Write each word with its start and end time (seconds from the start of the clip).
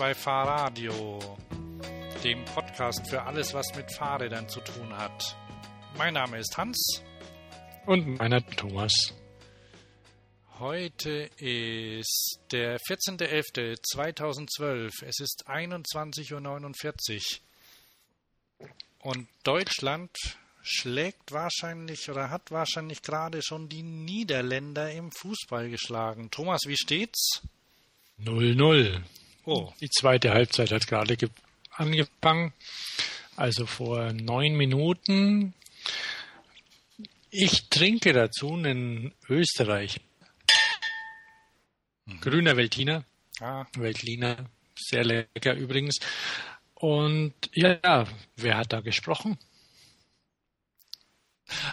Bei 0.00 0.14
Fahrradio, 0.14 1.36
dem 2.24 2.42
Podcast 2.46 3.06
für 3.10 3.22
alles, 3.22 3.52
was 3.52 3.66
mit 3.76 3.94
Fahrrädern 3.94 4.48
zu 4.48 4.60
tun 4.60 4.96
hat. 4.96 5.36
Mein 5.98 6.14
Name 6.14 6.38
ist 6.38 6.56
Hans. 6.56 7.02
Und 7.84 8.18
meiner 8.18 8.40
Thomas. 8.46 9.12
Heute 10.58 11.28
ist 11.36 12.40
der 12.50 12.78
14.11.2012. 12.78 15.04
Es 15.04 15.20
ist 15.20 15.44
21.49 15.46 17.40
Uhr. 18.58 18.70
Und 19.00 19.28
Deutschland 19.42 20.16
schlägt 20.62 21.30
wahrscheinlich 21.30 22.08
oder 22.08 22.30
hat 22.30 22.50
wahrscheinlich 22.50 23.02
gerade 23.02 23.42
schon 23.42 23.68
die 23.68 23.82
Niederländer 23.82 24.90
im 24.92 25.12
Fußball 25.12 25.68
geschlagen. 25.68 26.30
Thomas, 26.30 26.62
wie 26.64 26.78
steht's? 26.78 27.42
0-0. 28.24 29.02
Oh. 29.50 29.72
Die 29.80 29.90
zweite 29.90 30.30
Halbzeit 30.30 30.70
hat 30.70 30.86
gerade 30.86 31.16
angefangen. 31.72 32.52
Also 33.34 33.66
vor 33.66 34.12
neun 34.12 34.54
Minuten. 34.54 35.54
Ich 37.30 37.68
trinke 37.68 38.12
dazu 38.12 38.54
einen 38.54 39.12
Österreich. 39.28 40.00
Mhm. 42.04 42.20
Grüner 42.20 42.56
Veltliner. 42.56 43.04
Ah. 43.40 43.66
Veltliner. 43.74 44.48
Sehr 44.76 45.02
lecker 45.02 45.54
übrigens. 45.54 45.98
Und 46.74 47.34
ja, 47.52 48.06
wer 48.36 48.56
hat 48.56 48.72
da 48.72 48.80
gesprochen? 48.80 49.36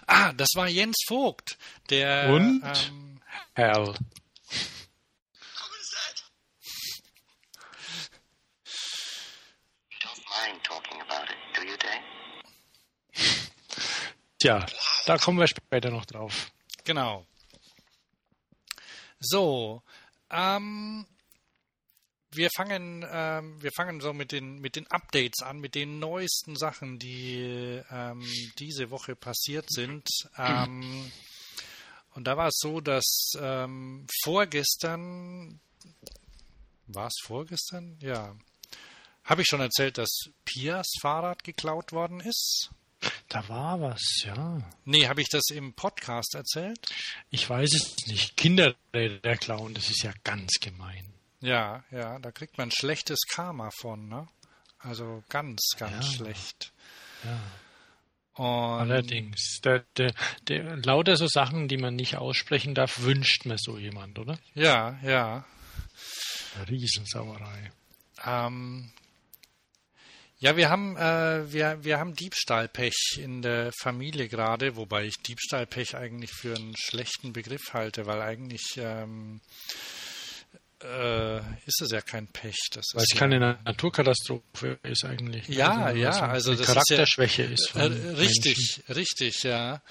Ah, 0.08 0.34
das 0.34 0.50
war 0.56 0.68
Jens 0.68 1.04
Vogt, 1.06 1.60
der. 1.92 2.30
Und? 2.30 2.64
Ähm, 2.74 3.22
Herr 11.18 11.90
Tja, 14.40 14.66
da 15.06 15.18
kommen 15.18 15.40
wir 15.40 15.48
später 15.48 15.90
noch 15.90 16.06
drauf. 16.06 16.52
Genau. 16.84 17.26
So, 19.20 19.82
ähm, 20.30 21.08
wir 22.32 22.50
fangen, 22.56 23.06
ähm, 23.10 23.62
wir 23.62 23.72
fangen 23.72 24.00
so 24.00 24.14
mit 24.14 24.32
den 24.32 24.60
mit 24.60 24.76
den 24.76 24.86
Updates 24.92 25.42
an, 25.42 25.60
mit 25.60 25.74
den 25.74 25.98
neuesten 25.98 26.56
Sachen, 26.56 27.00
die 27.00 27.82
ähm, 27.90 28.24
diese 28.60 28.92
Woche 28.92 29.16
passiert 29.16 29.72
sind. 29.72 30.08
Ähm, 30.38 31.12
und 32.12 32.26
da 32.26 32.38
war 32.38 32.48
es 32.48 32.58
so, 32.60 32.80
dass 32.80 33.34
ähm, 33.40 34.06
vorgestern 34.24 35.60
war 36.88 37.08
es 37.08 37.20
vorgestern? 37.22 37.98
Ja. 38.02 38.36
Habe 39.28 39.42
ich 39.42 39.48
schon 39.50 39.60
erzählt, 39.60 39.98
dass 39.98 40.30
Pias 40.46 40.88
Fahrrad 41.02 41.44
geklaut 41.44 41.92
worden 41.92 42.22
ist? 42.22 42.72
Da 43.28 43.48
war 43.50 43.82
was, 43.82 44.24
ja. 44.24 44.62
Nee, 44.86 45.08
habe 45.08 45.22
ich 45.22 45.28
das 45.28 45.50
im 45.52 45.74
Podcast 45.74 46.34
erzählt? 46.34 46.80
Ich 47.30 47.48
weiß 47.48 47.74
es 47.74 48.08
nicht. 48.08 48.38
Kinderräder 48.38 49.36
klauen, 49.36 49.74
das 49.74 49.90
ist 49.90 50.02
ja 50.02 50.14
ganz 50.24 50.54
gemein. 50.62 51.14
Ja, 51.42 51.84
ja, 51.92 52.18
da 52.20 52.32
kriegt 52.32 52.58
man 52.58 52.72
schlechtes 52.72 53.20
Karma 53.28 53.70
von, 53.70 54.08
ne? 54.08 54.28
Also 54.80 55.22
ganz, 55.28 55.72
ganz 55.78 56.06
ja. 56.06 56.12
schlecht. 56.14 56.72
Ja. 57.26 58.46
Und 58.46 58.80
Allerdings, 58.80 59.60
der, 59.62 59.84
der, 59.98 60.14
der, 60.48 60.78
lauter 60.78 61.18
so 61.18 61.28
Sachen, 61.28 61.68
die 61.68 61.78
man 61.78 61.96
nicht 61.96 62.16
aussprechen 62.16 62.76
darf, 62.76 63.02
wünscht 63.02 63.46
mir 63.46 63.58
so 63.58 63.78
jemand, 63.78 64.20
oder? 64.20 64.40
Ja, 64.54 64.98
ja. 65.04 65.46
Riesensauerei. 66.70 67.72
Ähm, 68.26 68.92
ja, 70.40 70.56
wir 70.56 70.70
haben, 70.70 70.96
äh, 70.98 71.52
wir, 71.52 71.84
wir 71.84 72.00
haben 72.00 72.14
Diebstahlpech 72.14 73.20
in 73.20 73.42
der 73.42 73.72
Familie 73.80 74.28
gerade, 74.28 74.76
wobei 74.76 75.06
ich 75.06 75.16
Diebstahlpech 75.18 75.96
eigentlich 75.96 76.32
für 76.32 76.56
einen 76.56 76.76
schlechten 76.78 77.34
Begriff 77.34 77.74
halte, 77.74 78.06
weil 78.06 78.22
eigentlich 78.22 78.78
ähm, 78.78 79.42
äh, 80.84 81.38
ist 81.66 81.82
es 81.82 81.92
ja 81.92 82.02
kein 82.02 82.28
Pech. 82.28 82.56
Das 82.72 82.86
weil 82.94 83.04
es 83.04 83.14
ja, 83.14 83.20
keine 83.20 83.40
Naturkatastrophe 83.40 84.80
ist 84.84 85.06
eigentlich. 85.06 85.48
Ja, 85.48 85.86
also, 85.86 86.00
ja, 86.00 86.12
also 86.12 86.54
das 86.54 86.68
Charakterschwäche 86.68 87.44
ist, 87.44 87.72
ja, 87.74 87.88
ist 87.88 88.04
äh, 88.04 88.10
richtig, 88.10 88.58
Menschen. 88.58 88.94
richtig, 88.94 89.44
ja. 89.44 89.82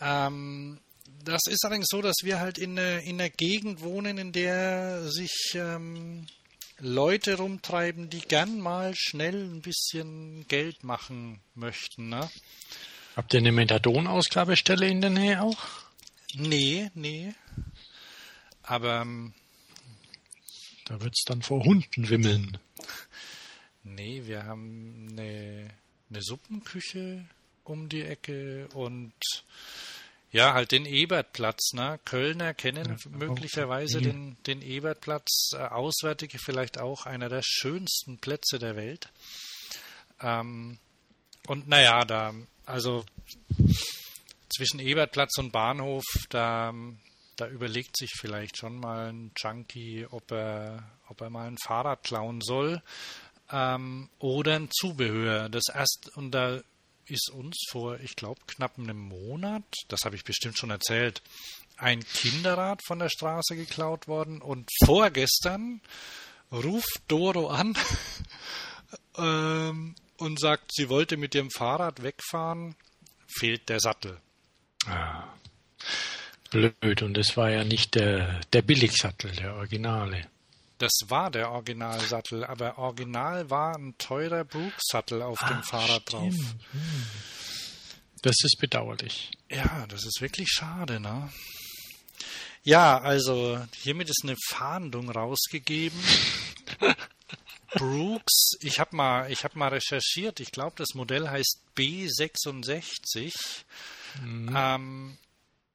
Ähm, 0.00 0.80
das 1.24 1.40
ist 1.48 1.64
allerdings 1.64 1.86
so, 1.88 2.02
dass 2.02 2.16
wir 2.22 2.40
halt 2.40 2.58
in, 2.58 2.76
in 2.76 3.18
einer 3.18 3.30
Gegend 3.30 3.80
wohnen, 3.80 4.18
in 4.18 4.32
der 4.32 5.10
sich 5.10 5.52
ähm, 5.54 6.26
Leute 6.84 7.38
rumtreiben, 7.38 8.10
die 8.10 8.20
gern 8.20 8.60
mal 8.60 8.94
schnell 8.94 9.42
ein 9.42 9.62
bisschen 9.62 10.46
Geld 10.48 10.84
machen 10.84 11.40
möchten. 11.54 12.10
Ne? 12.10 12.28
Habt 13.16 13.32
ihr 13.32 13.38
eine 13.38 13.52
Methadonausgabestelle 13.52 14.86
in 14.86 15.00
der 15.00 15.08
Nähe 15.08 15.40
auch? 15.40 15.56
Nee, 16.34 16.90
nee. 16.94 17.32
Aber. 18.62 19.00
Ähm, 19.00 19.32
da 20.84 21.00
wird 21.00 21.14
es 21.16 21.24
dann 21.24 21.40
vor 21.40 21.64
Hunden 21.64 22.10
wimmeln. 22.10 22.58
Nee, 23.82 24.22
wir 24.26 24.44
haben 24.44 25.08
eine, 25.12 25.70
eine 26.10 26.22
Suppenküche 26.22 27.24
um 27.62 27.88
die 27.88 28.02
Ecke 28.02 28.68
und 28.74 29.14
ja, 30.34 30.52
halt 30.52 30.72
den 30.72 30.84
Ebertplatz. 30.84 31.74
Ne? 31.74 32.00
Kölner 32.04 32.54
kennen 32.54 32.84
ja, 32.88 33.10
möglicherweise 33.10 33.98
okay. 33.98 34.06
den, 34.08 34.36
den 34.48 34.62
Ebertplatz. 34.62 35.52
Äh, 35.52 35.58
Auswärtige 35.58 36.38
vielleicht 36.40 36.78
auch 36.78 37.06
einer 37.06 37.28
der 37.28 37.42
schönsten 37.44 38.18
Plätze 38.18 38.58
der 38.58 38.74
Welt. 38.74 39.10
Ähm, 40.20 40.78
und 41.46 41.68
naja, 41.68 42.04
da, 42.04 42.34
also 42.66 43.04
zwischen 44.52 44.80
Ebertplatz 44.80 45.38
und 45.38 45.52
Bahnhof, 45.52 46.04
da, 46.30 46.74
da 47.36 47.46
überlegt 47.46 47.96
sich 47.96 48.10
vielleicht 48.18 48.58
schon 48.58 48.80
mal 48.80 49.12
ein 49.12 49.30
Junkie, 49.36 50.04
ob 50.10 50.32
er, 50.32 50.82
ob 51.06 51.20
er 51.20 51.30
mal 51.30 51.46
ein 51.46 51.58
Fahrrad 51.58 52.02
klauen 52.02 52.40
soll 52.40 52.82
ähm, 53.52 54.10
oder 54.18 54.56
ein 54.56 54.68
Zubehör. 54.72 55.48
Das 55.48 55.64
erst, 55.72 56.10
und 56.16 56.32
da 56.32 56.60
ist 57.06 57.30
uns 57.30 57.56
vor, 57.70 57.98
ich 58.00 58.16
glaube, 58.16 58.40
knapp 58.46 58.78
einem 58.78 58.98
Monat, 58.98 59.64
das 59.88 60.00
habe 60.04 60.16
ich 60.16 60.24
bestimmt 60.24 60.58
schon 60.58 60.70
erzählt, 60.70 61.22
ein 61.76 62.04
Kinderrad 62.04 62.80
von 62.86 62.98
der 62.98 63.08
Straße 63.08 63.56
geklaut 63.56 64.08
worden 64.08 64.40
und 64.40 64.68
vorgestern 64.84 65.80
ruft 66.52 67.02
Doro 67.08 67.48
an 67.48 67.76
ähm, 69.18 69.94
und 70.18 70.40
sagt, 70.40 70.72
sie 70.72 70.88
wollte 70.88 71.16
mit 71.16 71.34
dem 71.34 71.50
Fahrrad 71.50 72.02
wegfahren, 72.02 72.76
fehlt 73.26 73.68
der 73.68 73.80
Sattel. 73.80 74.20
Ah, 74.86 75.24
blöd, 76.50 77.02
und 77.02 77.18
es 77.18 77.36
war 77.36 77.50
ja 77.50 77.64
nicht 77.64 77.94
der, 77.94 78.40
der 78.52 78.62
Billigsattel, 78.62 79.32
der 79.32 79.54
Originale. 79.54 80.28
Das 80.78 80.92
war 81.06 81.30
der 81.30 81.50
Originalsattel, 81.50 82.44
aber 82.44 82.78
original 82.78 83.48
war 83.48 83.76
ein 83.76 83.96
teurer 83.98 84.44
Brooks-Sattel 84.44 85.22
auf 85.22 85.38
ah, 85.42 85.48
dem 85.48 85.62
Fahrrad 85.62 86.02
stimmt. 86.02 86.12
drauf. 86.12 86.34
Das 88.22 88.36
ist 88.42 88.58
bedauerlich. 88.58 89.30
Ja, 89.50 89.86
das 89.86 90.04
ist 90.04 90.20
wirklich 90.20 90.48
schade, 90.48 90.98
ne? 90.98 91.30
Ja, 92.64 92.98
also 92.98 93.60
hiermit 93.82 94.08
ist 94.08 94.22
eine 94.24 94.36
Fahndung 94.48 95.10
rausgegeben. 95.10 96.02
Brooks, 97.74 98.52
ich 98.60 98.80
habe 98.80 98.96
mal, 98.96 99.30
ich 99.30 99.44
habe 99.44 99.58
mal 99.58 99.68
recherchiert. 99.68 100.40
Ich 100.40 100.50
glaube, 100.50 100.74
das 100.76 100.94
Modell 100.94 101.28
heißt 101.28 101.60
B66. 101.76 103.34
Mhm. 104.22 104.54
Ähm, 104.56 105.18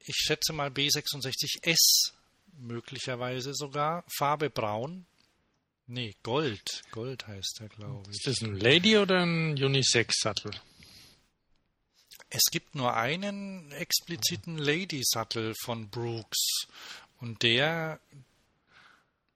ich 0.00 0.16
schätze 0.16 0.52
mal 0.52 0.70
B66S 0.70 2.12
möglicherweise 2.60 3.54
sogar. 3.54 4.04
Farbe 4.16 4.50
braun. 4.50 5.06
Nee, 5.86 6.14
Gold. 6.22 6.82
Gold 6.92 7.26
heißt 7.26 7.60
er, 7.60 7.68
glaube 7.68 8.10
ich. 8.10 8.16
Ist 8.16 8.26
das 8.26 8.42
ein 8.42 8.56
Lady 8.58 8.96
oder 8.96 9.22
ein 9.22 9.52
Unisex-Sattel? 9.52 10.52
Es 12.28 12.44
gibt 12.52 12.76
nur 12.76 12.94
einen 12.94 13.72
expliziten 13.72 14.56
Lady-Sattel 14.56 15.54
von 15.64 15.88
Brooks. 15.88 16.68
Und 17.18 17.42
der 17.42 17.98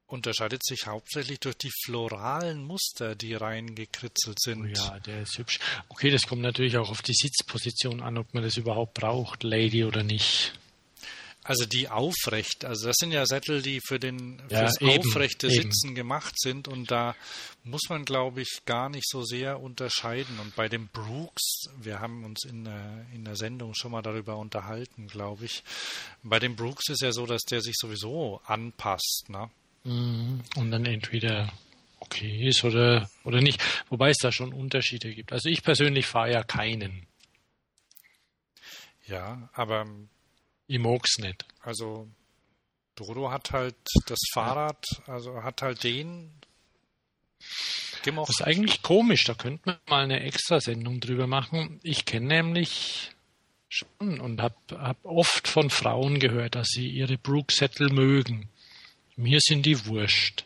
unterscheidet 0.07 0.65
sich 0.65 0.87
hauptsächlich 0.87 1.41
durch 1.41 1.57
die 1.57 1.73
floralen 1.85 2.63
Muster, 2.63 3.17
die 3.17 3.35
reingekritzelt 3.35 4.41
sind. 4.41 4.63
Oh 4.63 4.67
ja, 4.67 5.01
der 5.01 5.23
ist 5.23 5.39
hübsch. 5.39 5.59
Okay, 5.89 6.11
das 6.11 6.27
kommt 6.27 6.43
natürlich 6.43 6.77
auch 6.77 6.91
auf 6.91 7.03
die 7.03 7.15
Sitzposition 7.15 8.01
an, 8.01 8.17
ob 8.17 8.33
man 8.33 8.45
das 8.45 8.57
überhaupt 8.57 8.95
braucht, 8.95 9.43
Lady 9.43 9.85
oder 9.85 10.05
nicht. 10.05 10.53
Also 11.47 11.67
die 11.67 11.91
aufrecht, 11.91 12.65
also 12.65 12.87
das 12.87 12.97
sind 12.99 13.13
ja 13.13 13.27
Sättel, 13.27 13.61
die 13.61 13.81
für 13.87 14.01
den 14.01 14.43
ja, 14.49 14.61
fürs 14.61 14.81
eben, 14.81 14.99
aufrechte 14.99 15.47
eben. 15.47 15.71
Sitzen 15.71 15.95
gemacht 15.95 16.41
sind 16.41 16.69
und 16.69 16.91
da 16.91 17.15
muss 17.65 17.83
man, 17.91 18.07
glaube 18.07 18.41
ich, 18.41 18.63
gar 18.65 18.89
nicht 18.89 19.07
so 19.07 19.23
sehr 19.25 19.61
unterscheiden. 19.61 20.39
Und 20.41 20.57
bei 20.57 20.71
dem 20.71 20.89
Brooks, 20.89 21.67
wir 21.79 22.01
haben 22.01 22.25
uns 22.25 22.45
in 22.45 22.65
der, 22.65 23.07
in 23.13 23.27
der 23.27 23.37
Sendung 23.37 23.75
schon 23.75 23.93
mal 23.93 24.01
darüber 24.01 24.39
unterhalten, 24.39 25.07
glaube 25.07 25.45
ich. 25.45 25.63
Bei 26.23 26.39
dem 26.39 26.57
Brooks 26.57 26.89
ist 26.89 27.03
ja 27.03 27.13
so, 27.13 27.27
dass 27.27 27.43
der 27.43 27.61
sich 27.61 27.75
sowieso 27.77 28.41
anpasst, 28.47 29.27
ne? 29.29 29.51
Mhm. 29.85 30.43
Und 30.57 30.71
dann 30.71 30.87
entweder 30.87 31.53
okay 32.01 32.49
ist 32.49 32.65
oder, 32.65 33.11
oder 33.25 33.43
nicht. 33.43 33.63
Wobei 33.91 34.11
es 34.11 34.19
da 34.19 34.33
schon 34.33 34.55
Unterschiede 34.55 35.15
gibt. 35.15 35.33
Also 35.33 35.51
ich 35.51 35.63
persönlich 35.63 36.07
fahre 36.07 36.33
ja 36.33 36.43
keinen. 36.43 37.07
Ja, 39.07 39.51
aber 39.53 39.87
ich 40.67 40.79
mag's 40.79 41.19
nicht. 41.19 41.45
Also 41.61 42.09
Dodo 42.95 43.31
hat 43.31 43.51
halt 43.51 43.77
das 44.07 44.21
Fahrrad, 44.33 44.85
also 45.07 45.43
hat 45.43 45.63
halt 45.63 45.83
den 45.85 46.31
gemocht. 48.03 48.29
Das 48.29 48.41
ist 48.41 48.47
eigentlich 48.47 48.83
komisch, 48.83 49.25
da 49.25 49.35
könnte 49.35 49.63
man 49.65 49.79
mal 49.89 50.05
eine 50.05 50.21
Extrasendung 50.21 51.01
drüber 51.01 51.27
machen. 51.27 51.81
Ich 51.83 52.05
kenne 52.05 52.27
nämlich 52.27 53.11
schon 53.69 54.21
und 54.21 54.41
habe 54.41 54.55
hab 54.71 55.05
oft 55.05 55.49
von 55.49 55.71
Frauen 55.71 56.21
gehört, 56.21 56.55
dass 56.55 56.69
sie 56.69 56.89
ihre 56.89 57.19
Brooksättel 57.19 57.91
mögen. 57.91 58.49
Mir 59.17 59.41
sind 59.41 59.67
die 59.67 59.87
wurscht. 59.87 60.45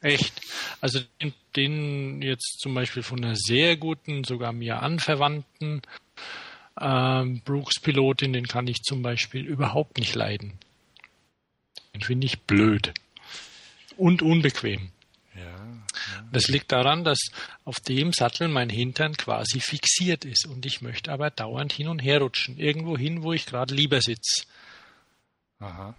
Echt. 0.00 0.40
Also 0.80 1.00
den, 1.20 1.34
den, 1.56 2.22
jetzt 2.22 2.58
zum 2.60 2.74
Beispiel 2.74 3.02
von 3.02 3.22
einer 3.22 3.36
sehr 3.36 3.76
guten, 3.76 4.24
sogar 4.24 4.52
mir 4.52 4.82
anverwandten 4.82 5.82
ähm, 6.80 7.42
Brooks-Pilotin, 7.44 8.32
den 8.32 8.46
kann 8.46 8.66
ich 8.66 8.82
zum 8.82 9.02
Beispiel 9.02 9.46
überhaupt 9.46 9.98
nicht 9.98 10.14
leiden. 10.14 10.58
Den 11.94 12.00
finde 12.00 12.26
ich 12.26 12.40
blöd. 12.40 12.92
Und 13.96 14.22
unbequem. 14.22 14.90
Ja, 15.34 15.42
ja. 15.42 16.24
Das 16.32 16.48
liegt 16.48 16.72
daran, 16.72 17.04
dass 17.04 17.18
auf 17.64 17.80
dem 17.80 18.12
Sattel 18.12 18.48
mein 18.48 18.70
Hintern 18.70 19.16
quasi 19.16 19.60
fixiert 19.60 20.24
ist 20.24 20.46
und 20.46 20.66
ich 20.66 20.80
möchte 20.80 21.12
aber 21.12 21.30
dauernd 21.30 21.72
hin 21.72 21.88
und 21.88 22.00
her 22.00 22.20
rutschen. 22.20 22.58
Irgendwo 22.58 22.96
hin, 22.96 23.22
wo 23.22 23.32
ich 23.32 23.46
gerade 23.46 23.74
lieber 23.74 24.00
sitze. 24.00 24.44
Aha. 25.58 25.94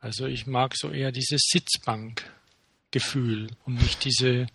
Also 0.00 0.26
ich 0.26 0.46
mag 0.46 0.76
so 0.76 0.90
eher 0.90 1.12
dieses 1.12 1.42
Sitzbankgefühl 1.50 3.50
und 3.64 3.82
nicht 3.82 4.04
diese 4.04 4.46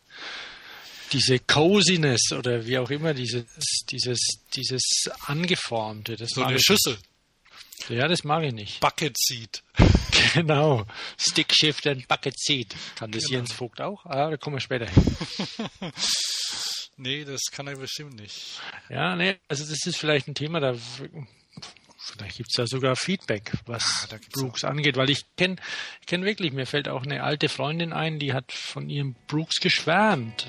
diese 1.11 1.39
Coziness 1.39 2.31
oder 2.31 2.65
wie 2.65 2.77
auch 2.77 2.89
immer, 2.89 3.13
dieses, 3.13 3.45
dieses, 3.89 4.19
dieses 4.55 5.09
Angeformte. 5.25 6.15
Das 6.15 6.31
so 6.31 6.43
eine 6.43 6.59
Schüssel. 6.59 6.97
Ja, 7.89 8.07
das 8.07 8.23
mag 8.23 8.43
ich 8.43 8.53
nicht. 8.53 8.79
Bucket 8.79 9.15
Seat. 9.17 9.63
Genau. 10.33 10.85
Stick 11.17 11.53
Shift 11.53 11.87
and 11.87 12.07
Bucket 12.07 12.37
Seat. 12.37 12.75
Kann 12.95 13.11
das 13.11 13.25
genau. 13.25 13.37
Jens 13.37 13.53
Vogt 13.53 13.81
auch? 13.81 14.05
Ah, 14.05 14.29
da 14.29 14.37
kommen 14.37 14.55
wir 14.55 14.61
später 14.61 14.89
hin. 14.89 15.15
nee, 16.97 17.25
das 17.25 17.41
kann 17.51 17.67
er 17.67 17.75
bestimmt 17.75 18.15
nicht. 18.15 18.59
Ja, 18.89 19.15
nee, 19.15 19.37
also 19.47 19.65
das 19.65 19.85
ist 19.85 19.97
vielleicht 19.97 20.27
ein 20.27 20.35
Thema, 20.35 20.59
da 20.59 20.73
vielleicht 20.73 22.37
gibt 22.37 22.49
es 22.49 22.55
da 22.55 22.67
sogar 22.67 22.95
Feedback, 22.95 23.51
was 23.65 24.09
ah, 24.11 24.17
Brooks 24.33 24.63
auch. 24.63 24.69
angeht, 24.69 24.95
weil 24.97 25.09
ich 25.09 25.25
kenne 25.35 25.57
ich 26.01 26.07
kenn 26.07 26.23
wirklich, 26.23 26.53
mir 26.53 26.65
fällt 26.65 26.87
auch 26.87 27.03
eine 27.03 27.23
alte 27.23 27.49
Freundin 27.49 27.93
ein, 27.93 28.19
die 28.19 28.33
hat 28.33 28.51
von 28.51 28.89
ihrem 28.89 29.15
Brooks 29.27 29.59
geschwärmt. 29.59 30.47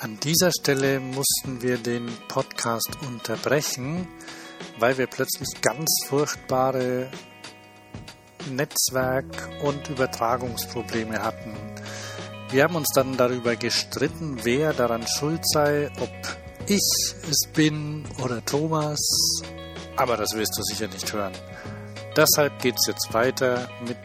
An 0.00 0.16
dieser 0.20 0.52
Stelle 0.52 1.00
mussten 1.00 1.60
wir 1.60 1.76
den 1.76 2.08
Podcast 2.28 2.98
unterbrechen, 3.04 4.06
weil 4.78 4.96
wir 4.96 5.08
plötzlich 5.08 5.60
ganz 5.60 5.90
furchtbare 6.06 7.10
Netzwerk- 8.48 9.48
und 9.64 9.88
Übertragungsprobleme 9.88 11.20
hatten. 11.20 11.52
Wir 12.50 12.62
haben 12.62 12.76
uns 12.76 12.90
dann 12.94 13.16
darüber 13.16 13.56
gestritten, 13.56 14.38
wer 14.44 14.72
daran 14.72 15.04
schuld 15.08 15.40
sei, 15.48 15.90
ob 16.00 16.12
ich 16.68 17.14
es 17.28 17.48
bin 17.52 18.04
oder 18.22 18.44
Thomas. 18.44 19.00
Aber 19.96 20.16
das 20.16 20.32
wirst 20.34 20.56
du 20.56 20.62
sicher 20.62 20.86
nicht 20.86 21.12
hören. 21.12 21.32
Deshalb 22.16 22.60
geht 22.60 22.76
es 22.76 22.86
jetzt 22.86 23.12
weiter 23.12 23.68
mit 23.80 23.98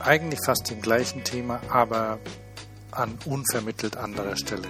eigentlich 0.00 0.40
fast 0.44 0.68
dem 0.68 0.82
gleichen 0.82 1.22
Thema, 1.22 1.60
aber 1.68 2.18
an 2.92 3.18
unvermittelt 3.24 3.96
anderer 3.96 4.36
Stelle. 4.36 4.68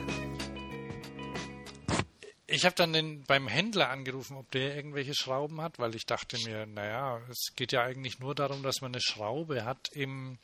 Ich 2.47 2.65
habe 2.65 2.75
dann 2.75 2.93
den, 2.93 3.23
beim 3.25 3.47
Händler 3.47 3.91
angerufen, 3.91 4.37
ob 4.37 4.51
der 4.51 4.75
irgendwelche 4.75 5.15
Schrauben 5.15 5.61
hat, 5.61 5.79
weil 5.79 5.95
ich 5.95 6.05
dachte 6.05 6.37
mir, 6.45 6.67
naja, 6.67 7.21
es 7.31 7.53
geht 7.55 7.71
ja 7.71 7.83
eigentlich 7.83 8.19
nur 8.19 8.35
darum, 8.35 8.65
dass 8.65 8.81
man 8.81 8.93
eine 8.93 9.01
Schraube 9.01 9.65
hat 9.65 9.91
im, 9.93 10.39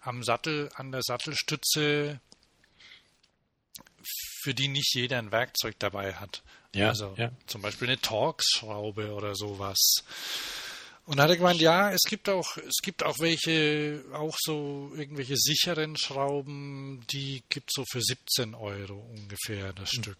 am 0.00 0.22
Sattel, 0.22 0.70
an 0.74 0.92
der 0.92 1.02
Sattelstütze, 1.02 2.20
für 4.42 4.54
die 4.54 4.68
nicht 4.68 4.94
jeder 4.94 5.18
ein 5.18 5.32
Werkzeug 5.32 5.76
dabei 5.78 6.12
hat. 6.14 6.42
Ja, 6.74 6.88
also 6.88 7.14
ja. 7.16 7.30
zum 7.46 7.62
Beispiel 7.62 7.88
eine 7.88 7.98
Torx-Schraube 7.98 9.14
oder 9.14 9.34
sowas. 9.34 10.04
Und 11.06 11.20
hat 11.20 11.30
er 11.30 11.36
gemeint, 11.36 11.60
ja, 11.60 11.92
es 11.92 12.02
gibt 12.02 12.28
auch, 12.28 12.56
es 12.56 12.78
gibt 12.82 13.04
auch 13.04 13.20
welche, 13.20 14.04
auch 14.12 14.36
so 14.38 14.90
irgendwelche 14.96 15.36
sicheren 15.36 15.96
Schrauben, 15.96 17.04
die 17.10 17.44
gibt 17.48 17.72
so 17.72 17.84
für 17.88 18.02
17 18.02 18.54
Euro 18.56 18.98
ungefähr 19.14 19.72
das 19.72 19.92
mhm. 19.92 20.02
Stück. 20.02 20.18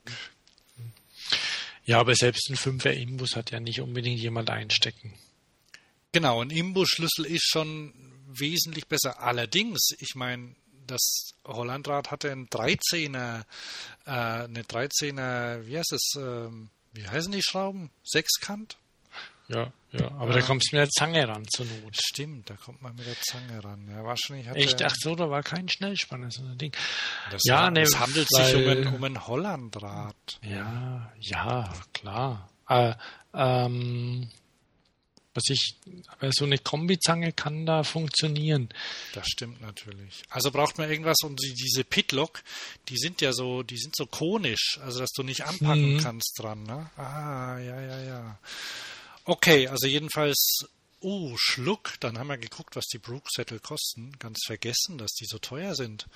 Ja, 1.85 1.99
aber 1.99 2.15
selbst 2.15 2.49
ein 2.51 2.57
5er 2.57 2.93
Imbus 2.93 3.35
hat 3.35 3.51
ja 3.51 3.59
nicht 3.59 3.81
unbedingt 3.81 4.21
jemand 4.21 4.49
einstecken. 4.49 5.15
Genau, 6.13 6.41
ein 6.41 6.51
Imbus-Schlüssel 6.51 7.27
ist 7.27 7.49
schon 7.49 7.93
wesentlich 8.29 8.87
besser. 8.87 9.21
Allerdings, 9.21 9.89
ich 9.99 10.15
meine, 10.15 10.55
das 10.87 11.35
Hollandrad 11.45 12.13
hatte 12.13 12.31
einen 12.31 12.49
13er, 12.49 13.45
äh, 14.05 14.11
eine 14.11 14.63
13er, 14.63 15.67
wie 15.67 15.79
heißt 15.79 15.93
es, 15.93 16.15
äh, 16.17 16.49
wie 16.93 17.09
heißen 17.09 17.33
die 17.33 17.43
Schrauben? 17.43 17.91
Sechskant? 18.05 18.79
Ja, 19.49 19.73
ja, 19.93 20.11
aber 20.13 20.31
ja. 20.31 20.41
da 20.41 20.47
kommst 20.47 20.73
du 20.73 20.77
mit 20.77 20.87
der 20.87 20.91
Zange 20.91 21.27
ran 21.29 21.47
zur 21.49 21.67
Not. 21.67 21.97
Stimmt, 21.97 22.51
da 22.51 22.55
kommt 22.57 22.83
man 22.83 22.95
mit 22.97 23.07
der 23.07 23.17
Zange 23.21 23.63
ran. 23.63 23.89
Ja, 23.89 24.05
wahrscheinlich 24.05 24.49
hat 24.49 24.57
Echt? 24.57 24.83
Ach 24.83 24.95
so, 24.99 25.15
da 25.15 25.31
war 25.31 25.43
kein 25.43 25.69
Schnellspanner, 25.69 26.31
so 26.31 26.43
ein 26.43 26.59
Ding. 26.59 26.73
Das 27.31 27.43
ja, 27.45 27.63
war, 27.63 27.71
ne, 27.71 27.83
es 27.83 27.99
handelt 27.99 28.29
weil, 28.33 28.45
sich 28.45 28.55
um 28.57 28.69
ein, 28.69 28.95
um 28.95 29.05
ein 29.05 29.27
Hollandrad. 29.27 30.41
Ja, 30.43 31.13
ja, 31.21 31.73
klar. 31.93 32.51
Äh, 32.69 32.95
ähm, 33.35 34.29
was 35.37 35.45
ich, 35.51 35.77
aber 36.09 36.33
so 36.33 36.45
eine 36.45 36.59
Kombizange 36.59 37.33
kann 37.33 37.67
da 37.67 37.85
funktionieren. 37.85 38.71
Das 39.13 39.27
stimmt 39.29 39.61
natürlich. 39.61 40.23
Also 40.31 40.51
braucht 40.51 40.79
man 40.79 40.91
irgendwas 40.91 41.19
und 41.23 41.41
die, 41.43 41.53
diese 41.53 41.85
Pitlock, 41.85 42.43
die 42.89 42.97
sind 42.97 43.21
ja 43.21 43.33
so, 43.33 43.63
die 43.63 43.77
sind 43.77 43.95
so 43.95 44.07
konisch, 44.07 44.79
also 44.83 45.01
dass 45.01 45.11
du 45.13 45.23
nicht 45.23 45.45
anpacken 45.45 45.95
mhm. 45.95 46.01
kannst 46.01 46.39
dran, 46.39 46.63
ne? 46.63 46.91
Ah, 46.97 47.59
ja, 47.59 47.81
ja, 47.81 48.03
ja. 48.03 48.39
Okay, 49.27 49.67
also 49.67 49.89
jedenfalls, 49.89 50.67
oh, 51.01 51.35
Schluck, 51.37 51.95
dann 51.99 52.17
haben 52.17 52.29
wir 52.29 52.39
geguckt, 52.39 52.77
was 52.77 52.87
die 52.87 52.99
Brooksettel 52.99 53.59
kosten. 53.59 54.13
Ganz 54.21 54.39
vergessen, 54.47 54.99
dass 54.99 55.13
die 55.15 55.27
so 55.27 55.39
teuer 55.39 55.75
sind. 55.75 56.07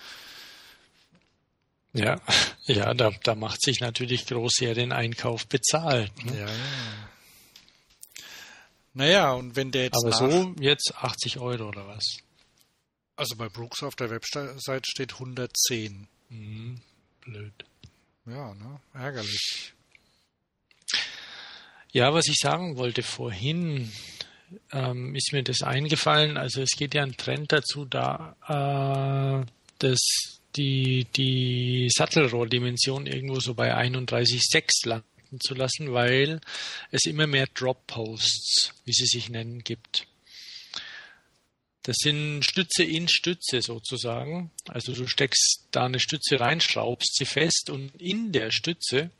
Ja, 1.92 2.20
ja, 2.66 2.94
da, 2.94 3.10
da 3.24 3.34
macht 3.34 3.62
sich 3.62 3.80
natürlich 3.80 4.26
Großjahr 4.26 4.74
den 4.74 4.92
Einkauf 4.92 5.48
bezahlt. 5.48 6.24
Ne? 6.24 6.38
Ja, 6.38 6.46
ja. 6.46 7.10
Naja, 8.92 9.32
und 9.32 9.56
wenn 9.56 9.72
der 9.72 9.84
jetzt. 9.84 10.04
Aber 10.04 10.12
so 10.12 10.54
jetzt 10.60 10.94
80 10.96 11.38
Euro 11.38 11.68
oder 11.68 11.86
was? 11.86 12.18
Also 13.16 13.36
bei 13.36 13.48
Brooks 13.48 13.82
auf 13.82 13.96
der 13.96 14.10
Website 14.10 14.86
steht 14.86 15.14
110. 15.14 16.08
Mhm, 16.28 16.80
blöd. 17.20 17.52
Ja, 18.26 18.54
ne? 18.54 18.80
Ärgerlich. 18.94 19.74
Ja, 21.92 22.14
was 22.14 22.28
ich 22.28 22.36
sagen 22.38 22.76
wollte 22.76 23.02
vorhin, 23.02 23.90
ähm, 24.72 25.14
ist 25.16 25.32
mir 25.32 25.42
das 25.42 25.62
eingefallen. 25.62 26.36
Also 26.36 26.62
es 26.62 26.70
geht 26.76 26.94
ja 26.94 27.02
ein 27.02 27.16
Trend 27.16 27.52
dazu, 27.52 27.84
da 27.84 29.42
äh, 29.42 29.46
dass 29.78 30.00
die, 30.56 31.06
die 31.16 31.88
Sattelrohrdimension 31.92 33.06
irgendwo 33.06 33.40
so 33.40 33.54
bei 33.54 33.74
31,6 33.74 34.88
landen 34.88 35.40
zu 35.40 35.54
lassen, 35.54 35.92
weil 35.92 36.40
es 36.90 37.06
immer 37.06 37.26
mehr 37.26 37.46
Drop-Posts, 37.54 38.74
wie 38.84 38.92
sie 38.92 39.06
sich 39.06 39.28
nennen, 39.28 39.64
gibt. 39.64 40.06
Das 41.82 41.96
sind 41.98 42.44
Stütze 42.44 42.84
in 42.84 43.08
Stütze 43.08 43.62
sozusagen. 43.62 44.50
Also 44.68 44.92
du 44.92 45.06
steckst 45.06 45.66
da 45.70 45.86
eine 45.86 45.98
Stütze 45.98 46.38
rein, 46.38 46.60
schraubst 46.60 47.16
sie 47.16 47.24
fest 47.24 47.70
und 47.70 47.94
in 48.00 48.32
der 48.32 48.50
Stütze 48.50 49.10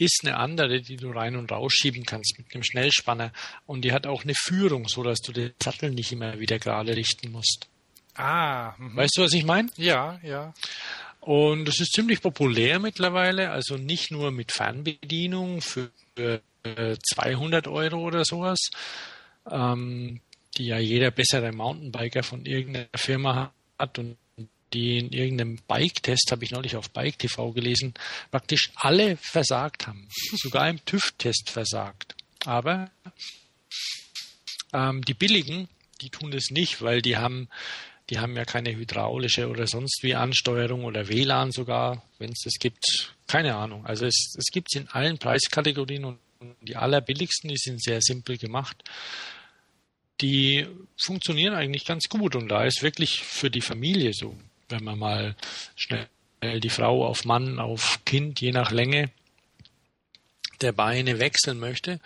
ist 0.00 0.20
eine 0.24 0.36
andere, 0.36 0.80
die 0.80 0.96
du 0.96 1.10
rein 1.10 1.36
und 1.36 1.52
rausschieben 1.52 2.04
kannst 2.04 2.38
mit 2.38 2.54
einem 2.54 2.64
Schnellspanner. 2.64 3.32
Und 3.66 3.82
die 3.84 3.92
hat 3.92 4.06
auch 4.06 4.24
eine 4.24 4.34
Führung, 4.34 4.88
so 4.88 5.02
dass 5.02 5.20
du 5.20 5.32
den 5.32 5.52
Sattel 5.62 5.90
nicht 5.90 6.10
immer 6.12 6.40
wieder 6.40 6.58
gerade 6.58 6.96
richten 6.96 7.30
musst. 7.30 7.68
Ah. 8.14 8.74
Mh. 8.78 8.96
Weißt 8.96 9.16
du, 9.16 9.22
was 9.22 9.32
ich 9.34 9.44
meine? 9.44 9.68
Ja, 9.76 10.18
ja. 10.22 10.54
Und 11.20 11.68
es 11.68 11.80
ist 11.80 11.92
ziemlich 11.92 12.22
populär 12.22 12.78
mittlerweile, 12.78 13.50
also 13.50 13.76
nicht 13.76 14.10
nur 14.10 14.30
mit 14.30 14.52
Fernbedienung 14.52 15.60
für 15.60 15.90
200 16.64 17.68
Euro 17.68 17.98
oder 17.98 18.24
sowas, 18.24 18.70
ähm, 19.50 20.20
die 20.56 20.66
ja 20.66 20.78
jeder 20.78 21.10
bessere 21.10 21.52
Mountainbiker 21.52 22.22
von 22.22 22.46
irgendeiner 22.46 22.88
Firma 22.96 23.52
hat 23.78 23.98
und 23.98 24.16
die 24.72 24.98
in 24.98 25.12
irgendeinem 25.12 25.58
Bike-Test, 25.66 26.28
habe 26.30 26.44
ich 26.44 26.50
neulich 26.50 26.76
auf 26.76 26.90
Bike 26.90 27.18
TV 27.18 27.52
gelesen, 27.52 27.94
praktisch 28.30 28.70
alle 28.76 29.16
versagt 29.16 29.86
haben. 29.86 30.08
Sogar 30.36 30.68
im 30.68 30.84
TÜV-Test 30.84 31.50
versagt. 31.50 32.14
Aber 32.44 32.90
ähm, 34.72 35.04
die 35.04 35.14
billigen, 35.14 35.68
die 36.00 36.10
tun 36.10 36.30
das 36.30 36.50
nicht, 36.50 36.82
weil 36.82 37.02
die 37.02 37.16
haben, 37.16 37.48
Die 38.10 38.18
haben 38.18 38.36
ja 38.36 38.44
keine 38.44 38.74
hydraulische 38.74 39.48
oder 39.48 39.68
sonst 39.68 40.02
wie 40.02 40.16
Ansteuerung 40.16 40.84
oder 40.84 41.08
WLAN 41.08 41.52
sogar, 41.52 42.02
wenn 42.18 42.32
es 42.32 42.40
das 42.42 42.54
gibt. 42.58 43.14
Keine 43.28 43.54
Ahnung. 43.54 43.86
Also 43.86 44.06
es, 44.06 44.34
es 44.36 44.46
gibt 44.52 44.68
es 44.72 44.80
in 44.80 44.88
allen 44.88 45.18
Preiskategorien 45.18 46.04
und 46.04 46.18
die 46.62 46.74
allerbilligsten, 46.74 47.50
die 47.50 47.56
sind 47.56 47.80
sehr 47.80 48.00
simpel 48.00 48.36
gemacht. 48.36 48.82
Die 50.20 50.66
funktionieren 51.00 51.54
eigentlich 51.54 51.84
ganz 51.84 52.08
gut 52.08 52.34
und 52.34 52.48
da 52.48 52.64
ist 52.64 52.82
wirklich 52.82 53.20
für 53.20 53.50
die 53.50 53.60
Familie 53.60 54.12
so, 54.12 54.36
wenn 54.70 54.84
man 54.84 54.98
mal 54.98 55.36
schnell 55.76 56.08
die 56.60 56.70
Frau 56.70 57.06
auf 57.06 57.24
Mann, 57.24 57.58
auf 57.58 58.00
Kind, 58.04 58.40
je 58.40 58.52
nach 58.52 58.70
Länge 58.70 59.10
der 60.60 60.72
Beine 60.72 61.18
wechseln 61.18 61.58
möchte, 61.58 62.00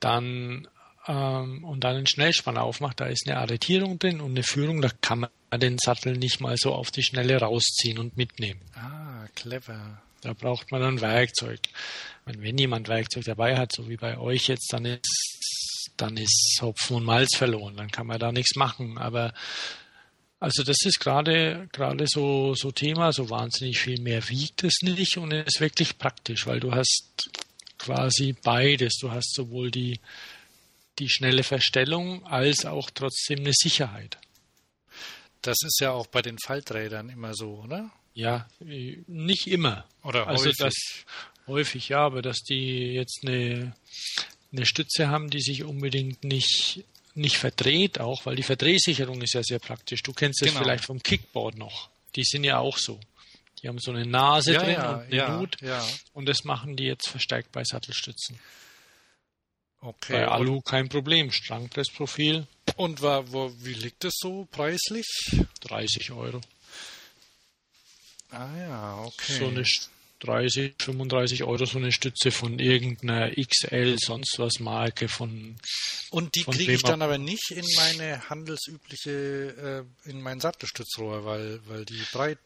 dann 0.00 0.68
ähm, 1.06 1.64
und 1.64 1.82
dann 1.84 1.96
einen 1.96 2.06
Schnellspanner 2.06 2.62
aufmacht, 2.62 3.00
da 3.00 3.06
ist 3.06 3.26
eine 3.26 3.38
Arretierung 3.38 3.98
drin 3.98 4.20
und 4.20 4.32
eine 4.32 4.42
Führung, 4.42 4.80
da 4.82 4.88
kann 5.00 5.20
man 5.20 5.60
den 5.60 5.78
Sattel 5.78 6.16
nicht 6.16 6.40
mal 6.40 6.56
so 6.56 6.72
auf 6.72 6.90
die 6.90 7.02
Schnelle 7.02 7.38
rausziehen 7.38 7.98
und 7.98 8.16
mitnehmen. 8.16 8.60
Ah, 8.74 9.26
clever. 9.34 10.02
Da 10.20 10.32
braucht 10.34 10.70
man 10.70 10.80
dann 10.80 11.00
Werkzeug. 11.00 11.58
Wenn 12.24 12.56
jemand 12.56 12.88
Werkzeug 12.88 13.24
dabei 13.24 13.56
hat, 13.56 13.72
so 13.72 13.88
wie 13.88 13.96
bei 13.96 14.16
euch 14.18 14.46
jetzt, 14.46 14.72
dann 14.72 14.84
ist, 14.84 15.90
dann 15.96 16.16
ist 16.16 16.58
Hopfen 16.62 16.96
und 16.96 17.04
Malz 17.04 17.36
verloren. 17.36 17.76
Dann 17.76 17.90
kann 17.90 18.06
man 18.06 18.20
da 18.20 18.30
nichts 18.30 18.54
machen. 18.54 18.98
Aber 18.98 19.34
also 20.42 20.64
das 20.64 20.78
ist 20.84 20.98
gerade 20.98 21.68
gerade 21.70 22.06
so 22.08 22.54
so 22.54 22.72
Thema. 22.72 23.12
So 23.12 23.30
wahnsinnig 23.30 23.78
viel 23.78 24.00
mehr 24.00 24.28
wiegt 24.28 24.64
es 24.64 24.82
nicht 24.82 25.16
und 25.16 25.32
es 25.32 25.54
ist 25.54 25.60
wirklich 25.60 25.98
praktisch, 25.98 26.46
weil 26.48 26.58
du 26.58 26.72
hast 26.72 27.30
quasi 27.78 28.34
beides. 28.42 28.98
Du 29.00 29.12
hast 29.12 29.34
sowohl 29.34 29.70
die 29.70 30.00
die 30.98 31.08
schnelle 31.08 31.44
Verstellung 31.44 32.26
als 32.26 32.66
auch 32.66 32.90
trotzdem 32.90 33.38
eine 33.40 33.52
Sicherheit. 33.52 34.18
Das 35.42 35.58
ist 35.62 35.80
ja 35.80 35.92
auch 35.92 36.08
bei 36.08 36.22
den 36.22 36.38
Falträdern 36.38 37.08
immer 37.08 37.34
so, 37.34 37.62
oder? 37.64 37.90
Ja, 38.14 38.48
nicht 38.58 39.46
immer. 39.46 39.86
Oder 40.02 40.26
also 40.26 40.46
häufig. 40.46 40.58
das 40.58 40.74
häufig 41.46 41.88
ja, 41.88 42.00
aber 42.00 42.20
dass 42.20 42.42
die 42.42 42.94
jetzt 42.94 43.20
eine, 43.24 43.74
eine 44.52 44.66
Stütze 44.66 45.08
haben, 45.08 45.30
die 45.30 45.40
sich 45.40 45.62
unbedingt 45.62 46.24
nicht 46.24 46.84
nicht 47.14 47.36
verdreht, 47.36 48.00
auch 48.00 48.24
weil 48.26 48.36
die 48.36 48.42
Verdrehsicherung 48.42 49.20
ist 49.22 49.34
ja 49.34 49.42
sehr 49.42 49.58
praktisch. 49.58 50.02
Du 50.02 50.12
kennst 50.12 50.42
das 50.42 50.48
Genau. 50.48 50.60
vielleicht 50.60 50.84
vom 50.84 51.02
Kickboard 51.02 51.56
noch. 51.56 51.88
Die 52.16 52.24
sind 52.24 52.44
ja 52.44 52.58
auch 52.58 52.78
so. 52.78 52.98
Die 53.62 53.68
haben 53.68 53.78
so 53.78 53.92
eine 53.92 54.04
Nase 54.06 54.54
ja, 54.54 54.62
drin 54.62 54.74
ja, 54.74 54.90
und 54.92 55.00
eine 55.02 55.14
ja, 55.16 55.36
Nut 55.36 55.56
ja. 55.60 55.86
und 56.12 56.26
das 56.28 56.44
machen 56.44 56.76
die 56.76 56.84
jetzt 56.84 57.08
verstärkt 57.08 57.52
bei 57.52 57.62
Sattelstützen. 57.64 58.38
Okay. 59.80 60.12
Bei 60.12 60.28
Alu 60.28 60.60
kein 60.60 60.88
Problem. 60.88 61.30
Strangpressprofil 61.32 62.46
Und 62.76 63.02
wa, 63.02 63.24
wo, 63.26 63.52
wie 63.58 63.74
liegt 63.74 64.04
es 64.04 64.14
so 64.16 64.46
preislich? 64.50 65.06
30 65.60 66.12
Euro. 66.12 66.40
Ah 68.30 68.48
ja, 68.56 68.98
okay. 69.04 69.38
So 69.38 69.48
eine 69.48 69.64
30, 70.22 70.74
35 70.78 71.44
Euro 71.44 71.64
so 71.64 71.78
eine 71.78 71.92
Stütze 71.92 72.30
von 72.30 72.58
irgendeiner 72.58 73.30
XL, 73.30 73.96
sonst 73.98 74.38
was 74.38 74.60
Marke 74.60 75.08
von 75.08 75.56
Und 76.10 76.34
die 76.34 76.44
kriege 76.44 76.72
ich 76.72 76.82
dann 76.82 77.02
aber 77.02 77.18
nicht 77.18 77.50
in 77.50 77.64
meine 77.76 78.28
handelsübliche, 78.28 79.84
äh, 80.06 80.10
in 80.10 80.22
mein 80.22 80.40
Sattelstützrohr, 80.40 81.24
weil, 81.24 81.60
weil 81.66 81.84
die 81.84 82.02
breit 82.12 82.38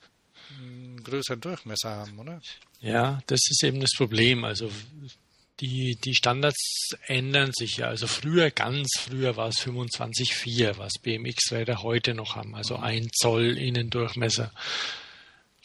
einen 0.59 1.02
größeren 1.02 1.40
Durchmesser 1.40 1.90
haben, 1.90 2.18
oder? 2.18 2.40
Ja, 2.80 3.21
das 3.26 3.40
ist 3.50 3.62
eben 3.64 3.80
das 3.80 3.90
Problem. 3.97 4.45
Also 4.45 4.71
die, 5.61 5.97
die 5.97 6.14
Standards 6.14 6.90
ändern 7.06 7.52
sich 7.54 7.78
ja. 7.78 7.88
Also 7.88 8.06
früher, 8.06 8.50
ganz 8.50 8.88
früher 8.99 9.37
war 9.37 9.49
es 9.49 9.56
25,4, 9.56 10.78
was 10.78 10.95
BMX-Räder 11.02 11.83
heute 11.83 12.14
noch 12.14 12.37
haben. 12.37 12.54
Also 12.54 12.76
ein 12.76 13.09
Zoll 13.12 13.59
Innendurchmesser. 13.59 14.52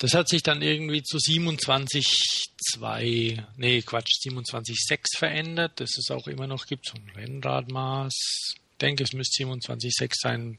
Das 0.02 0.14
hat 0.16 0.30
sich 0.30 0.42
dann 0.42 0.64
irgendwie 0.64 1.04
zu 1.04 1.18
27,2, 1.18 3.44
nee, 3.58 3.84
Quatsch, 3.84 4.14
27,6 4.26 5.16
verändert. 5.16 5.80
Das 5.80 5.96
es 5.96 6.10
auch 6.10 6.26
immer 6.26 6.48
noch 6.48 6.66
gibt, 6.66 6.88
so 6.88 6.96
ein 6.96 7.08
Rennradmaß. 7.16 8.16
Ich 8.16 8.78
denke, 8.82 9.04
es 9.04 9.14
müsste 9.14 9.44
27,6 9.44 10.14
sein. 10.20 10.58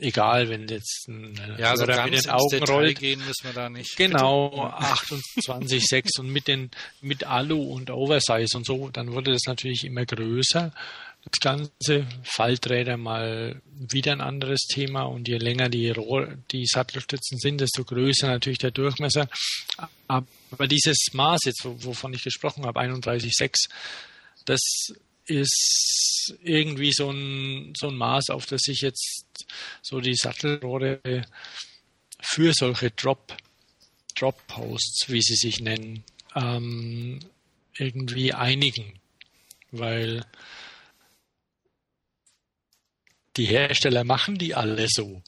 Egal, 0.00 0.48
wenn 0.48 0.66
jetzt 0.66 1.06
ein 1.06 1.40
Ja, 1.58 1.76
so 1.76 1.86
Hörer 1.86 1.96
ganz 1.96 2.10
mit 2.10 2.24
den 2.24 2.30
Augen 2.30 2.48
Detail 2.50 2.74
rollt. 2.74 2.98
gehen 2.98 3.24
müssen 3.24 3.44
wir 3.44 3.52
da 3.52 3.70
nicht. 3.70 3.96
Genau, 3.96 4.66
28,6 4.66 6.08
und 6.18 6.30
mit 6.30 6.48
den 6.48 6.72
mit 7.00 7.22
Alu 7.22 7.62
und 7.62 7.90
Oversize 7.90 8.56
und 8.56 8.66
so, 8.66 8.90
dann 8.90 9.12
wurde 9.12 9.30
das 9.30 9.42
natürlich 9.46 9.84
immer 9.84 10.04
größer. 10.04 10.72
Das 11.30 11.40
ganze 11.40 12.06
Falträder 12.22 12.96
mal 12.96 13.60
wieder 13.72 14.12
ein 14.12 14.20
anderes 14.20 14.60
Thema 14.68 15.02
und 15.02 15.26
je 15.28 15.38
länger 15.38 15.68
die 15.68 15.90
Rohr, 15.90 16.36
die 16.52 16.64
Sattelstützen 16.66 17.38
sind, 17.38 17.60
desto 17.60 17.84
größer 17.84 18.28
natürlich 18.28 18.58
der 18.58 18.70
Durchmesser. 18.70 19.28
Aber 20.06 20.66
dieses 20.68 20.96
Maß 21.12 21.40
jetzt, 21.44 21.64
wo- 21.64 21.76
wovon 21.84 22.14
ich 22.14 22.22
gesprochen 22.22 22.64
habe, 22.64 22.80
31,6, 22.80 23.68
das 24.44 24.60
ist 25.26 26.34
irgendwie 26.42 26.92
so 26.92 27.10
ein, 27.10 27.72
so 27.76 27.88
ein 27.88 27.96
Maß, 27.96 28.30
auf 28.30 28.46
das 28.46 28.62
ich 28.68 28.80
jetzt 28.82 29.24
so 29.82 30.00
die 30.00 30.14
Sattelrohre 30.14 31.00
für 32.20 32.52
solche 32.54 32.92
Drop, 32.92 33.36
Drop 34.16 34.46
Posts, 34.46 35.06
wie 35.08 35.20
sie 35.20 35.34
sich 35.34 35.60
nennen, 35.60 36.04
ähm, 36.36 37.18
irgendwie 37.76 38.32
einigen. 38.32 39.00
Weil 39.72 40.24
die 43.36 43.46
Hersteller 43.46 44.04
machen 44.04 44.38
die 44.38 44.54
alle 44.54 44.86
so, 44.88 45.22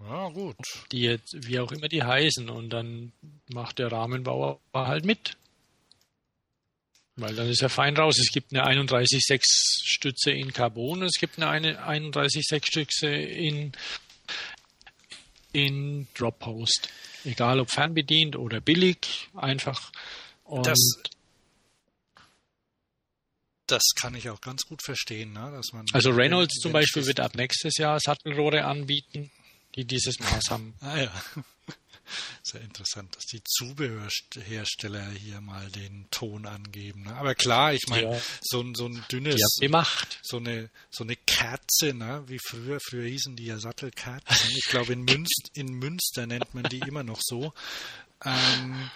Ja, 0.00 0.28
gut. 0.28 0.56
die 0.92 1.00
jetzt, 1.00 1.46
wie 1.46 1.58
auch 1.60 1.72
immer 1.72 1.88
die 1.88 2.02
heißen, 2.02 2.48
und 2.50 2.70
dann 2.70 3.12
macht 3.52 3.78
der 3.78 3.90
Rahmenbauer 3.90 4.60
halt 4.74 5.04
mit. 5.04 5.36
Weil 7.18 7.34
dann 7.34 7.48
ist 7.48 7.62
er 7.62 7.70
fein 7.70 7.96
raus. 7.96 8.18
Es 8.18 8.30
gibt 8.30 8.52
eine 8.54 8.66
31,6 8.66 9.40
Stütze 9.84 10.32
in 10.32 10.52
Carbon, 10.52 11.02
es 11.02 11.14
gibt 11.18 11.40
eine 11.40 11.80
31,6 11.88 12.66
Stütze 12.66 13.06
in, 13.08 13.72
in 15.52 16.06
Drop 16.14 16.38
Post. 16.38 16.90
Egal 17.24 17.58
ob 17.60 17.70
fernbedient 17.70 18.36
oder 18.36 18.60
billig, 18.60 19.28
einfach. 19.34 19.90
Und 20.44 20.66
Das, 20.66 20.78
das 23.66 23.82
kann 23.94 24.14
ich 24.14 24.30
auch 24.30 24.40
ganz 24.40 24.62
gut 24.66 24.82
verstehen, 24.82 25.32
ne? 25.32 25.50
dass 25.52 25.72
man. 25.72 25.86
also 25.92 26.10
Reynolds 26.10 26.54
wenn- 26.56 26.62
zum 26.62 26.68
wenn 26.70 26.80
Beispiel 26.80 27.06
wird 27.06 27.20
ab 27.20 27.34
nächstes 27.34 27.76
Jahr 27.78 27.98
Sattelrohre 28.00 28.64
anbieten, 28.64 29.30
die 29.74 29.84
dieses 29.84 30.18
Maß 30.20 30.50
haben. 30.50 30.74
Ah 30.80 30.98
ja. 30.98 31.12
Sehr 32.44 32.60
interessant, 32.60 33.16
dass 33.16 33.24
die 33.24 33.42
Zubehörhersteller 33.42 35.10
hier 35.10 35.40
mal 35.40 35.68
den 35.72 36.06
Ton 36.12 36.46
angeben. 36.46 37.02
Ne? 37.02 37.14
Aber 37.16 37.34
klar, 37.34 37.74
ich 37.74 37.88
meine, 37.88 38.12
Ja. 38.14 38.20
so, 38.40 38.60
ein- 38.60 38.76
so 38.76 38.86
ein 38.86 39.04
dünnes, 39.10 39.56
gemacht. 39.60 40.20
so 40.22 40.36
eine, 40.36 40.70
so 40.90 41.02
eine 41.02 41.16
Kerze, 41.16 41.94
ne? 41.94 42.22
wie 42.28 42.38
früher, 42.38 42.78
früher 42.80 43.08
hießen 43.08 43.34
die 43.34 43.46
ja 43.46 43.58
Sattelkerzen. 43.58 44.50
Ich 44.56 44.66
glaube, 44.66 44.92
in, 44.92 45.02
Münst, 45.02 45.50
in 45.54 45.66
Münster 45.72 46.26
nennt 46.28 46.54
man 46.54 46.62
die 46.64 46.78
immer 46.78 47.02
noch 47.02 47.18
so. 47.20 47.52
Ähm, 48.24 48.88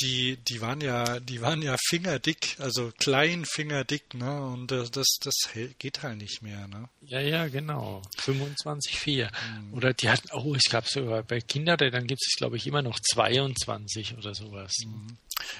die, 0.00 0.36
die 0.36 0.60
waren 0.60 0.80
ja, 0.80 1.20
die 1.20 1.40
waren 1.40 1.62
ja 1.62 1.76
fingerdick, 1.88 2.56
also 2.58 2.92
klein 2.98 3.44
fingerdick, 3.44 4.14
ne? 4.14 4.42
Und 4.46 4.70
das, 4.70 4.90
das, 4.90 5.18
das 5.20 5.34
geht 5.78 6.02
halt 6.02 6.18
nicht 6.18 6.42
mehr, 6.42 6.68
ne? 6.68 6.88
Ja, 7.02 7.20
ja, 7.20 7.48
genau. 7.48 8.02
25,4. 8.18 9.30
Hm. 9.30 9.74
Oder 9.74 9.94
die 9.94 10.08
hatten, 10.08 10.28
oh, 10.32 10.54
es 10.54 10.70
gab 10.70 10.88
sogar 10.88 11.22
bei 11.22 11.40
Kinderrädern 11.40 12.06
gibt 12.06 12.20
es, 12.26 12.36
glaube 12.36 12.56
ich, 12.56 12.66
immer 12.66 12.82
noch 12.82 12.98
22 13.00 14.16
oder 14.16 14.34
sowas. 14.34 14.72
Hm. 14.82 15.16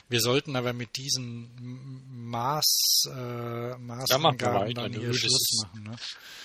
Wir 0.09 0.21
sollten 0.21 0.57
aber 0.57 0.73
mit 0.73 0.97
diesen 0.97 1.51
Maß, 2.29 3.09
äh, 3.15 3.77
Maßangaben 3.79 4.69
weiter, 4.69 4.83
dann 4.83 4.93
nö, 4.93 5.01
hier 5.01 5.15
Schluss 5.15 5.63
machen. 5.63 5.83
Ne? 5.85 5.97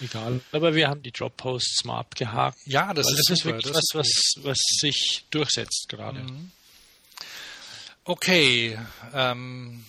Egal. 0.02 0.42
Aber 0.52 0.76
wir 0.76 0.88
haben 0.88 1.02
die 1.02 1.12
Drop 1.12 1.36
Posts 1.38 1.84
mal 1.86 2.00
abgehakt. 2.00 2.58
Ja, 2.66 2.94
das 2.94 3.10
ist 3.10 3.20
das 3.20 3.30
ist 3.30 3.44
super, 3.44 3.56
wirklich 3.56 3.74
das 3.74 3.90
was, 3.94 4.08
was, 4.38 4.46
was 4.46 4.58
sich 4.80 5.26
durchsetzt 5.30 5.88
gerade. 5.90 6.20
Mhm. 6.20 6.52
Okay, 8.06 8.78
ähm, 9.14 9.86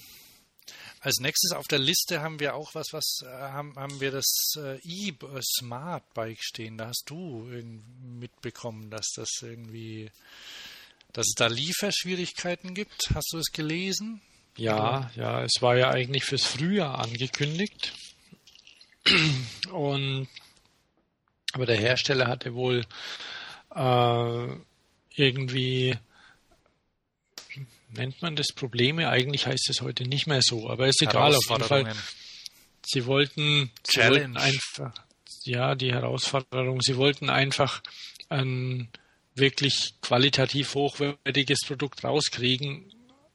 als 1.00 1.18
nächstes 1.18 1.50
auf 1.52 1.66
der 1.66 1.80
Liste 1.80 2.22
haben 2.22 2.38
wir 2.38 2.54
auch 2.54 2.74
was, 2.74 2.92
was 2.92 3.22
äh, 3.22 3.26
haben, 3.26 3.74
haben 3.76 4.00
wir 4.00 4.12
das 4.12 4.54
äh, 4.56 4.78
e-Smart 4.84 6.14
Bike 6.14 6.42
stehen. 6.42 6.78
Da 6.78 6.88
hast 6.88 7.04
du 7.10 7.48
mitbekommen, 8.02 8.88
dass 8.90 9.08
das 9.16 9.30
irgendwie, 9.42 10.12
dass 11.12 11.26
es 11.26 11.34
da 11.34 11.48
Lieferschwierigkeiten 11.48 12.74
gibt. 12.74 13.10
Hast 13.14 13.32
du 13.32 13.38
es 13.38 13.50
gelesen? 13.50 14.22
Ja, 14.56 15.10
ja, 15.16 15.42
es 15.42 15.60
war 15.60 15.76
ja 15.76 15.90
eigentlich 15.90 16.24
fürs 16.24 16.44
Frühjahr 16.44 17.00
angekündigt. 17.00 17.92
Und 19.72 20.28
aber 21.52 21.66
der 21.66 21.76
Hersteller 21.76 22.28
hatte 22.28 22.54
wohl 22.54 22.84
äh, 23.74 24.46
irgendwie 25.16 25.96
nennt 27.96 28.22
man 28.22 28.36
das 28.36 28.48
Probleme? 28.54 29.08
Eigentlich 29.08 29.46
heißt 29.46 29.68
es 29.70 29.80
heute 29.80 30.04
nicht 30.04 30.26
mehr 30.26 30.40
so, 30.42 30.68
aber 30.68 30.88
ist 30.88 31.02
egal 31.02 31.34
auf 31.34 31.48
jeden 31.48 31.64
Fall. 31.64 31.92
Sie 32.86 33.06
wollten, 33.06 33.70
sie 33.82 34.00
wollten 34.00 34.36
einfach, 34.36 34.94
ja, 35.44 35.74
die 35.74 35.92
Herausforderung, 35.92 36.82
sie 36.82 36.96
wollten 36.96 37.30
einfach 37.30 37.82
ein 38.28 38.88
wirklich 39.34 39.94
qualitativ 40.00 40.74
hochwertiges 40.74 41.60
Produkt 41.66 42.04
rauskriegen 42.04 42.92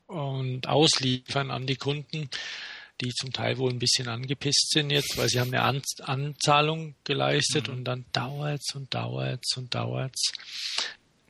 und 0.08 0.68
ausliefern 0.68 1.52
an 1.52 1.68
die 1.68 1.76
Kunden, 1.76 2.30
die 3.02 3.10
zum 3.10 3.32
Teil 3.32 3.58
wohl 3.58 3.72
ein 3.72 3.80
bisschen 3.80 4.08
angepisst 4.08 4.72
sind 4.72 4.92
jetzt, 4.92 5.18
weil 5.18 5.30
sie 5.30 5.40
haben 5.40 5.54
eine 5.54 5.64
An 5.64 5.82
Anzahlung 6.02 6.96
geleistet 7.04 7.68
mhm. 7.68 7.74
und 7.76 7.84
dann 7.86 8.06
dauert's 8.12 8.76
und 8.76 8.94
dauert's 8.94 9.56
und 9.58 9.74
dauert's. 9.74 10.32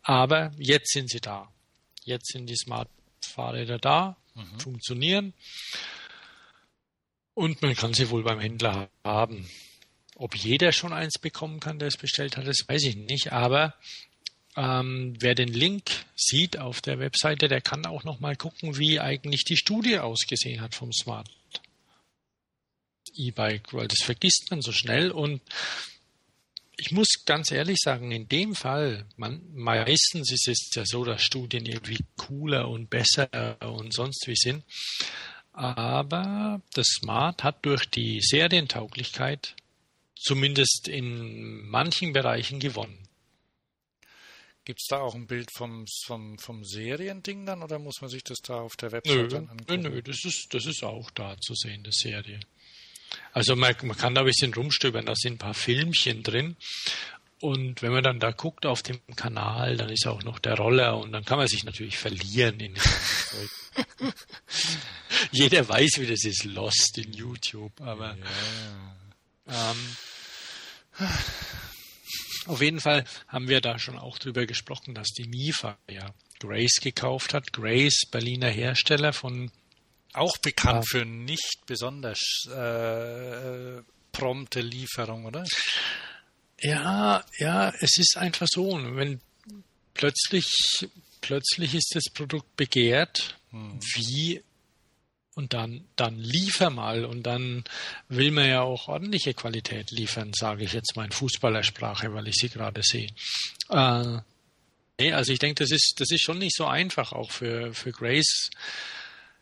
Aber 0.02 0.52
jetzt 0.58 0.92
sind 0.92 1.10
sie 1.10 1.22
da. 1.22 1.52
Jetzt 2.04 2.32
sind 2.32 2.50
die 2.50 2.56
Smart-Fahrräder 3.24 3.80
da, 3.80 4.18
mhm. 4.36 4.60
funktionieren 4.60 5.34
und 7.34 7.62
man 7.62 7.76
kann 7.76 7.94
sie 7.94 8.10
wohl 8.10 8.24
beim 8.24 8.40
Händler 8.40 8.90
haben. 9.04 9.50
Ob 10.16 10.36
jeder 10.36 10.74
schon 10.74 10.92
eins 10.92 11.18
bekommen 11.20 11.60
kann, 11.60 11.80
der 11.80 11.88
es 11.88 11.98
bestellt 11.98 12.36
hat, 12.36 12.46
das 12.46 12.68
weiß 12.68 12.84
ich 12.84 12.98
nicht. 12.98 13.32
Aber 13.32 13.76
ähm, 14.58 15.16
wer 15.20 15.36
den 15.36 15.48
Link 15.48 15.90
sieht 16.16 16.58
auf 16.58 16.82
der 16.82 17.00
Webseite, 17.00 17.48
der 17.48 17.62
kann 17.62 17.86
auch 17.86 18.04
noch 18.04 18.20
mal 18.20 18.36
gucken, 18.36 18.78
wie 18.78 19.00
eigentlich 19.00 19.46
die 19.46 19.56
Studie 19.56 20.00
ausgesehen 20.00 20.60
hat 20.60 20.76
vom 20.76 20.92
Smart 20.92 21.30
E-Bike, 23.16 23.74
weil 23.74 23.88
das 23.88 24.04
vergisst 24.04 24.48
man 24.52 24.62
so 24.62 24.72
schnell 24.72 25.12
und 25.12 25.42
ich 26.80 26.92
muss 26.92 27.26
ganz 27.26 27.52
ehrlich 27.52 27.78
sagen, 27.80 28.12
in 28.12 28.28
dem 28.30 28.56
Fall, 28.56 29.06
man, 29.18 29.42
meistens 29.54 30.32
ist 30.32 30.48
es 30.48 30.70
ja 30.74 30.86
so, 30.86 31.04
dass 31.04 31.22
Studien 31.22 31.66
irgendwie 31.66 32.00
cooler 32.16 32.70
und 32.70 32.90
besser 32.90 33.58
und 33.62 33.94
sonst 33.94 34.26
wie 34.28 34.36
sind. 34.36 34.64
Aber 35.52 36.62
das 36.74 36.88
Smart 36.88 37.44
hat 37.44 37.66
durch 37.66 37.90
die 37.90 38.22
Serientauglichkeit 38.22 39.56
zumindest 40.16 40.88
in 40.88 41.68
manchen 41.68 42.14
Bereichen 42.14 42.60
gewonnen. 42.60 42.98
Gibt 44.64 44.82
es 44.82 44.88
da 44.88 45.00
auch 45.00 45.16
ein 45.16 45.28
Bild 45.28 45.52
vom, 45.52 45.86
vom, 46.06 46.38
vom 46.38 46.64
Seriending 46.64 47.46
dann 47.46 47.64
oder 47.64 47.80
muss 47.80 48.02
man 48.02 48.10
sich 48.10 48.24
das 48.24 48.40
da 48.40 48.62
auf 48.62 48.76
der 48.76 48.92
Webseite 48.92 49.42
nö, 49.42 49.50
angucken? 49.50 49.82
Nö, 49.82 50.02
das 50.02 50.24
ist, 50.24 50.54
das 50.54 50.66
ist 50.66 50.84
auch 50.84 51.10
da 51.12 51.36
zu 51.42 51.56
sehen, 51.56 51.84
das 51.84 51.96
Serie. 51.96 52.40
Also 53.34 53.56
man, 53.56 53.76
man 53.84 53.98
kann 53.98 54.16
da 54.16 54.22
ein 54.22 54.28
bisschen 54.28 54.54
rumstöbern, 54.54 55.06
da 55.06 55.16
sind 55.16 55.36
ein 55.36 55.38
paar 55.40 55.54
Filmchen 55.54 56.24
drin. 56.24 56.56
Und 57.42 57.82
wenn 57.82 57.94
man 57.94 58.04
dann 58.04 58.20
da 58.20 58.32
guckt 58.32 58.66
auf 58.66 58.84
dem 58.84 59.00
Kanal, 59.16 59.78
dann 59.78 59.90
ist 59.90 60.06
auch 60.06 60.24
noch 60.24 60.40
der 60.40 60.58
Roller 60.58 60.98
und 60.98 61.14
dann 61.14 61.24
kann 61.24 61.38
man 61.38 61.48
sich 61.48 61.64
natürlich 61.64 61.98
verlieren 61.98 62.60
in 62.60 62.76
Jeder 65.32 65.68
weiß, 65.68 66.00
wie 66.00 66.08
das 66.08 66.26
ist, 66.26 66.44
Lost 66.44 66.98
in 66.98 67.14
YouTube, 67.14 67.80
aber 67.80 68.18
ja. 69.48 69.72
ähm, 69.72 71.08
auf 72.46 72.62
jeden 72.62 72.82
Fall 72.82 73.06
haben 73.28 73.48
wir 73.48 73.62
da 73.62 73.80
schon 73.80 73.98
auch 73.98 74.18
drüber 74.18 74.46
gesprochen, 74.46 74.94
dass 74.94 75.08
die 75.10 75.28
MIFA 75.28 75.78
ja 75.90 76.14
Grace 76.40 76.80
gekauft 76.82 77.34
hat. 77.34 77.54
Grace, 77.54 78.02
Berliner 78.10 78.50
Hersteller 78.50 79.14
von 79.14 79.52
auch 80.14 80.38
bekannt 80.38 80.86
ja. 80.92 81.00
für 81.00 81.06
nicht 81.06 81.66
besonders 81.66 82.20
äh, 82.48 83.82
prompte 84.12 84.62
Lieferung, 84.62 85.26
oder? 85.26 85.46
Ja, 86.62 87.24
ja, 87.38 87.74
es 87.80 87.98
ist 87.98 88.18
einfach 88.18 88.48
so. 88.50 88.80
Wenn 88.96 89.22
plötzlich, 89.94 90.52
plötzlich 91.22 91.76
ist 91.76 91.92
das 91.96 92.06
Produkt 92.14 92.56
begehrt, 92.56 93.38
hm. 93.52 93.80
wie 93.96 94.42
und 95.36 95.54
dann, 95.54 95.86
dann 95.96 96.20
liefer 96.20 96.70
mal 96.70 97.06
und 97.06 97.24
dann 97.24 97.64
will 98.10 98.32
man 98.32 98.50
ja 98.50 98.62
auch 98.62 98.90
ordentliche 98.90 99.34
Qualität 99.34 99.90
liefern, 99.90 100.34
sage 100.34 100.66
ich 100.66 100.74
jetzt 100.74 100.98
mal 100.98 101.06
in 101.06 101.14
Fußballersprache, 101.14 102.14
weil 102.14 102.28
ich 102.28 102.36
sie 102.36 102.50
gerade 102.50 102.82
sehe. 102.84 103.08
Äh, 103.70 104.18
nee, 105.00 105.14
also 105.14 105.32
ich 105.32 105.40
denke, 105.40 105.64
das 105.64 105.72
ist, 105.72 105.94
das 105.98 106.12
ist 106.12 106.24
schon 106.24 106.40
nicht 106.40 106.56
so 106.56 106.66
einfach, 106.66 107.14
auch 107.14 107.32
für, 107.32 107.74
für 107.74 107.94
Grace 107.94 108.50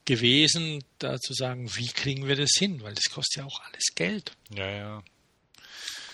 gewesen, 0.08 0.84
da 0.98 1.20
zu 1.20 1.34
sagen, 1.34 1.70
wie 1.76 1.89
kriegen 1.89 2.28
wir 2.28 2.36
das 2.36 2.54
hin, 2.58 2.82
weil 2.82 2.96
das 2.96 3.12
kostet 3.12 3.41
ja 3.41 3.46
auch 3.46 3.62
alles 3.62 3.93
Geld. 3.93 4.32
Ja, 4.56 4.70
ja. 4.70 5.04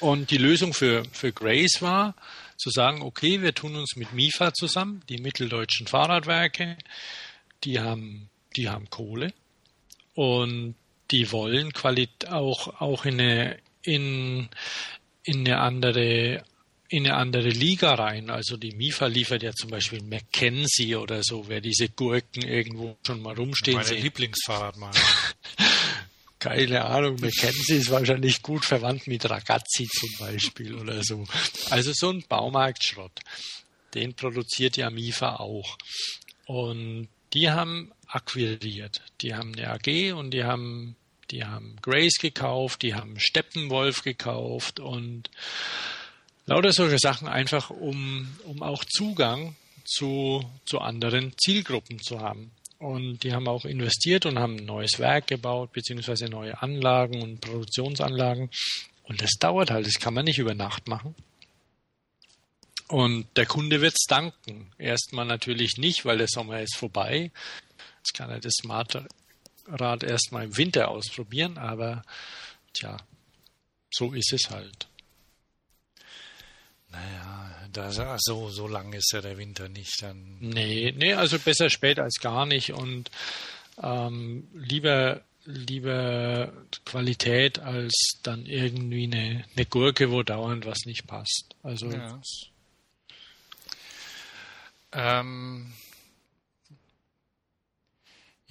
Und 0.01 0.31
die 0.31 0.37
Lösung 0.37 0.73
für, 0.73 1.05
für 1.13 1.31
Grace 1.31 1.81
war, 1.81 2.15
zu 2.57 2.69
sagen, 2.69 3.01
okay, 3.01 3.41
wir 3.41 3.53
tun 3.53 3.77
uns 3.77 3.95
mit 3.95 4.11
MIFA 4.11 4.53
zusammen, 4.53 5.01
die 5.07 5.17
mitteldeutschen 5.17 5.87
Fahrradwerke, 5.87 6.77
die 7.63 7.79
haben, 7.79 8.29
die 8.57 8.67
haben 8.67 8.89
Kohle, 8.89 9.33
und 10.15 10.75
die 11.11 11.31
wollen 11.31 11.71
Qualität 11.71 12.29
auch, 12.29 12.81
auch 12.81 13.05
in 13.05 13.21
eine, 13.21 13.59
in, 13.83 14.49
in 15.23 15.47
eine 15.47 15.59
andere 15.59 16.43
in 16.93 17.07
eine 17.07 17.15
andere 17.15 17.49
Liga 17.49 17.95
rein. 17.95 18.29
Also 18.29 18.55
die 18.55 18.75
MIFA 18.75 19.07
liefert 19.07 19.41
ja 19.41 19.51
zum 19.51 19.71
Beispiel 19.71 20.03
McKenzie 20.03 20.95
oder 20.95 21.23
so, 21.23 21.47
wer 21.47 21.59
diese 21.59 21.89
Gurken 21.89 22.43
irgendwo 22.43 22.95
schon 23.03 23.19
mal 23.19 23.33
rumstehen 23.33 23.77
Meine 23.77 23.87
sehen. 23.87 24.03
Lieblingsfahrrad 24.03 24.77
mal. 24.77 24.91
Keine 26.39 26.85
Ahnung, 26.85 27.15
McKenzie 27.19 27.77
ist 27.77 27.89
wahrscheinlich 27.89 28.43
gut 28.43 28.63
verwandt 28.63 29.07
mit 29.07 29.27
Ragazzi 29.27 29.87
zum 29.87 30.09
Beispiel 30.19 30.75
oder 30.75 31.03
so. 31.03 31.25
Also 31.71 31.93
so 31.95 32.11
ein 32.11 32.23
Baumarktschrott. 32.29 33.21
Den 33.95 34.13
produziert 34.13 34.77
ja 34.77 34.91
MIFA 34.91 35.37
auch. 35.37 35.79
Und 36.45 37.07
die 37.33 37.49
haben 37.49 37.91
akquiriert. 38.05 39.01
Die 39.21 39.33
haben 39.33 39.55
eine 39.55 39.71
AG 39.71 40.13
und 40.13 40.29
die 40.29 40.43
haben, 40.43 40.95
die 41.31 41.43
haben 41.43 41.75
Grace 41.81 42.19
gekauft, 42.19 42.83
die 42.83 42.93
haben 42.93 43.19
Steppenwolf 43.19 44.03
gekauft 44.03 44.79
und 44.79 45.31
lauter 46.45 46.71
solche 46.71 46.99
Sachen 46.99 47.27
einfach, 47.27 47.69
um, 47.69 48.27
um 48.45 48.61
auch 48.63 48.83
Zugang 48.85 49.55
zu, 49.85 50.43
zu 50.65 50.79
anderen 50.79 51.33
Zielgruppen 51.37 51.99
zu 51.99 52.19
haben. 52.19 52.51
Und 52.79 53.23
die 53.23 53.33
haben 53.33 53.47
auch 53.47 53.65
investiert 53.65 54.25
und 54.25 54.39
haben 54.39 54.57
ein 54.57 54.65
neues 54.65 54.99
Werk 54.99 55.27
gebaut, 55.27 55.71
beziehungsweise 55.71 56.25
neue 56.25 56.61
Anlagen 56.61 57.21
und 57.21 57.39
Produktionsanlagen. 57.39 58.49
Und 59.03 59.21
das 59.21 59.31
dauert 59.39 59.71
halt, 59.71 59.85
das 59.85 59.99
kann 59.99 60.13
man 60.13 60.25
nicht 60.25 60.39
über 60.39 60.53
Nacht 60.53 60.87
machen. 60.87 61.15
Und 62.87 63.25
der 63.37 63.45
Kunde 63.45 63.81
wird 63.81 63.93
es 63.93 64.05
danken. 64.07 64.71
Erstmal 64.77 65.25
natürlich 65.25 65.77
nicht, 65.77 66.05
weil 66.05 66.17
der 66.17 66.27
Sommer 66.27 66.61
ist 66.61 66.75
vorbei. 66.75 67.31
Jetzt 67.99 68.13
kann 68.13 68.29
er 68.29 68.39
das 68.39 68.53
Smartrad 68.61 70.03
erstmal 70.03 70.43
im 70.43 70.57
Winter 70.57 70.89
ausprobieren, 70.89 71.57
aber 71.57 72.03
tja, 72.73 72.97
so 73.91 74.13
ist 74.13 74.33
es 74.33 74.49
halt. 74.49 74.87
Naja, 76.93 77.67
da, 77.73 78.17
so, 78.19 78.49
so 78.49 78.67
lang 78.67 78.93
ist 78.93 79.11
ja 79.13 79.21
der 79.21 79.37
Winter 79.37 79.67
nicht. 79.67 80.01
Dann 80.01 80.37
nee, 80.39 80.93
nee, 80.95 81.13
also 81.13 81.37
besser 81.39 81.69
spät 81.69 81.99
als 81.99 82.19
gar 82.21 82.45
nicht 82.45 82.71
und 82.71 83.11
ähm, 83.81 84.47
lieber 84.53 85.21
lieber 85.45 86.53
Qualität 86.85 87.59
als 87.59 88.19
dann 88.23 88.45
irgendwie 88.45 89.03
eine, 89.05 89.43
eine 89.55 89.65
Gurke, 89.65 90.09
wo 90.09 90.23
dauernd 90.23 90.65
was 90.65 90.85
nicht 90.85 91.05
passt. 91.05 91.55
Also 91.63 91.91
ja. 91.91 92.21
Ähm, 94.93 95.73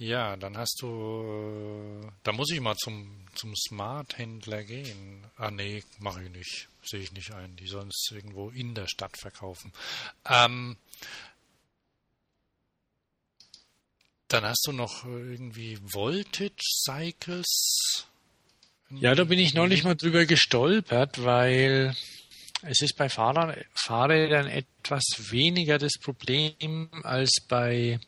ja, 0.07 0.35
dann 0.35 0.57
hast 0.57 0.81
du, 0.81 2.11
da 2.23 2.31
muss 2.31 2.51
ich 2.51 2.59
mal 2.59 2.75
zum, 2.75 3.25
zum 3.35 3.55
Smart-Händler 3.55 4.63
gehen. 4.63 5.25
Ah, 5.37 5.51
nee, 5.51 5.83
mache 5.99 6.23
ich 6.23 6.29
nicht. 6.29 6.67
Sehe 6.83 6.99
ich 6.99 7.11
nicht 7.13 7.31
ein. 7.33 7.55
Die 7.55 7.67
sollen 7.67 7.89
es 7.89 8.09
irgendwo 8.11 8.49
in 8.49 8.75
der 8.75 8.87
Stadt 8.87 9.17
verkaufen. 9.17 9.71
Ähm, 10.25 10.77
dann 14.27 14.43
hast 14.43 14.65
du 14.67 14.71
noch 14.71 15.05
irgendwie 15.05 15.77
Voltage 15.81 16.55
Cycles. 16.59 18.07
Ja, 18.89 19.15
da 19.15 19.23
bin 19.23 19.39
ich 19.39 19.53
neulich 19.53 19.83
mal 19.83 19.95
drüber 19.95 20.25
gestolpert, 20.25 21.23
weil 21.23 21.95
es 22.61 22.81
ist 22.81 22.97
bei 22.97 23.09
Fahrrad, 23.09 23.57
Fahrrädern 23.73 24.47
etwas 24.47 25.03
weniger 25.31 25.77
das 25.77 25.93
Problem 25.99 26.87
als 27.03 27.41
bei, 27.47 27.99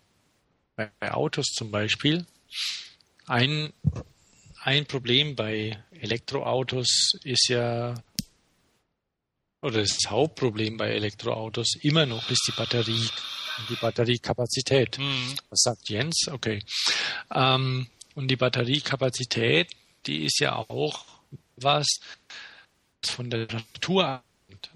bei, 0.76 0.92
bei 1.00 1.14
Autos 1.14 1.48
zum 1.48 1.72
Beispiel. 1.72 2.26
Ein, 3.26 3.74
ein 4.62 4.86
Problem 4.86 5.36
bei 5.36 5.84
Elektroautos 5.92 7.14
ist 7.24 7.50
ja, 7.50 7.96
oder 9.62 9.82
das 9.82 9.98
Hauptproblem 10.08 10.78
bei 10.78 10.90
Elektroautos 10.90 11.76
immer 11.82 12.06
noch 12.06 12.30
ist 12.30 12.44
die 12.48 12.58
Batterie 12.58 13.10
und 13.58 13.70
die 13.70 13.76
Batteriekapazität. 13.76 14.98
Mhm. 15.00 15.36
Was 15.50 15.62
sagt 15.62 15.90
Jens? 15.90 16.28
Okay. 16.32 16.64
Ähm, 17.34 17.88
und 18.14 18.30
die 18.30 18.36
Batteriekapazität, 18.36 19.72
die 20.06 20.26
ist 20.26 20.40
ja 20.40 20.56
auch 20.56 21.06
was 21.58 21.88
von 23.04 23.30
der 23.30 23.48
Natur 23.48 24.24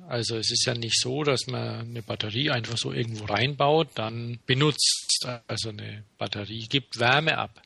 also 0.08 0.38
es 0.38 0.52
ist 0.52 0.66
ja 0.66 0.74
nicht 0.74 1.00
so, 1.00 1.24
dass 1.24 1.48
man 1.48 1.82
eine 1.82 2.02
Batterie 2.02 2.52
einfach 2.52 2.78
so 2.78 2.92
irgendwo 2.92 3.26
reinbaut, 3.26 3.90
dann 3.96 4.40
benutzt. 4.46 5.28
Also 5.48 5.70
eine 5.70 6.04
Batterie 6.18 6.68
gibt 6.68 7.00
Wärme 7.00 7.38
ab. 7.38 7.62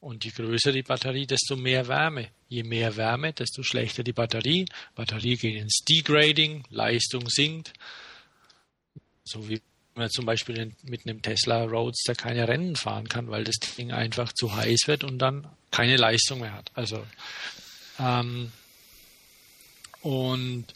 Und 0.00 0.24
je 0.24 0.30
größer 0.30 0.72
die 0.72 0.82
Batterie, 0.82 1.26
desto 1.26 1.56
mehr 1.56 1.86
Wärme 1.88 2.28
Je 2.50 2.64
mehr 2.64 2.96
Wärme, 2.96 3.32
desto 3.32 3.62
schlechter 3.62 4.02
die 4.02 4.12
Batterie. 4.12 4.66
Batterie 4.96 5.36
geht 5.36 5.54
ins 5.54 5.84
Degrading, 5.88 6.64
Leistung 6.68 7.30
sinkt. 7.30 7.72
So 9.22 9.48
wie 9.48 9.62
man 9.94 10.10
zum 10.10 10.26
Beispiel 10.26 10.72
mit 10.82 11.06
einem 11.06 11.22
Tesla 11.22 11.62
Roadster 11.62 12.16
keine 12.16 12.48
Rennen 12.48 12.74
fahren 12.74 13.08
kann, 13.08 13.30
weil 13.30 13.44
das 13.44 13.54
Ding 13.78 13.92
einfach 13.92 14.32
zu 14.32 14.52
heiß 14.52 14.88
wird 14.88 15.04
und 15.04 15.18
dann 15.18 15.46
keine 15.70 15.96
Leistung 15.96 16.40
mehr 16.40 16.52
hat. 16.52 16.72
Also 16.74 17.06
ähm, 18.00 18.50
und 20.00 20.74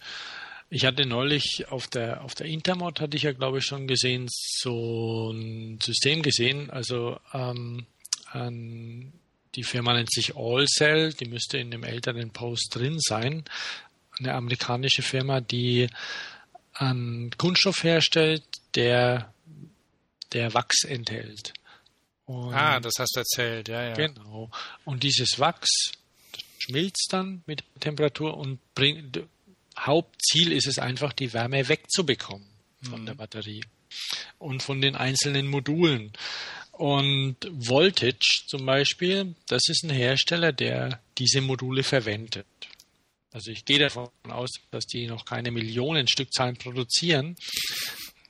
ich 0.70 0.84
hatte 0.84 1.06
neulich 1.06 1.66
auf 1.68 1.86
der 1.86 2.24
auf 2.24 2.34
der 2.34 2.46
Intermod 2.46 3.00
hatte 3.00 3.16
ich 3.16 3.24
ja 3.24 3.32
glaube 3.32 3.58
ich 3.58 3.64
schon 3.64 3.86
gesehen 3.86 4.28
so 4.30 5.30
ein 5.30 5.78
System 5.80 6.22
gesehen, 6.22 6.70
also 6.70 7.18
ähm, 7.32 7.86
an 8.30 9.12
die 9.54 9.62
Firma 9.62 9.94
nennt 9.94 10.12
sich 10.12 10.36
AllCell, 10.36 11.12
die 11.12 11.26
müsste 11.26 11.58
in 11.58 11.70
dem 11.70 11.84
älteren 11.84 12.30
Post 12.30 12.74
drin 12.74 12.98
sein. 12.98 13.44
Eine 14.18 14.34
amerikanische 14.34 15.02
Firma, 15.02 15.40
die 15.40 15.88
einen 16.72 17.30
Kunststoff 17.36 17.84
herstellt, 17.84 18.44
der, 18.74 19.32
der 20.32 20.54
Wachs 20.54 20.84
enthält. 20.84 21.52
Und 22.26 22.54
ah, 22.54 22.80
das 22.80 22.94
hast 22.98 23.14
du 23.14 23.20
erzählt, 23.20 23.68
ja, 23.68 23.88
ja. 23.88 23.94
Genau. 23.94 24.50
Und 24.84 25.02
dieses 25.02 25.38
Wachs 25.38 25.92
schmilzt 26.58 27.08
dann 27.10 27.42
mit 27.46 27.62
Temperatur 27.80 28.36
und 28.36 28.58
bringt, 28.74 29.22
Hauptziel 29.78 30.52
ist 30.52 30.66
es 30.66 30.78
einfach, 30.78 31.12
die 31.12 31.32
Wärme 31.32 31.68
wegzubekommen 31.68 32.46
von 32.82 33.02
mhm. 33.02 33.06
der 33.06 33.14
Batterie 33.14 33.64
und 34.38 34.62
von 34.62 34.80
den 34.80 34.96
einzelnen 34.96 35.46
Modulen. 35.46 36.12
Und 36.72 37.36
Voltage 37.50 38.44
zum 38.48 38.66
Beispiel, 38.66 39.34
das 39.46 39.68
ist 39.68 39.84
ein 39.84 39.90
Hersteller, 39.90 40.52
der 40.52 41.00
diese 41.18 41.40
Module 41.40 41.84
verwendet. 41.84 42.46
Also 43.32 43.50
ich 43.50 43.64
gehe 43.64 43.78
davon 43.78 44.08
aus, 44.28 44.50
dass 44.70 44.86
die 44.86 45.06
noch 45.06 45.24
keine 45.24 45.50
Millionen 45.50 46.08
Stückzahlen 46.08 46.56
produzieren. 46.56 47.36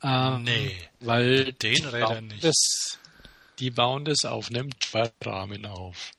Ähm, 0.02 0.44
nee, 0.44 0.76
weil 1.00 1.52
den 1.52 1.84
Räder 1.86 2.20
nicht. 2.20 2.44
Das, 2.44 2.98
die 3.58 3.70
bauen 3.70 4.04
das 4.04 4.24
auf 4.24 4.48
einem 4.50 4.70
Rahmen 5.22 5.64
auf. 5.66 6.12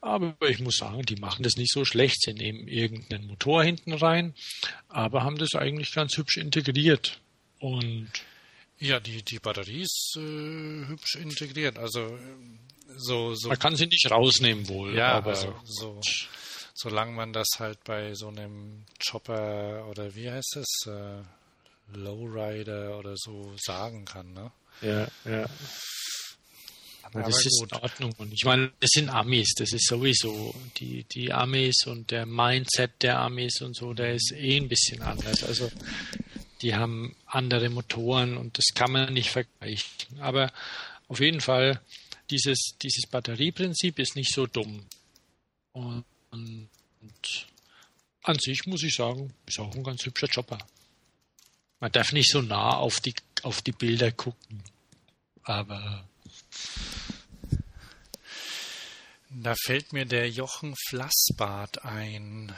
Aber 0.00 0.36
ich 0.48 0.60
muss 0.60 0.76
sagen, 0.76 1.02
die 1.02 1.16
machen 1.16 1.42
das 1.42 1.56
nicht 1.56 1.72
so 1.72 1.84
schlecht. 1.84 2.22
Sie 2.22 2.32
nehmen 2.32 2.68
irgendeinen 2.68 3.26
Motor 3.26 3.64
hinten 3.64 3.92
rein, 3.92 4.34
aber 4.88 5.24
haben 5.24 5.38
das 5.38 5.54
eigentlich 5.54 5.92
ganz 5.92 6.16
hübsch 6.16 6.36
integriert. 6.36 7.20
Und 7.58 8.10
ja, 8.78 9.00
die, 9.00 9.22
die 9.22 9.40
Batterie 9.40 9.82
ist 9.82 10.16
äh, 10.16 10.86
hübsch 10.86 11.16
integriert. 11.16 11.78
Also 11.78 12.16
so, 12.96 13.34
so. 13.34 13.48
Man 13.48 13.58
kann 13.58 13.76
sie 13.76 13.86
nicht 13.86 14.08
rausnehmen 14.10 14.68
wohl. 14.68 14.94
Ja, 14.94 15.12
aber 15.12 15.30
also, 15.30 15.54
so, 15.64 16.00
solange 16.74 17.12
man 17.12 17.32
das 17.32 17.48
halt 17.58 17.82
bei 17.84 18.14
so 18.14 18.28
einem 18.28 18.84
Chopper 19.04 19.86
oder 19.90 20.14
wie 20.14 20.30
heißt 20.30 20.56
es, 20.56 20.86
äh, 20.86 21.22
Lowrider 21.92 22.98
oder 22.98 23.14
so 23.16 23.52
sagen 23.56 24.04
kann, 24.04 24.32
ne? 24.32 24.52
Ja, 24.82 25.08
ja. 25.24 25.46
Aber, 27.14 27.22
das 27.22 27.46
ist 27.46 27.60
gut. 27.60 27.72
in 27.72 27.78
Ordnung. 27.78 28.14
Und 28.18 28.32
ich 28.32 28.44
meine, 28.44 28.72
das 28.80 28.90
sind 28.92 29.08
Amis, 29.08 29.54
das 29.56 29.72
ist 29.72 29.86
sowieso 29.86 30.54
die, 30.76 31.04
die 31.04 31.32
Amis 31.32 31.86
und 31.86 32.10
der 32.10 32.26
Mindset 32.26 33.02
der 33.02 33.18
Amis 33.20 33.60
und 33.62 33.74
so, 33.74 33.94
der 33.94 34.14
ist 34.14 34.32
eh 34.32 34.56
ein 34.56 34.68
bisschen 34.68 35.02
anders. 35.02 35.42
Also 35.44 35.70
die 36.62 36.74
haben 36.74 37.16
andere 37.26 37.70
Motoren 37.70 38.36
und 38.36 38.58
das 38.58 38.66
kann 38.74 38.92
man 38.92 39.12
nicht 39.12 39.30
vergleichen. 39.30 40.20
Aber 40.20 40.52
auf 41.08 41.20
jeden 41.20 41.40
Fall, 41.40 41.80
dieses, 42.30 42.74
dieses 42.82 43.06
Batterieprinzip 43.06 43.98
ist 43.98 44.16
nicht 44.16 44.32
so 44.32 44.46
dumm. 44.46 44.84
Und, 45.72 46.04
und 46.30 47.46
an 48.22 48.38
sich 48.38 48.66
muss 48.66 48.82
ich 48.82 48.94
sagen, 48.94 49.32
ist 49.46 49.58
auch 49.58 49.74
ein 49.74 49.84
ganz 49.84 50.04
hübscher 50.04 50.28
Chopper. 50.28 50.58
Man 51.80 51.92
darf 51.92 52.12
nicht 52.12 52.30
so 52.30 52.42
nah 52.42 52.76
auf 52.76 53.00
die, 53.00 53.14
auf 53.42 53.62
die 53.62 53.72
Bilder 53.72 54.12
gucken. 54.12 54.62
Aber 55.44 56.06
da 59.30 59.54
fällt 59.64 59.92
mir 59.92 60.04
der 60.04 60.28
Jochen 60.28 60.74
Flassbart 60.88 61.84
ein 61.84 62.52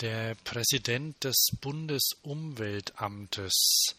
der 0.00 0.34
Präsident 0.36 1.22
des 1.24 1.48
Bundesumweltamtes. 1.60 3.96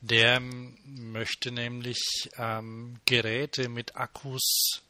Der 0.00 0.40
möchte 0.40 1.50
nämlich 1.50 2.30
ähm, 2.36 3.00
Geräte 3.06 3.68
mit 3.68 3.96
Akkus, 3.96 4.82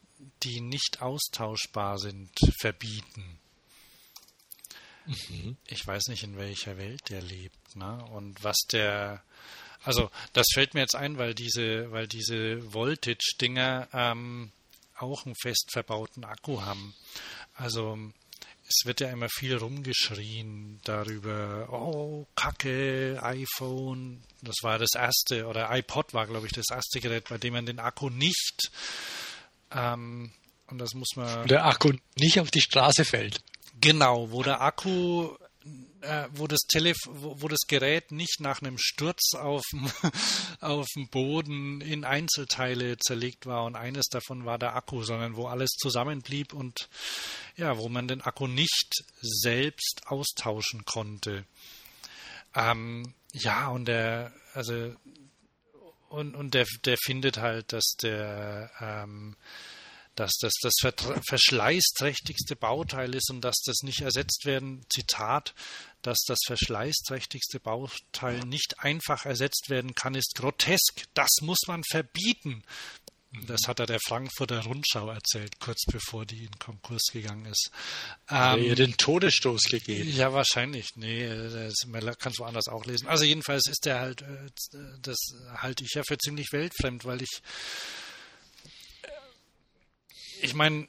die 0.43 0.61
nicht 0.61 1.01
austauschbar 1.01 1.99
sind, 1.99 2.31
verbieten. 2.61 3.39
Mhm. 5.07 5.57
Ich 5.69 5.87
weiß 5.87 6.09
nicht, 6.09 6.25
in 6.25 6.37
welcher 6.37 6.77
Welt 6.77 7.09
der 7.09 7.23
lebt, 7.23 7.77
ne? 7.77 8.05
Und 8.07 8.43
was 8.43 8.59
der 8.71 9.23
also 9.87 10.11
das 10.33 10.47
fällt 10.53 10.75
mir 10.75 10.81
jetzt 10.81 10.97
ein, 10.97 11.17
weil 11.17 11.35
diese, 11.35 11.91
weil 11.93 12.07
diese 12.09 12.75
Voltage-Dinger 12.75 13.89
ähm, 13.93 14.51
auch 14.99 15.25
einen 15.25 15.37
fest 15.41 15.71
verbauten 15.73 16.25
Akku 16.25 16.63
haben. 16.63 16.95
Also 17.55 17.97
es 18.69 18.85
wird 18.85 19.01
ja 19.01 19.11
immer 19.11 19.29
viel 19.29 19.57
rumgeschrien 19.57 20.81
darüber, 20.85 21.69
oh, 21.71 22.27
Kacke, 22.35 23.19
iPhone, 23.23 24.25
das 24.43 24.57
war 24.63 24.79
das 24.79 24.95
erste, 24.95 25.47
oder 25.47 25.71
iPod 25.71 26.13
war, 26.15 26.27
glaube 26.27 26.47
ich, 26.47 26.53
das 26.53 26.71
erste 26.71 27.01
Gerät, 27.01 27.29
bei 27.29 27.39
dem 27.39 27.55
man 27.55 27.65
den 27.65 27.79
Akku 27.79 28.11
nicht, 28.11 28.71
ähm, 29.71 30.33
und 30.69 30.79
das 30.79 30.95
muss 30.95 31.15
man. 31.15 31.47
Der 31.47 31.65
Akku 31.65 31.93
nicht 32.17 32.41
auf 32.41 32.51
die 32.51 32.61
Straße 32.61 33.05
fällt. 33.05 33.41
Genau, 33.81 34.33
wo 34.33 34.43
der 34.43 34.61
Akku 34.61 35.37
äh, 36.01 36.29
wo 36.33 36.47
das 36.47 36.61
Telef 36.69 36.97
wo, 37.07 37.41
wo, 37.41 37.49
das 37.49 37.67
Gerät 37.67 38.13
nicht 38.13 38.41
nach 38.41 38.61
einem 38.61 38.77
Sturz 38.79 39.35
auf 39.35 39.63
dem, 40.97 41.09
Boden 41.09 41.81
in 41.81 42.05
Einzelteile 42.05 42.97
zerlegt 42.99 43.47
war 43.47 43.65
und 43.65 43.77
eines 43.77 44.07
davon 44.07 44.45
war 44.45 44.59
der 44.59 44.77
Akku, 44.77 45.03
sondern 45.03 45.37
wo 45.37 45.47
alles 45.47 45.71
zusammenblieb 45.71 46.53
und 46.53 46.89
ja, 47.57 47.79
wo 47.79 47.89
man 47.89 48.09
den 48.09 48.23
Akku 48.23 48.47
nicht 48.47 49.05
selbst 49.21 50.03
austauschen 50.07 50.85
konnte. 50.85 51.45
Ähm, 52.55 53.15
ja, 53.33 53.69
und 53.69 53.87
der, 53.87 54.33
also 54.55 54.95
und, 56.09 56.35
und 56.35 56.55
der, 56.55 56.67
der 56.85 56.97
findet 56.97 57.39
halt, 57.39 57.73
dass 57.73 57.97
der 58.01 58.71
ähm, 58.81 59.37
dass 60.17 60.33
das 60.41 60.55
das 60.61 60.75
verschleißträchtigste 61.29 62.57
Bauteil 62.57 63.15
ist 63.15 63.31
und 63.31 63.43
dass 63.43 63.61
das 63.65 63.83
nicht 63.83 64.01
ersetzt 64.01 64.45
werden, 64.45 64.85
Zitat, 64.89 65.55
dass 66.03 66.19
das 66.27 66.39
verschleißträchtigste 66.47 67.61
Bauteil 67.61 68.41
nicht 68.41 68.81
einfach 68.81 69.27
ersetzt 69.27 69.69
werden 69.69 69.95
kann, 69.95 70.15
ist 70.15 70.35
grotesk. 70.35 71.05
Das 71.15 71.31
muss 71.43 71.61
man 71.67 71.83
verbieten. 71.85 72.65
Das 73.47 73.63
hat 73.67 73.81
er 73.81 73.87
der 73.87 73.99
Frankfurter 74.01 74.65
Rundschau 74.65 75.11
erzählt, 75.11 75.59
kurz 75.61 75.85
bevor 75.87 76.25
die 76.25 76.45
in 76.45 76.59
Konkurs 76.59 77.03
gegangen 77.13 77.45
ist. 77.47 77.71
Hat 78.27 78.59
ähm, 78.59 78.65
ihr 78.65 78.75
den 78.75 78.97
Todesstoß 78.97 79.65
gegeben? 79.65 80.11
Ja, 80.11 80.33
wahrscheinlich. 80.33 80.91
Nee, 80.95 81.29
das, 81.29 81.75
man 81.87 82.03
kann 82.19 82.33
es 82.33 82.39
woanders 82.39 82.69
auch 82.69 82.87
lesen. 82.87 83.09
Also 83.09 83.25
jedenfalls 83.25 83.69
ist 83.69 83.85
der 83.85 84.01
halt, 84.01 84.23
äh, 84.23 84.49
das 85.03 85.17
halte 85.57 85.85
ich 85.85 85.93
ja 85.95 86.03
für 86.07 86.17
ziemlich 86.17 86.49
weltfremd, 86.53 87.05
weil 87.05 87.21
ich 87.21 87.43
ich 90.43 90.55
meine, 90.55 90.89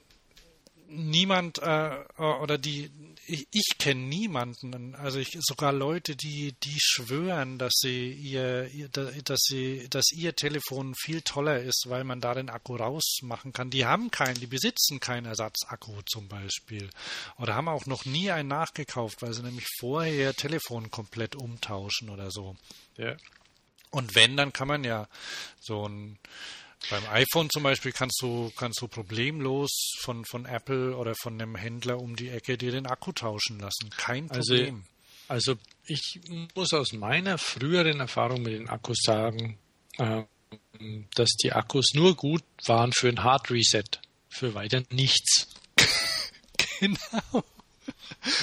niemand 0.88 1.58
äh, 1.58 1.96
oder 2.18 2.58
die 2.58 2.90
ich, 3.28 3.46
ich 3.50 3.76
kenne 3.78 4.00
niemanden, 4.00 4.94
also 4.94 5.18
ich, 5.18 5.36
sogar 5.40 5.72
Leute, 5.72 6.16
die 6.16 6.52
die 6.62 6.78
schwören, 6.80 7.58
dass 7.58 7.74
sie 7.76 8.10
ihr, 8.10 8.68
ihr, 8.68 8.88
dass 8.88 9.40
sie 9.42 9.86
dass 9.90 10.10
ihr 10.12 10.34
Telefon 10.34 10.94
viel 10.94 11.20
toller 11.20 11.60
ist, 11.60 11.84
weil 11.88 12.04
man 12.04 12.22
da 12.22 12.32
den 12.32 12.48
Akku 12.48 12.76
rausmachen 12.76 13.52
kann. 13.52 13.68
Die 13.68 13.84
haben 13.84 14.10
keinen, 14.10 14.40
die 14.40 14.46
besitzen 14.46 14.98
keinen 14.98 15.26
Ersatzakku 15.26 16.00
zum 16.06 16.28
Beispiel 16.28 16.88
oder 17.36 17.54
haben 17.54 17.68
auch 17.68 17.84
noch 17.84 18.06
nie 18.06 18.30
einen 18.30 18.48
nachgekauft, 18.48 19.20
weil 19.20 19.34
sie 19.34 19.42
nämlich 19.42 19.66
vorher 19.78 20.14
ihr 20.14 20.34
Telefon 20.34 20.90
komplett 20.90 21.36
umtauschen 21.36 22.08
oder 22.08 22.30
so. 22.30 22.56
Ja. 22.96 23.14
Und 23.90 24.14
wenn, 24.14 24.36
dann 24.36 24.52
kann 24.52 24.68
man 24.68 24.84
ja 24.84 25.06
so 25.60 25.86
ein 25.86 26.18
beim 26.90 27.04
iPhone 27.10 27.50
zum 27.50 27.62
Beispiel 27.62 27.92
kannst 27.92 28.18
du, 28.22 28.50
kannst 28.56 28.80
du 28.80 28.88
problemlos 28.88 29.70
von, 30.00 30.24
von 30.24 30.46
Apple 30.46 30.96
oder 30.96 31.14
von 31.14 31.34
einem 31.34 31.56
Händler 31.56 31.98
um 31.98 32.16
die 32.16 32.28
Ecke 32.30 32.56
dir 32.56 32.70
den 32.70 32.86
Akku 32.86 33.12
tauschen 33.12 33.58
lassen. 33.58 33.90
Kein 33.96 34.30
also, 34.30 34.54
Problem. 34.54 34.84
Also, 35.26 35.52
also 35.52 35.62
ich 35.86 36.20
muss 36.54 36.72
aus 36.72 36.92
meiner 36.92 37.36
früheren 37.38 38.00
Erfahrung 38.00 38.42
mit 38.42 38.54
den 38.54 38.68
Akkus 38.68 38.98
sagen, 39.02 39.58
äh, 39.98 40.22
dass 41.14 41.30
die 41.42 41.52
Akkus 41.52 41.92
nur 41.94 42.14
gut 42.14 42.44
waren 42.64 42.92
für 42.92 43.08
ein 43.08 43.22
Hard 43.22 43.50
Reset, 43.50 43.84
für 44.28 44.54
weiter 44.54 44.82
nichts. 44.90 45.48
genau. 46.80 47.44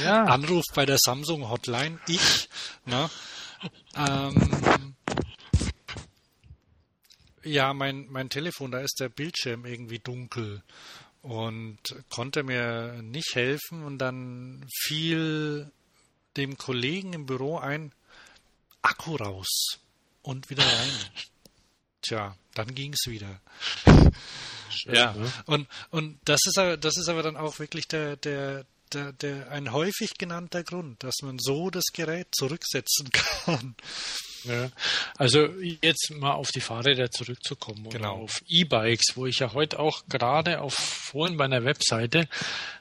Ja. 0.04 0.26
Anruf 0.26 0.64
bei 0.74 0.86
der 0.86 0.98
Samsung 1.00 1.50
Hotline, 1.50 2.00
ich. 2.08 2.50
Ne? 2.86 3.10
Ähm, 3.96 4.96
ja, 7.46 7.74
mein, 7.74 8.08
mein 8.10 8.30
Telefon, 8.30 8.72
da 8.72 8.80
ist 8.80 9.00
der 9.00 9.10
Bildschirm 9.10 9.66
irgendwie 9.66 10.00
dunkel. 10.00 10.64
und 11.22 11.80
konnte 12.10 12.44
mir 12.44 13.02
nicht 13.02 13.34
helfen 13.34 13.84
und 13.84 13.98
dann 13.98 14.66
fiel 14.84 15.72
dem 16.38 16.58
Kollegen 16.58 17.14
im 17.14 17.26
Büro 17.26 17.58
ein 17.58 17.94
Akku 18.82 19.16
raus 19.16 19.80
und 20.22 20.50
wieder 20.50 20.64
rein. 20.64 20.92
Tja, 22.02 22.36
dann 22.54 22.76
ging 22.76 22.94
es 22.94 23.12
wieder. 23.12 23.42
Schön, 24.70 24.94
ja, 24.96 25.14
ne? 25.14 25.32
und, 25.46 25.68
und 25.90 26.20
das 26.26 26.40
ist 26.46 26.60
aber, 26.60 26.78
das 26.78 26.98
ist 26.98 27.10
aber 27.10 27.24
dann 27.24 27.38
auch 27.38 27.58
wirklich 27.58 27.88
der, 27.88 28.16
der, 28.18 28.66
der, 28.94 29.12
der, 29.14 29.50
ein 29.52 29.72
häufig 29.72 30.12
genannter 30.20 30.64
Grund, 30.64 31.04
dass 31.04 31.16
man 31.24 31.40
so 31.40 31.72
das 31.72 31.86
Gerät 31.94 32.28
zurücksetzen 32.36 33.10
kann. 33.46 33.76
Ja, 34.48 34.70
also 35.18 35.48
jetzt 35.82 36.12
mal 36.12 36.34
auf 36.34 36.50
die 36.52 36.62
Fahrräder 36.62 37.10
zurückzukommen 37.12 37.90
genau. 37.90 38.24
auf 38.24 38.44
E-Bikes, 38.48 39.16
wo 39.16 39.26
ich 39.26 39.40
ja 39.40 39.54
heute 39.54 39.80
auch 39.80 40.04
gerade 40.08 40.62
auf 40.62 40.74
vorhin 40.74 41.38
bei 41.38 41.46
einer 41.46 41.64
Webseite 41.64 42.28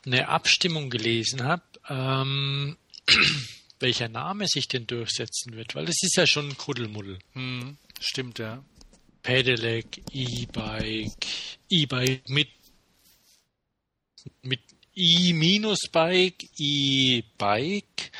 eine 0.05 0.27
Abstimmung 0.27 0.89
gelesen 0.89 1.43
habe, 1.43 1.63
ähm, 1.89 2.77
welcher 3.79 4.09
Name 4.09 4.47
sich 4.47 4.67
denn 4.67 4.87
durchsetzen 4.87 5.55
wird, 5.55 5.75
weil 5.75 5.85
das 5.85 5.97
ist 6.01 6.15
ja 6.17 6.27
schon 6.27 6.49
ein 6.49 6.57
Kuddelmuddel. 6.57 7.19
Hm, 7.33 7.77
stimmt, 7.99 8.39
ja. 8.39 8.63
Pedelec, 9.23 10.03
E-Bike, 10.11 11.25
E-Bike 11.69 12.29
mit, 12.29 12.49
mit 14.43 14.59
E-Bike, 14.95 16.47
E-Bike, 16.57 18.11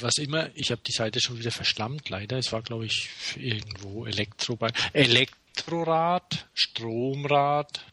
Was 0.00 0.18
immer. 0.18 0.50
Ich 0.54 0.70
habe 0.70 0.82
die 0.86 0.92
Seite 0.92 1.20
schon 1.20 1.38
wieder 1.38 1.50
verschlammt, 1.50 2.08
leider. 2.08 2.38
Es 2.38 2.52
war, 2.52 2.62
glaube 2.62 2.86
ich, 2.86 3.10
irgendwo 3.36 4.06
Elektrobike. 4.06 4.74
Elektrorad, 4.92 6.48
Stromrad. 6.54 7.84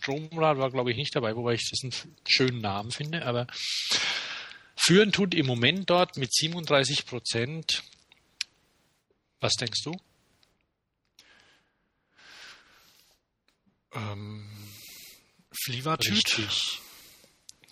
Stromrad 0.00 0.58
war, 0.58 0.70
glaube 0.70 0.90
ich, 0.90 0.96
nicht 0.96 1.14
dabei, 1.14 1.36
wobei 1.36 1.54
ich 1.54 1.68
das 1.70 1.82
einen 1.82 2.16
schönen 2.26 2.60
Namen 2.60 2.90
finde, 2.90 3.24
aber 3.24 3.46
führen 4.76 5.12
tut 5.12 5.34
im 5.34 5.46
Moment 5.46 5.90
dort 5.90 6.16
mit 6.16 6.32
37 6.32 7.06
Prozent. 7.06 7.82
Was 9.40 9.54
denkst 9.54 9.82
du? 9.84 9.92
Ähm, 13.92 14.48
Flievertüt. 15.52 16.12
Richtig. 16.12 16.80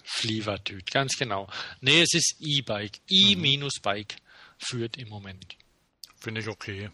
Flievertüt, 0.06 0.90
ganz 0.92 1.18
genau. 1.18 1.48
Nee, 1.80 2.00
es 2.00 2.14
ist 2.14 2.36
E-Bike. 2.40 3.00
E-Bike 3.08 4.16
führt 4.56 4.96
im 4.96 5.08
Moment. 5.08 5.56
Finde 6.18 6.40
ich 6.40 6.48
okay. 6.48 6.88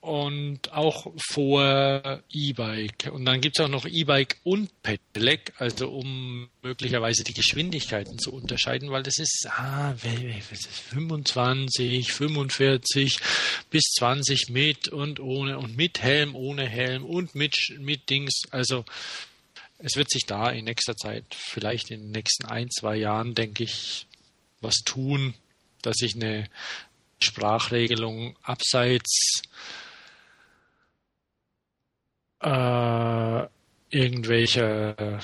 Und 0.00 0.72
auch 0.72 1.12
vor 1.32 2.22
E-Bike. 2.30 3.10
Und 3.12 3.24
dann 3.24 3.40
gibt 3.40 3.58
es 3.58 3.64
auch 3.64 3.70
noch 3.70 3.86
E-Bike 3.86 4.36
und 4.44 4.70
Pedelec, 4.82 5.54
also 5.58 5.90
um 5.90 6.48
möglicherweise 6.62 7.24
die 7.24 7.32
Geschwindigkeiten 7.32 8.18
zu 8.18 8.32
unterscheiden, 8.32 8.90
weil 8.90 9.02
das 9.02 9.18
ist 9.18 9.48
ah, 9.48 9.94
25, 9.94 12.12
45 12.12 13.18
bis 13.70 13.82
20 13.96 14.50
mit 14.50 14.88
und 14.88 15.18
ohne 15.20 15.58
und 15.58 15.76
mit 15.76 16.00
Helm, 16.00 16.36
ohne 16.36 16.68
Helm 16.68 17.04
und 17.04 17.34
mit, 17.34 17.74
mit 17.80 18.08
Dings. 18.08 18.42
Also 18.50 18.84
es 19.78 19.96
wird 19.96 20.10
sich 20.10 20.24
da 20.26 20.50
in 20.50 20.64
nächster 20.64 20.96
Zeit, 20.96 21.24
vielleicht 21.34 21.90
in 21.90 22.00
den 22.00 22.10
nächsten 22.12 22.46
ein, 22.46 22.70
zwei 22.70 22.96
Jahren, 22.96 23.34
denke 23.34 23.64
ich, 23.64 24.06
was 24.60 24.76
tun, 24.84 25.34
dass 25.82 25.96
ich 26.00 26.14
eine 26.14 26.48
Sprachregelung 27.20 28.36
abseits 28.42 29.42
äh, 32.40 33.46
irgendwelche 33.90 35.20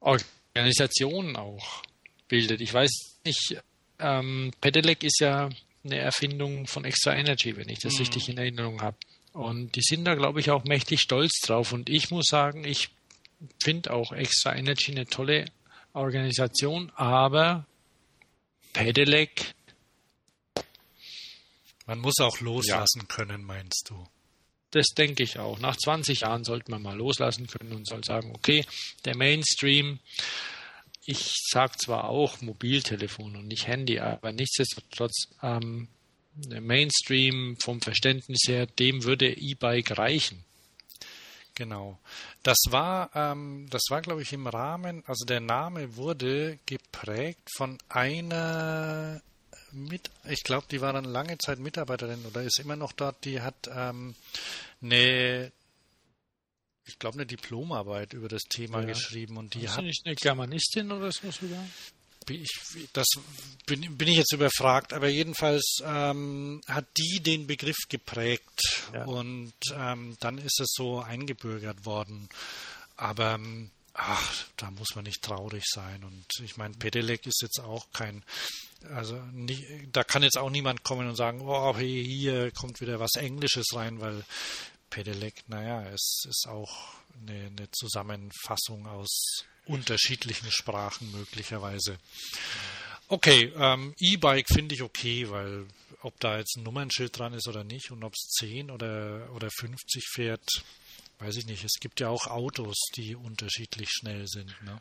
Organisationen 0.00 1.36
auch 1.36 1.82
bildet. 2.28 2.60
Ich 2.60 2.72
weiß 2.72 2.90
nicht, 3.24 3.56
ähm, 3.98 4.52
Pedelec 4.60 5.02
ist 5.04 5.20
ja 5.20 5.50
eine 5.84 5.98
Erfindung 5.98 6.66
von 6.66 6.84
Extra 6.84 7.14
Energy, 7.14 7.56
wenn 7.56 7.68
ich 7.68 7.80
das 7.80 7.94
mhm. 7.94 7.98
richtig 8.00 8.28
in 8.28 8.38
Erinnerung 8.38 8.82
habe. 8.82 8.96
Und 9.32 9.74
die 9.74 9.82
sind 9.82 10.04
da, 10.04 10.14
glaube 10.14 10.40
ich, 10.40 10.50
auch 10.50 10.64
mächtig 10.64 11.00
stolz 11.00 11.40
drauf. 11.40 11.72
Und 11.72 11.90
ich 11.90 12.10
muss 12.10 12.26
sagen, 12.26 12.64
ich 12.64 12.90
finde 13.62 13.92
auch 13.92 14.12
Extra 14.12 14.54
Energy 14.54 14.92
eine 14.92 15.06
tolle 15.06 15.46
Organisation, 15.92 16.90
aber 16.96 17.66
Pedelec. 18.72 19.54
Man 21.86 21.98
muss 22.00 22.18
auch 22.20 22.40
loslassen 22.40 23.02
ja. 23.02 23.06
können, 23.06 23.44
meinst 23.44 23.90
du? 23.90 24.06
Das 24.70 24.86
denke 24.88 25.22
ich 25.22 25.38
auch. 25.38 25.60
Nach 25.60 25.76
20 25.76 26.20
Jahren 26.20 26.44
sollte 26.44 26.70
man 26.70 26.82
mal 26.82 26.96
loslassen 26.96 27.46
können 27.46 27.72
und 27.72 27.86
soll 27.86 28.02
sagen, 28.02 28.32
okay, 28.34 28.64
der 29.04 29.16
Mainstream, 29.16 30.00
ich 31.04 31.32
sage 31.48 31.76
zwar 31.76 32.08
auch 32.08 32.40
Mobiltelefon 32.40 33.36
und 33.36 33.46
nicht 33.46 33.68
Handy, 33.68 34.00
aber 34.00 34.32
nichtsdestotrotz, 34.32 35.28
ähm, 35.42 35.88
der 36.34 36.60
Mainstream 36.60 37.56
vom 37.60 37.80
Verständnis 37.80 38.40
her, 38.48 38.66
dem 38.66 39.04
würde 39.04 39.32
E-Bike 39.32 39.96
reichen. 39.96 40.44
Genau. 41.54 41.98
Das 42.42 42.58
war, 42.70 43.10
ähm, 43.14 43.68
das 43.70 43.82
war, 43.88 44.02
glaube 44.02 44.22
ich, 44.22 44.32
im 44.32 44.46
Rahmen, 44.46 45.04
also 45.06 45.24
der 45.24 45.40
Name 45.40 45.96
wurde 45.96 46.58
geprägt 46.66 47.48
von 47.56 47.78
einer 47.88 49.22
mit, 49.74 50.10
ich 50.28 50.42
glaube, 50.44 50.66
die 50.70 50.80
war 50.80 50.92
dann 50.92 51.04
lange 51.04 51.36
Zeit 51.38 51.58
Mitarbeiterin 51.58 52.24
oder 52.26 52.42
ist 52.42 52.60
immer 52.60 52.76
noch 52.76 52.92
dort, 52.92 53.24
die 53.24 53.40
hat 53.40 53.68
ähm, 53.72 54.14
eine, 54.82 55.52
ich 56.86 56.98
glaube, 56.98 57.16
eine 57.16 57.26
Diplomarbeit 57.26 58.12
über 58.12 58.28
das 58.28 58.42
Thema 58.42 58.80
ja. 58.80 58.86
geschrieben 58.86 59.36
und 59.36 59.54
die 59.54 59.64
ist 59.64 59.76
hat. 59.76 59.84
nicht 59.84 60.06
eine 60.06 60.14
Germanistin 60.14 60.92
oder 60.92 61.10
so 61.10 61.30
sogar? 61.30 61.64
Ich, 62.30 62.88
das 62.92 63.06
bin, 63.66 63.96
bin 63.96 64.08
ich 64.08 64.16
jetzt 64.16 64.32
überfragt, 64.32 64.92
aber 64.92 65.08
jedenfalls 65.08 65.78
ähm, 65.84 66.60
hat 66.66 66.86
die 66.96 67.20
den 67.22 67.46
Begriff 67.46 67.76
geprägt 67.88 68.82
ja. 68.92 69.04
und 69.04 69.54
ähm, 69.74 70.16
dann 70.20 70.38
ist 70.38 70.60
es 70.60 70.72
so 70.74 71.00
eingebürgert 71.00 71.84
worden. 71.84 72.28
Aber 72.96 73.38
ach, 73.94 74.44
da 74.56 74.70
muss 74.72 74.94
man 74.94 75.04
nicht 75.04 75.22
traurig 75.22 75.64
sein. 75.66 76.04
Und 76.04 76.26
ich 76.42 76.56
meine, 76.56 76.74
Pedelec 76.74 77.26
ist 77.26 77.42
jetzt 77.42 77.60
auch 77.60 77.86
kein, 77.92 78.22
also 78.94 79.16
nicht, 79.32 79.64
da 79.92 80.04
kann 80.04 80.22
jetzt 80.22 80.36
auch 80.36 80.50
niemand 80.50 80.82
kommen 80.82 81.08
und 81.08 81.16
sagen, 81.16 81.40
oh, 81.42 81.76
hier, 81.78 82.02
hier 82.02 82.50
kommt 82.50 82.80
wieder 82.80 83.00
was 83.00 83.14
Englisches 83.14 83.66
rein, 83.74 84.00
weil 84.00 84.24
Pedelec, 84.94 85.42
naja, 85.48 85.84
es 85.88 86.24
ist 86.28 86.46
auch 86.46 86.94
eine, 87.20 87.46
eine 87.46 87.68
Zusammenfassung 87.72 88.86
aus 88.86 89.44
unterschiedlichen 89.66 90.52
Sprachen 90.52 91.10
möglicherweise. 91.10 91.98
Okay, 93.08 93.52
ähm, 93.56 93.92
E-Bike 93.98 94.46
finde 94.48 94.76
ich 94.76 94.82
okay, 94.82 95.28
weil 95.30 95.66
ob 96.02 96.18
da 96.20 96.38
jetzt 96.38 96.56
ein 96.56 96.62
Nummernschild 96.62 97.18
dran 97.18 97.32
ist 97.32 97.48
oder 97.48 97.64
nicht 97.64 97.90
und 97.90 98.04
ob 98.04 98.12
es 98.12 98.36
10 98.38 98.70
oder, 98.70 99.28
oder 99.34 99.50
50 99.50 100.04
fährt, 100.12 100.48
weiß 101.18 101.38
ich 101.38 101.46
nicht. 101.46 101.64
Es 101.64 101.80
gibt 101.80 101.98
ja 101.98 102.08
auch 102.08 102.28
Autos, 102.28 102.76
die 102.94 103.16
unterschiedlich 103.16 103.90
schnell 103.90 104.28
sind. 104.28 104.54
Ne? 104.62 104.80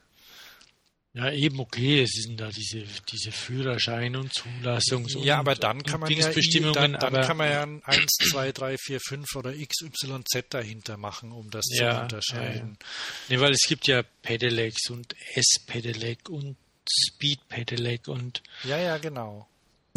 Ja, 1.15 1.31
eben 1.31 1.59
okay, 1.59 2.01
es 2.01 2.09
sind 2.13 2.39
da 2.39 2.49
diese, 2.49 2.85
diese 3.11 3.31
Führerschein 3.31 4.15
und 4.15 4.33
Zulassungs- 4.33 5.23
Ja, 5.23 5.37
aber 5.37 5.53
dann 5.53 5.83
kann 5.83 5.99
man 5.99 6.11
ja, 6.11 6.31
dann, 6.71 6.93
dann 6.93 7.13
kann 7.13 7.37
man 7.37 7.51
ja 7.51 7.61
ein 7.61 7.83
1, 7.83 8.13
2, 8.31 8.51
3, 8.51 8.77
4, 8.79 8.99
5 8.99 9.35
oder 9.35 9.53
XYZ 9.53 10.45
dahinter 10.49 10.97
machen, 10.97 11.31
um 11.31 11.51
das 11.51 11.65
ja, 11.69 11.97
zu 11.97 12.01
unterscheiden. 12.01 12.77
Ja, 12.79 12.87
ja. 12.87 13.29
Nee, 13.29 13.39
weil 13.41 13.51
es 13.51 13.67
gibt 13.67 13.85
ja 13.85 14.01
Pedelecs 14.23 14.89
und 14.89 15.15
S-Pedelec 15.35 16.29
und 16.29 16.57
Speed-Pedelec 16.89 18.07
und. 18.07 18.41
Ja, 18.63 18.79
ja, 18.79 18.97
genau. 18.97 19.47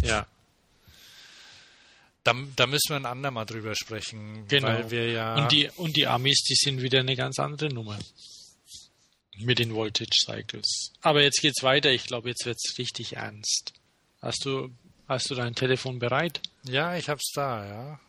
Ja. 0.03 0.27
Da, 2.25 2.35
da 2.57 2.67
müssen 2.67 2.91
wir 2.91 2.97
ein 2.97 3.07
andermal 3.07 3.47
drüber 3.47 3.75
sprechen, 3.75 4.47
genau. 4.49 4.69
weil 4.69 4.91
wir 4.91 5.11
ja. 5.11 5.37
Und 5.37 5.51
die, 5.51 5.71
und 5.77 5.97
die 5.97 6.07
Amis, 6.07 6.43
die 6.43 6.57
sind 6.57 6.83
wieder 6.83 7.01
eine 7.01 7.17
ganz 7.17 7.39
andere 7.39 7.73
Nummer 7.73 7.99
mit 9.39 9.59
den 9.59 9.75
Voltage 9.75 10.11
Cycles. 10.25 10.93
Aber 11.01 11.23
jetzt 11.23 11.41
geht's 11.41 11.63
weiter. 11.63 11.91
Ich 11.91 12.07
glaube, 12.07 12.29
jetzt 12.29 12.47
wird's 12.47 12.79
richtig 12.79 13.17
ernst. 13.17 13.73
Hast 14.23 14.45
du, 14.45 14.71
hast 15.09 15.31
du 15.31 15.35
dein 15.35 15.55
Telefon 15.55 15.99
bereit? 15.99 16.41
Ja, 16.65 16.97
ich 16.97 17.09
hab's 17.09 17.31
da, 17.35 17.67
ja. 17.67 18.01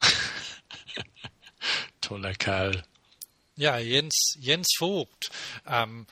Toller 2.00 2.34
Kerl. 2.34 2.84
Ja, 3.56 3.78
Jens, 3.78 4.36
Jens 4.38 4.68
Vogt, 4.78 5.30
ähm, 5.66 6.06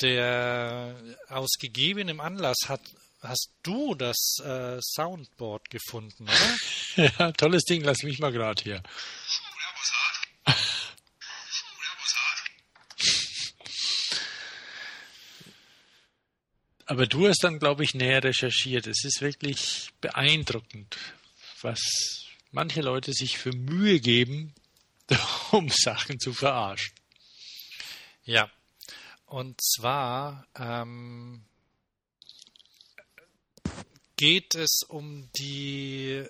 der 0.00 0.94
aus 1.28 1.52
gegebenem 1.58 2.20
Anlass 2.20 2.68
hat 2.68 2.82
hast 3.22 3.50
du 3.62 3.94
das 3.94 4.38
äh, 4.44 4.78
Soundboard 4.80 5.70
gefunden, 5.70 6.24
oder? 6.24 7.10
ja, 7.18 7.32
tolles 7.32 7.62
Ding, 7.64 7.82
lass 7.82 8.02
mich 8.02 8.18
mal 8.18 8.32
gerade 8.32 8.62
hier. 8.62 8.82
Aber 16.86 17.06
du 17.06 17.26
hast 17.26 17.42
dann, 17.42 17.58
glaube 17.58 17.84
ich, 17.84 17.94
näher 17.94 18.22
recherchiert. 18.22 18.86
Es 18.86 19.04
ist 19.04 19.22
wirklich 19.22 19.92
beeindruckend, 20.02 20.98
was 21.62 22.26
manche 22.50 22.82
Leute 22.82 23.14
sich 23.14 23.38
für 23.38 23.52
Mühe 23.52 23.98
geben, 23.98 24.52
um 25.52 25.70
Sachen 25.70 26.20
zu 26.20 26.34
verarschen. 26.34 26.92
Ja, 28.24 28.50
und 29.26 29.58
zwar 29.62 30.46
ähm, 30.54 31.44
geht 34.22 34.54
es 34.54 34.84
um 34.86 35.28
die 35.32 36.24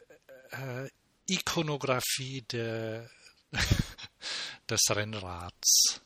äh, 0.50 0.88
Ikonografie 1.26 2.40
der, 2.40 3.10
des 4.70 4.80
Rennrads. 4.88 6.00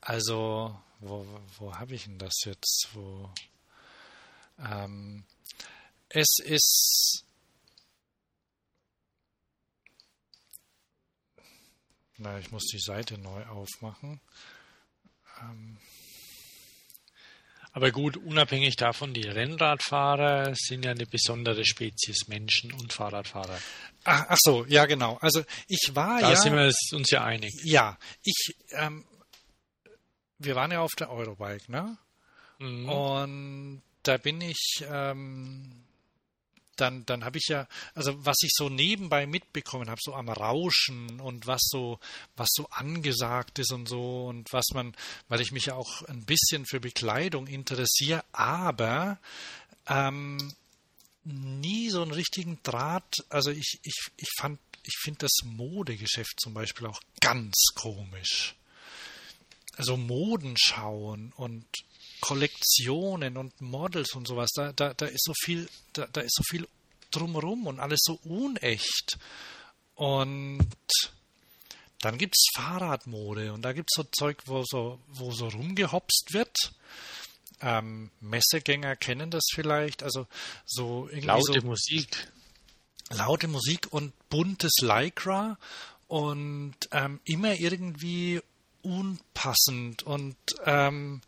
Also, 0.00 0.80
wo, 1.00 1.26
wo 1.58 1.74
habe 1.74 1.96
ich 1.96 2.04
denn 2.04 2.20
das 2.20 2.44
jetzt? 2.44 2.90
Wo, 2.92 3.34
ähm, 4.60 5.24
es 6.08 6.38
ist 6.38 7.24
Na, 12.18 12.38
ich 12.38 12.52
muss 12.52 12.66
die 12.66 12.78
Seite 12.78 13.18
neu 13.18 13.44
aufmachen. 13.46 14.20
Ähm. 15.40 15.78
Aber 17.72 17.90
gut, 17.90 18.18
unabhängig 18.18 18.76
davon, 18.76 19.14
die 19.14 19.26
Rennradfahrer 19.26 20.54
sind 20.54 20.84
ja 20.84 20.90
eine 20.90 21.06
besondere 21.06 21.64
Spezies 21.64 22.28
Menschen 22.28 22.72
und 22.74 22.92
Fahrradfahrer. 22.92 23.58
Ach, 24.04 24.26
ach 24.28 24.38
so, 24.38 24.66
ja 24.66 24.84
genau. 24.84 25.16
Also 25.20 25.42
ich 25.68 25.90
war 25.94 26.20
da 26.20 26.28
ja. 26.28 26.34
Da 26.34 26.40
sind 26.40 26.54
wir 26.54 26.70
uns 26.92 27.10
ja 27.10 27.24
einig. 27.24 27.54
Ja, 27.64 27.98
ich. 28.22 28.54
Ähm, 28.72 29.04
wir 30.38 30.54
waren 30.54 30.70
ja 30.70 30.80
auf 30.80 30.92
der 30.98 31.10
Eurobike, 31.10 31.70
ne? 31.70 31.96
Mhm. 32.58 32.88
Und 32.88 33.82
da 34.02 34.16
bin 34.18 34.40
ich 34.40 34.84
ähm, 34.90 35.84
dann, 36.82 37.06
dann 37.06 37.24
habe 37.24 37.38
ich 37.38 37.46
ja, 37.48 37.68
also 37.94 38.12
was 38.26 38.36
ich 38.42 38.50
so 38.52 38.68
nebenbei 38.68 39.24
mitbekommen 39.26 39.88
habe, 39.88 40.00
so 40.02 40.14
am 40.14 40.28
Rauschen 40.28 41.20
und 41.20 41.46
was 41.46 41.62
so, 41.62 42.00
was 42.36 42.48
so 42.52 42.66
angesagt 42.70 43.60
ist 43.60 43.72
und 43.72 43.88
so 43.88 44.26
und 44.26 44.52
was 44.52 44.66
man, 44.74 44.94
weil 45.28 45.40
ich 45.40 45.52
mich 45.52 45.66
ja 45.66 45.74
auch 45.74 46.02
ein 46.02 46.24
bisschen 46.24 46.66
für 46.66 46.80
Bekleidung 46.80 47.46
interessiere, 47.46 48.24
aber 48.32 49.18
ähm, 49.86 50.52
nie 51.24 51.88
so 51.88 52.02
einen 52.02 52.10
richtigen 52.10 52.58
Draht. 52.64 53.24
Also 53.28 53.52
ich, 53.52 53.78
ich, 53.84 54.10
ich 54.16 54.28
fand, 54.36 54.58
ich 54.82 54.96
finde 55.00 55.20
das 55.20 55.38
Modegeschäft 55.44 56.40
zum 56.40 56.52
Beispiel 56.52 56.88
auch 56.88 57.00
ganz 57.20 57.54
komisch. 57.76 58.56
Also 59.76 59.96
Moden 59.96 60.56
schauen 60.58 61.32
und 61.36 61.64
Kollektionen 62.22 63.36
und 63.36 63.60
Models 63.60 64.14
und 64.14 64.28
sowas, 64.28 64.50
da, 64.54 64.72
da, 64.72 64.94
da 64.94 65.06
ist 65.06 65.24
so 65.24 65.32
viel, 65.42 65.68
da, 65.92 66.06
da 66.06 66.20
ist 66.20 66.36
so 66.36 66.44
viel 66.44 66.68
drumherum 67.10 67.66
und 67.66 67.80
alles 67.80 67.98
so 68.02 68.14
unecht. 68.22 69.18
Und 69.96 70.66
dann 72.00 72.18
gibt 72.18 72.36
es 72.36 72.46
Fahrradmode 72.56 73.52
und 73.52 73.62
da 73.62 73.72
gibt 73.72 73.90
es 73.90 73.96
so 73.96 74.04
Zeug, 74.04 74.38
wo 74.46 74.62
so, 74.64 75.00
wo 75.08 75.32
so 75.32 75.48
rumgehopst 75.48 76.28
wird. 76.30 76.56
Ähm, 77.60 78.10
Messegänger 78.20 78.94
kennen 78.96 79.30
das 79.30 79.44
vielleicht, 79.52 80.04
also 80.04 80.26
so 80.64 81.08
irgendwie 81.08 81.26
laute 81.26 81.60
so 81.60 81.66
Musik. 81.66 82.32
Laute 83.10 83.48
Musik 83.48 83.88
und 83.90 84.12
buntes 84.28 84.72
Lycra 84.80 85.58
und 86.06 86.76
ähm, 86.92 87.20
immer 87.24 87.54
irgendwie 87.54 88.40
unpassend 88.82 90.04
und 90.04 90.36
ähm, 90.64 91.20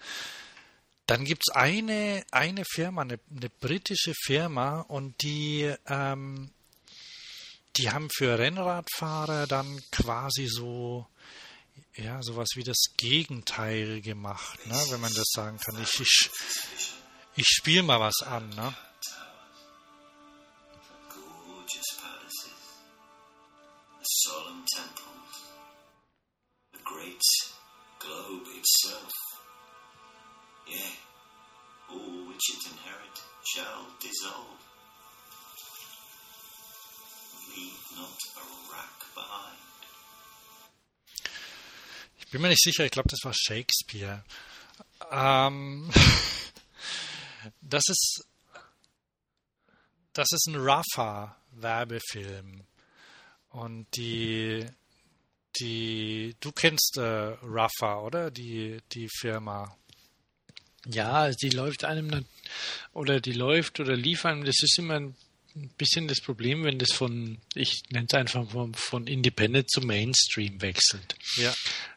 dann 1.06 1.24
gibt 1.24 1.42
es 1.46 1.54
eine, 1.54 2.24
eine 2.30 2.64
Firma, 2.64 3.02
eine, 3.02 3.20
eine, 3.30 3.50
britische 3.50 4.14
Firma, 4.14 4.80
und 4.80 5.20
die, 5.22 5.74
ähm, 5.86 6.50
die 7.76 7.90
haben 7.90 8.08
für 8.10 8.38
Rennradfahrer 8.38 9.46
dann 9.46 9.82
quasi 9.90 10.46
so, 10.46 11.06
ja, 11.94 12.22
sowas 12.22 12.50
wie 12.54 12.64
das 12.64 12.94
Gegenteil 12.96 14.00
gemacht, 14.00 14.66
ne, 14.66 14.80
wenn 14.90 15.00
man 15.00 15.12
das 15.14 15.28
sagen 15.30 15.58
kann. 15.58 15.80
Ich, 15.82 16.00
ich, 16.00 16.30
ich 17.36 17.46
spiele 17.46 17.82
mal 17.82 18.00
was 18.00 18.22
an, 18.22 18.48
ne? 18.50 18.74
solemn 24.06 24.64
temples, 24.66 25.36
the 26.72 26.78
great 26.84 27.20
globe 27.98 28.46
itself. 28.58 29.33
Yea, 30.66 30.92
all 31.90 32.28
which 32.28 32.50
it 32.50 32.66
inherit 32.70 33.16
shall 33.44 33.86
dissolve. 34.00 34.60
Leave 37.54 37.84
not 37.96 38.18
a 38.36 38.44
rack 38.72 38.98
behind. 39.14 39.58
Ich 42.18 42.30
bin 42.30 42.40
mir 42.42 42.48
nicht 42.48 42.62
sicher, 42.62 42.84
ich 42.84 42.90
glaube, 42.90 43.08
das 43.10 43.20
war 43.24 43.32
Shakespeare. 43.34 44.24
Ähm, 45.10 45.90
das 47.60 47.84
ist 47.88 48.24
das 50.14 50.28
ist 50.32 50.46
ein 50.46 50.56
Rafa 50.56 51.36
Werbefilm 51.50 52.64
und 53.50 53.86
die 53.96 54.66
die 55.60 56.36
du 56.40 56.52
kennst 56.52 56.96
äh, 56.98 57.36
Rafa, 57.42 58.00
oder 58.00 58.30
die 58.30 58.80
die 58.92 59.08
Firma 59.08 59.76
ja, 60.86 61.30
die 61.30 61.50
läuft 61.50 61.84
einem 61.84 62.24
oder 62.92 63.20
die 63.20 63.32
läuft 63.32 63.80
oder 63.80 63.96
lief 63.96 64.24
einem, 64.24 64.44
das 64.44 64.62
ist 64.62 64.78
immer 64.78 64.96
ein 64.96 65.14
bisschen 65.78 66.08
das 66.08 66.20
Problem, 66.20 66.64
wenn 66.64 66.78
das 66.78 66.92
von, 66.92 67.38
ich 67.54 67.82
nenne 67.90 68.06
es 68.08 68.14
einfach 68.14 68.50
von, 68.50 68.74
von 68.74 69.06
Independent 69.06 69.70
zu 69.70 69.80
Mainstream 69.80 70.60
wechselt. 70.60 71.14
Ja. 71.36 71.54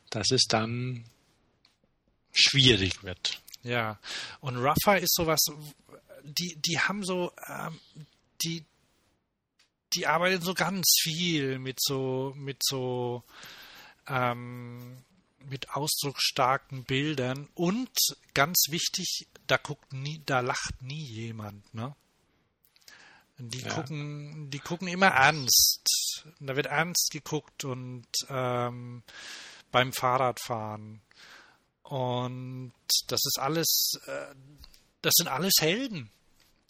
Dass 0.09 0.31
es 0.31 0.43
dann 0.47 1.05
schwierig 2.31 3.03
wird. 3.03 3.41
Ja. 3.63 3.99
Und 4.39 4.57
Rafa 4.57 4.95
ist 4.95 5.15
sowas, 5.15 5.39
die, 6.23 6.55
die 6.57 6.79
haben 6.79 7.03
so, 7.03 7.31
ähm, 7.47 7.79
die, 8.43 8.63
die 9.93 10.05
arbeiten 10.05 10.41
so 10.41 10.53
ganz 10.53 10.85
viel 11.01 11.59
mit 11.59 11.79
so, 11.81 12.33
mit 12.37 12.61
so, 12.63 13.23
ähm, 14.07 14.97
mit 15.49 15.71
ausdrucksstarken 15.71 16.83
Bildern 16.83 17.47
und 17.55 17.89
ganz 18.33 18.65
wichtig, 18.69 19.27
da 19.47 19.57
guckt 19.57 19.93
nie, 19.93 20.21
da 20.25 20.41
lacht 20.41 20.81
nie 20.81 21.03
jemand, 21.03 21.73
ne? 21.73 21.95
Die 23.39 23.61
ja. 23.61 23.69
gucken, 23.69 24.49
die 24.49 24.59
gucken 24.59 24.87
immer 24.87 25.07
ernst. 25.07 26.25
Da 26.39 26.55
wird 26.55 26.65
ernst 26.65 27.09
geguckt 27.11 27.65
und 27.65 28.07
ähm, 28.29 29.03
beim 29.71 29.93
Fahrradfahren. 29.93 31.01
Und 31.83 32.73
das 33.07 33.21
ist 33.25 33.39
alles, 33.39 33.91
äh, 34.07 34.35
das 35.03 35.13
sind 35.17 35.27
alles 35.27 35.53
Helden. 35.59 36.09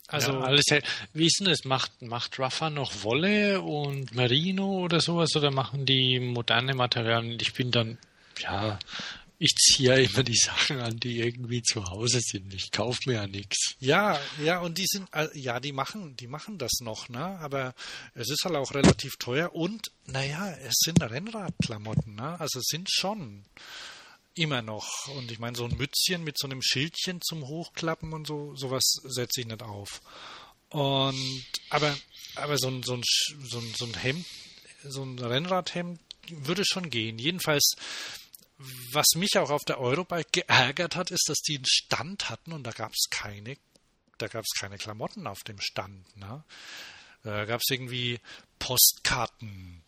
Also 0.07 0.33
ja, 0.33 0.39
alles 0.39 0.65
Wie 1.13 1.25
ist 1.25 1.39
denn 1.39 1.47
das? 1.47 1.65
Macht, 1.65 2.01
macht 2.01 2.39
Rafa 2.39 2.69
noch 2.69 3.03
Wolle 3.03 3.61
und 3.61 4.13
Merino 4.15 4.79
oder 4.79 5.01
sowas 5.01 5.35
oder 5.35 5.51
machen 5.51 5.85
die 5.85 6.19
moderne 6.19 6.73
Materialien? 6.73 7.37
Ich 7.41 7.53
bin 7.53 7.71
dann 7.71 7.97
ja, 8.39 8.79
ich 9.39 9.55
ziehe 9.55 9.89
ja 9.89 9.95
immer 9.97 10.23
die 10.23 10.35
Sachen 10.35 10.79
an, 10.79 10.99
die 10.99 11.19
irgendwie 11.19 11.61
zu 11.61 11.83
Hause 11.85 12.19
sind. 12.21 12.53
Ich 12.53 12.71
kaufe 12.71 12.99
mir 13.05 13.15
ja 13.15 13.27
nichts. 13.27 13.75
Ja, 13.79 14.19
ja, 14.43 14.59
und 14.61 14.77
die 14.79 14.87
sind, 14.87 15.07
ja, 15.33 15.59
die 15.59 15.73
machen, 15.73 16.15
die 16.17 16.27
machen 16.27 16.57
das 16.57 16.79
noch, 16.81 17.07
ne? 17.09 17.23
Aber 17.39 17.75
es 18.15 18.29
ist 18.31 18.43
halt 18.45 18.55
auch 18.55 18.73
relativ 18.73 19.17
teuer 19.17 19.53
und, 19.53 19.91
naja, 20.05 20.49
es 20.63 20.75
sind 20.79 21.01
Rennradklamotten, 21.01 22.15
ne? 22.15 22.39
Also 22.39 22.59
es 22.59 22.65
sind 22.67 22.89
schon 22.91 23.45
immer 24.33 24.61
noch. 24.63 25.07
Und 25.15 25.31
ich 25.31 25.39
meine, 25.39 25.55
so 25.55 25.65
ein 25.65 25.77
Mützchen 25.77 26.23
mit 26.23 26.37
so 26.39 26.47
einem 26.47 26.61
Schildchen 26.63 27.21
zum 27.21 27.47
Hochklappen 27.47 28.13
und 28.13 28.25
so, 28.25 28.55
sowas 28.55 28.83
setze 29.03 29.41
ich 29.41 29.47
nicht 29.47 29.61
auf. 29.61 30.01
Und, 30.69 31.45
aber, 31.69 31.95
aber 32.35 32.57
so 32.57 32.69
ein, 32.69 32.83
so 32.83 32.95
ein, 32.95 33.03
so 33.43 33.59
ein, 33.59 33.73
so 33.75 33.85
ein 33.85 33.93
Hemd, 33.93 34.25
so 34.83 35.03
ein 35.03 35.19
Rennradhemd 35.19 35.99
würde 36.29 36.63
schon 36.65 36.89
gehen. 36.89 37.19
Jedenfalls, 37.19 37.75
was 38.91 39.05
mich 39.15 39.37
auch 39.37 39.49
auf 39.49 39.63
der 39.65 39.79
Eurobike 39.79 40.41
geärgert 40.41 40.95
hat, 40.95 41.11
ist, 41.11 41.29
dass 41.29 41.39
die 41.41 41.57
einen 41.57 41.65
Stand 41.65 42.29
hatten 42.29 42.53
und 42.53 42.63
da 42.63 42.71
gab 42.71 42.91
es 42.91 43.07
keine, 43.09 43.57
da 44.17 44.27
gab 44.27 44.43
es 44.43 44.59
keine 44.59 44.77
Klamotten 44.77 45.27
auf 45.27 45.43
dem 45.43 45.59
Stand. 45.59 46.17
Ne? 46.17 46.43
Da 47.23 47.45
gab 47.45 47.61
es 47.61 47.69
irgendwie 47.69 48.19
Postkarten 48.59 49.83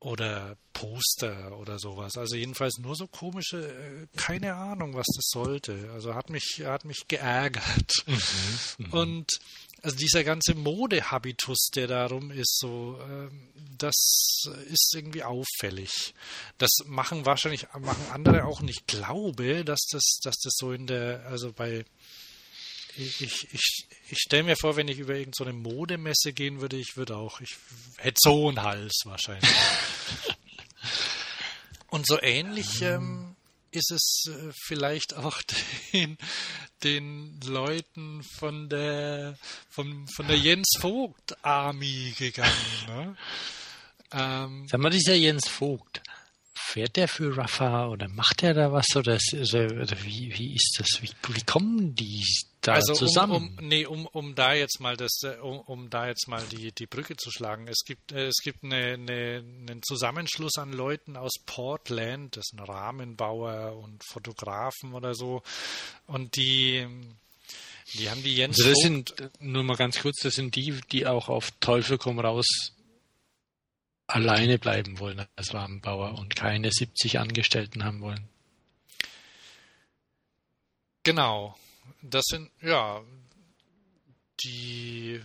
oder 0.00 0.56
Poster 0.72 1.56
oder 1.58 1.78
sowas. 1.78 2.16
Also 2.16 2.36
jedenfalls 2.36 2.78
nur 2.78 2.94
so 2.94 3.06
komische, 3.06 3.66
äh, 3.66 4.06
keine 4.16 4.54
Ahnung, 4.54 4.94
was 4.94 5.06
das 5.16 5.28
sollte. 5.30 5.90
Also 5.92 6.14
hat 6.14 6.28
mich, 6.28 6.62
hat 6.64 6.84
mich 6.84 7.08
geärgert. 7.08 7.92
Mhm, 8.06 8.86
mhm. 8.86 8.92
und 8.92 9.32
also 9.82 9.96
dieser 9.96 10.24
ganze 10.24 10.54
Modehabitus, 10.54 11.68
der 11.74 11.86
darum 11.86 12.30
ist, 12.30 12.58
so, 12.58 12.98
ähm, 13.02 13.48
das 13.78 14.44
ist 14.68 14.94
irgendwie 14.96 15.22
auffällig. 15.22 16.14
Das 16.58 16.70
machen 16.86 17.26
wahrscheinlich, 17.26 17.66
machen 17.78 18.06
andere 18.12 18.44
auch 18.44 18.60
nicht. 18.60 18.80
Ich 18.80 18.86
glaube, 18.86 19.64
dass 19.64 19.86
das, 19.90 20.18
dass 20.22 20.36
das 20.38 20.54
so 20.56 20.72
in 20.72 20.86
der, 20.86 21.26
also 21.26 21.52
bei 21.52 21.84
ich, 22.98 23.20
ich, 23.20 23.86
ich 24.10 24.18
stelle 24.18 24.44
mir 24.44 24.56
vor, 24.56 24.76
wenn 24.76 24.88
ich 24.88 24.98
über 24.98 25.14
irgendeine 25.14 25.52
so 25.52 25.58
Modemesse 25.58 26.32
gehen 26.32 26.60
würde, 26.60 26.76
ich 26.76 26.96
würde 26.96 27.16
auch, 27.16 27.40
ich 27.40 27.56
hätte 27.98 28.18
so 28.18 28.48
einen 28.48 28.62
Hals 28.62 29.02
wahrscheinlich. 29.04 29.50
Und 31.88 32.06
so 32.06 32.20
ähnlich 32.20 32.82
ähm, 32.82 33.35
ist 33.70 33.90
es 33.90 34.24
äh, 34.28 34.52
vielleicht 34.66 35.14
auch 35.14 35.40
den, 35.92 36.18
den 36.82 37.40
Leuten 37.44 38.22
von 38.22 38.68
der 38.68 39.36
von, 39.68 40.06
von 40.08 40.26
der 40.26 40.36
Jens 40.36 40.68
Vogt 40.78 41.36
Army 41.44 42.14
gegangen. 42.18 42.52
Ne? 42.88 43.16
Ähm, 44.12 44.68
Sag 44.68 44.80
mal, 44.80 44.90
dieser 44.90 45.16
Jens 45.16 45.48
Vogt, 45.48 46.00
fährt 46.54 46.96
der 46.96 47.08
für 47.08 47.36
Rafa 47.36 47.88
oder 47.88 48.08
macht 48.08 48.42
er 48.42 48.54
da 48.54 48.70
was 48.72 48.86
oder, 48.94 49.18
oder, 49.32 49.82
oder 49.82 50.02
wie, 50.04 50.32
wie 50.36 50.54
ist 50.54 50.76
das? 50.78 51.02
Wie, 51.02 51.10
wie 51.34 51.42
kommen 51.42 51.94
die 51.94 52.22
da 52.66 52.74
also 52.74 52.94
zusammen? 52.94 53.32
Um, 53.32 53.58
um, 53.58 53.68
nee, 53.68 53.86
um, 53.86 54.06
um 54.06 54.34
da 54.34 54.54
jetzt 54.54 54.80
mal 54.80 54.96
das, 54.96 55.22
äh, 55.22 55.36
um, 55.40 55.60
um 55.60 55.90
da 55.90 56.08
jetzt 56.08 56.28
mal 56.28 56.42
die, 56.50 56.72
die 56.72 56.86
Brücke 56.86 57.16
zu 57.16 57.30
schlagen. 57.30 57.68
Es 57.68 57.84
gibt, 57.84 58.12
äh, 58.12 58.26
es 58.26 58.38
gibt 58.42 58.64
eine, 58.64 58.94
eine, 58.94 59.44
einen 59.44 59.82
Zusammenschluss 59.82 60.58
an 60.58 60.72
Leuten 60.72 61.16
aus 61.16 61.34
Portland, 61.44 62.36
das 62.36 62.46
sind 62.50 62.60
Rahmenbauer 62.60 63.76
und 63.76 64.02
Fotografen 64.04 64.94
oder 64.94 65.14
so. 65.14 65.42
Und 66.06 66.36
die, 66.36 66.86
die 67.94 68.10
haben 68.10 68.22
die 68.22 68.34
Jens. 68.34 68.58
Also 68.58 68.70
das 68.70 68.78
sind, 68.80 69.14
nur 69.38 69.62
mal 69.62 69.76
ganz 69.76 70.00
kurz, 70.00 70.20
das 70.22 70.34
sind 70.34 70.56
die, 70.56 70.80
die 70.92 71.06
auch 71.06 71.28
auf 71.28 71.50
Teufel 71.60 71.98
komm 71.98 72.18
raus 72.18 72.72
alleine 74.08 74.58
bleiben 74.58 74.98
wollen 74.98 75.26
als 75.34 75.52
Rahmenbauer 75.52 76.16
und 76.18 76.36
keine 76.36 76.70
70 76.70 77.18
Angestellten 77.18 77.84
haben 77.84 78.00
wollen. 78.00 78.28
Genau. 81.02 81.56
Das 82.02 82.24
sind, 82.26 82.50
ja, 82.62 83.02
die, 84.44 85.20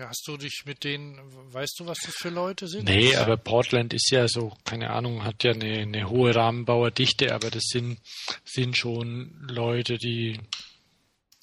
hast 0.00 0.26
du 0.26 0.36
dich 0.36 0.62
mit 0.66 0.84
denen, 0.84 1.18
weißt 1.52 1.80
du, 1.80 1.86
was 1.86 1.98
das 2.04 2.14
für 2.14 2.30
Leute 2.30 2.68
sind? 2.68 2.84
Nee, 2.84 3.16
aber 3.16 3.36
Portland 3.36 3.94
ist 3.94 4.10
ja 4.10 4.28
so, 4.28 4.52
keine 4.64 4.90
Ahnung, 4.90 5.24
hat 5.24 5.44
ja 5.44 5.52
eine, 5.52 5.78
eine 5.80 6.08
hohe 6.08 6.34
Rahmenbauerdichte, 6.34 7.34
aber 7.34 7.50
das 7.50 7.64
sind, 7.66 7.98
sind 8.44 8.76
schon 8.76 9.46
Leute, 9.48 9.98
die, 9.98 10.38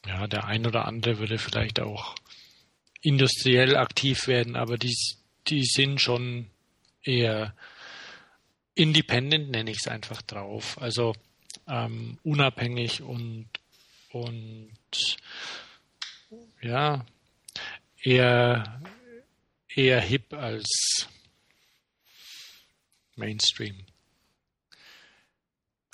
ja, 0.06 0.28
der 0.28 0.46
ein 0.46 0.66
oder 0.68 0.86
andere 0.86 1.20
würde 1.20 1.38
vielleicht 1.38 1.80
auch 1.80 2.16
industriell 3.02 3.78
aktiv 3.78 4.28
werden, 4.28 4.56
aber 4.56 4.78
die 4.78 4.96
die 5.50 5.64
sind 5.64 6.00
schon 6.00 6.48
eher 7.04 7.56
independent, 8.76 9.50
nenne 9.52 9.72
ich 9.72 9.80
es 9.82 9.88
einfach 9.88 10.22
drauf. 10.22 10.82
Also 10.82 11.16
ähm, 11.68 12.18
unabhängig 12.24 13.02
und, 13.02 13.48
und 14.12 14.78
ja, 16.62 17.06
eher, 18.02 18.82
eher 19.68 20.02
hip 20.02 20.34
als 20.34 21.08
Mainstream. 23.16 23.86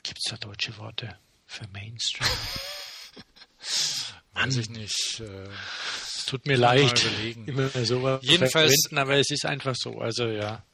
Gibt 0.04 0.20
es 0.20 0.30
da 0.30 0.38
deutsche 0.38 0.78
Worte 0.78 1.20
für 1.46 1.68
Mainstream? 1.70 2.30
Weiß 4.34 4.58
ich 4.58 4.70
nicht. 4.70 5.22
Äh, 5.22 5.48
es 5.48 6.26
tut 6.26 6.46
mir 6.46 6.58
leid, 6.58 7.04
immer 7.46 7.70
sowas 7.70 8.20
Jedenfalls, 8.24 8.90
aber 8.94 9.18
es 9.18 9.32
ist 9.32 9.46
einfach 9.46 9.76
so. 9.76 10.00
Also 10.00 10.28
ja. 10.28 10.66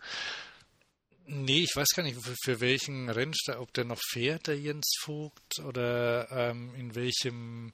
Nee, 1.34 1.64
ich 1.64 1.76
weiß 1.78 1.88
gar 1.96 2.04
nicht, 2.04 2.22
für, 2.22 2.36
für 2.44 2.60
welchen 2.60 3.10
Rennstall, 3.10 3.58
ob 3.58 3.74
der 3.74 3.86
noch 3.86 4.02
fährt, 4.12 4.48
der 4.48 4.60
Jens 4.60 4.92
Vogt, 5.00 5.60
oder 5.66 6.30
ähm, 6.30 6.76
in 6.76 6.94
welchem, 6.94 7.72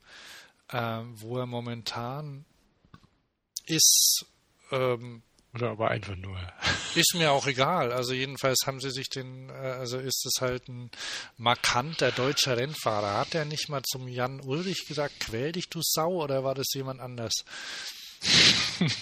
ähm, 0.72 1.20
wo 1.20 1.38
er 1.38 1.46
momentan 1.46 2.44
ist. 3.66 4.26
Ähm, 4.70 5.22
oder 5.54 5.70
aber 5.70 5.90
einfach 5.90 6.14
nur. 6.14 6.38
Ist 6.94 7.14
mir 7.14 7.32
auch 7.32 7.48
egal. 7.48 7.90
Also 7.90 8.12
jedenfalls 8.12 8.58
haben 8.64 8.80
sie 8.80 8.92
sich 8.92 9.08
den, 9.08 9.48
äh, 9.48 9.52
also 9.52 9.98
ist 9.98 10.24
es 10.24 10.40
halt 10.40 10.68
ein 10.68 10.92
markanter 11.36 12.12
deutscher 12.12 12.56
Rennfahrer. 12.56 13.18
Hat 13.18 13.34
er 13.34 13.44
nicht 13.44 13.68
mal 13.68 13.82
zum 13.82 14.06
Jan 14.06 14.40
Ulrich 14.40 14.86
gesagt, 14.86 15.18
quäl 15.18 15.50
dich 15.50 15.68
du 15.68 15.80
Sau, 15.82 16.22
oder 16.22 16.44
war 16.44 16.54
das 16.54 16.68
jemand 16.74 17.00
anders? 17.00 17.34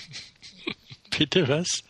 Bitte 1.11 1.47
was? 1.47 1.83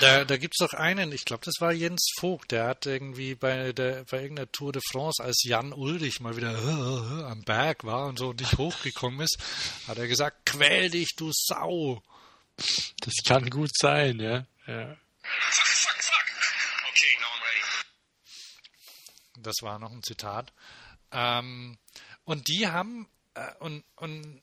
Da, 0.00 0.24
da 0.24 0.36
gibt 0.36 0.54
es 0.58 0.66
doch 0.66 0.74
einen, 0.74 1.12
ich 1.12 1.24
glaube, 1.24 1.44
das 1.44 1.60
war 1.60 1.72
Jens 1.72 2.10
Vogt, 2.18 2.50
der 2.52 2.66
hat 2.66 2.86
irgendwie 2.86 3.34
bei, 3.34 3.72
der, 3.72 4.04
bei 4.04 4.22
irgendeiner 4.22 4.50
Tour 4.50 4.72
de 4.72 4.82
France, 4.90 5.22
als 5.22 5.42
Jan 5.44 5.72
Ulrich 5.72 6.20
mal 6.20 6.36
wieder 6.36 6.50
am 7.28 7.42
Berg 7.42 7.84
war 7.84 8.06
und 8.06 8.18
so 8.18 8.32
nicht 8.32 8.58
hochgekommen 8.58 9.20
ist, 9.20 9.38
hat 9.86 9.98
er 9.98 10.08
gesagt, 10.08 10.46
quäl 10.46 10.90
dich, 10.90 11.14
du 11.16 11.30
Sau. 11.32 12.02
Das 13.00 13.14
kann 13.24 13.50
gut 13.50 13.70
sein, 13.74 14.20
ja. 14.20 14.46
ja. 14.66 14.96
Fuck, 15.22 15.68
fuck, 15.68 16.02
fuck. 16.02 16.24
Okay, 16.88 17.16
now 17.20 17.26
I'm 17.26 17.42
ready. 17.42 17.60
Das 19.42 19.56
war 19.62 19.78
noch 19.78 19.90
ein 19.90 20.02
Zitat. 20.02 20.52
Ähm, 21.10 21.78
und 22.24 22.48
die 22.48 22.68
haben, 22.68 23.08
äh, 23.34 23.52
und, 23.60 23.84
und 23.96 24.42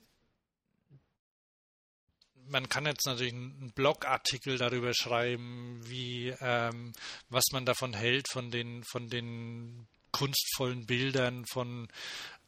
man 2.51 2.69
kann 2.69 2.85
jetzt 2.85 3.05
natürlich 3.05 3.33
einen 3.33 3.71
Blogartikel 3.73 4.57
darüber 4.57 4.93
schreiben, 4.93 5.79
wie 5.83 6.33
ähm, 6.41 6.93
was 7.29 7.45
man 7.51 7.65
davon 7.65 7.93
hält 7.93 8.27
von 8.29 8.51
den 8.51 8.83
von 8.83 9.09
den 9.09 9.87
kunstvollen 10.11 10.85
Bildern 10.85 11.45
von 11.45 11.87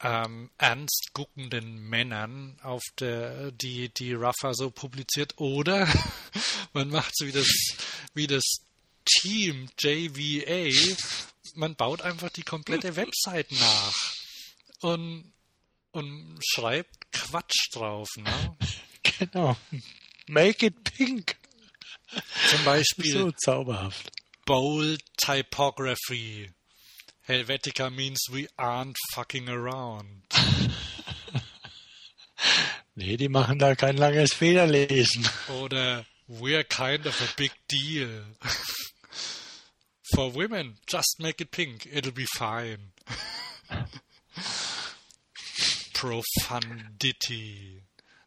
ähm, 0.01 0.49
ernst 0.57 1.11
guckenden 1.13 1.77
Männern, 1.89 2.59
auf 2.61 2.83
der 2.99 3.51
die 3.51 3.89
die 3.89 4.13
Rafa 4.13 4.53
so 4.53 4.69
publiziert, 4.69 5.35
oder 5.37 5.87
man 6.73 6.89
macht 6.89 7.15
so 7.15 7.25
wie 7.25 7.31
das 7.31 7.47
wie 8.13 8.27
das 8.27 8.43
Team 9.05 9.69
JVA, 9.79 10.69
man 11.55 11.75
baut 11.75 12.01
einfach 12.01 12.29
die 12.29 12.43
komplette 12.43 12.95
Website 12.95 13.51
nach 13.51 14.13
und 14.81 15.33
und 15.91 16.39
schreibt 16.45 17.11
Quatsch 17.11 17.69
drauf, 17.71 18.09
ne? 18.17 18.57
Genau. 19.19 19.57
Make 20.27 20.63
it 20.63 20.83
pink. 20.83 21.37
Zum 22.47 22.63
Beispiel. 22.65 23.11
So 23.11 23.31
zauberhaft. 23.31 24.11
Bold 24.45 25.01
Typography. 25.17 26.51
Helvetica 27.27 27.89
means 27.89 28.19
we 28.31 28.47
aren't 28.57 28.97
fucking 29.13 29.47
around. 29.47 30.23
nee, 32.95 33.15
die 33.15 33.29
machen 33.29 33.59
da 33.59 33.75
kein 33.75 33.97
langes 33.97 34.33
Federlesen. 34.33 35.27
Oder 35.61 36.05
we're 36.27 36.65
kind 36.65 37.05
of 37.05 37.19
a 37.21 37.33
big 37.37 37.51
deal. 37.69 38.09
For 40.13 40.29
women, 40.29 40.77
just 40.85 41.15
make 41.19 41.41
it 41.41 41.51
pink. 41.51 41.87
It'll 41.91 42.11
be 42.11 42.25
fine. 42.25 42.91
Profundity. 45.93 47.83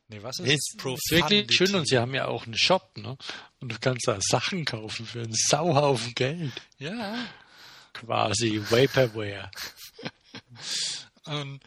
Nee, 0.08 0.22
was 0.22 0.38
ist, 0.38 0.46
ist 0.48 0.84
wirklich 1.10 1.52
schön 1.52 1.74
und 1.74 1.88
sie 1.88 1.98
haben 1.98 2.14
ja 2.14 2.26
auch 2.26 2.44
einen 2.44 2.56
Shop, 2.56 2.96
ne? 2.96 3.18
Und 3.58 3.72
du 3.72 3.78
kannst 3.80 4.06
da 4.06 4.18
Sachen 4.20 4.64
kaufen 4.64 5.04
für 5.04 5.22
einen 5.22 5.34
Sauhaufen 5.34 6.14
Geld. 6.14 6.52
Ja. 6.78 7.26
Quasi 7.92 8.60
Vaporware. 8.70 9.50
und 11.24 11.60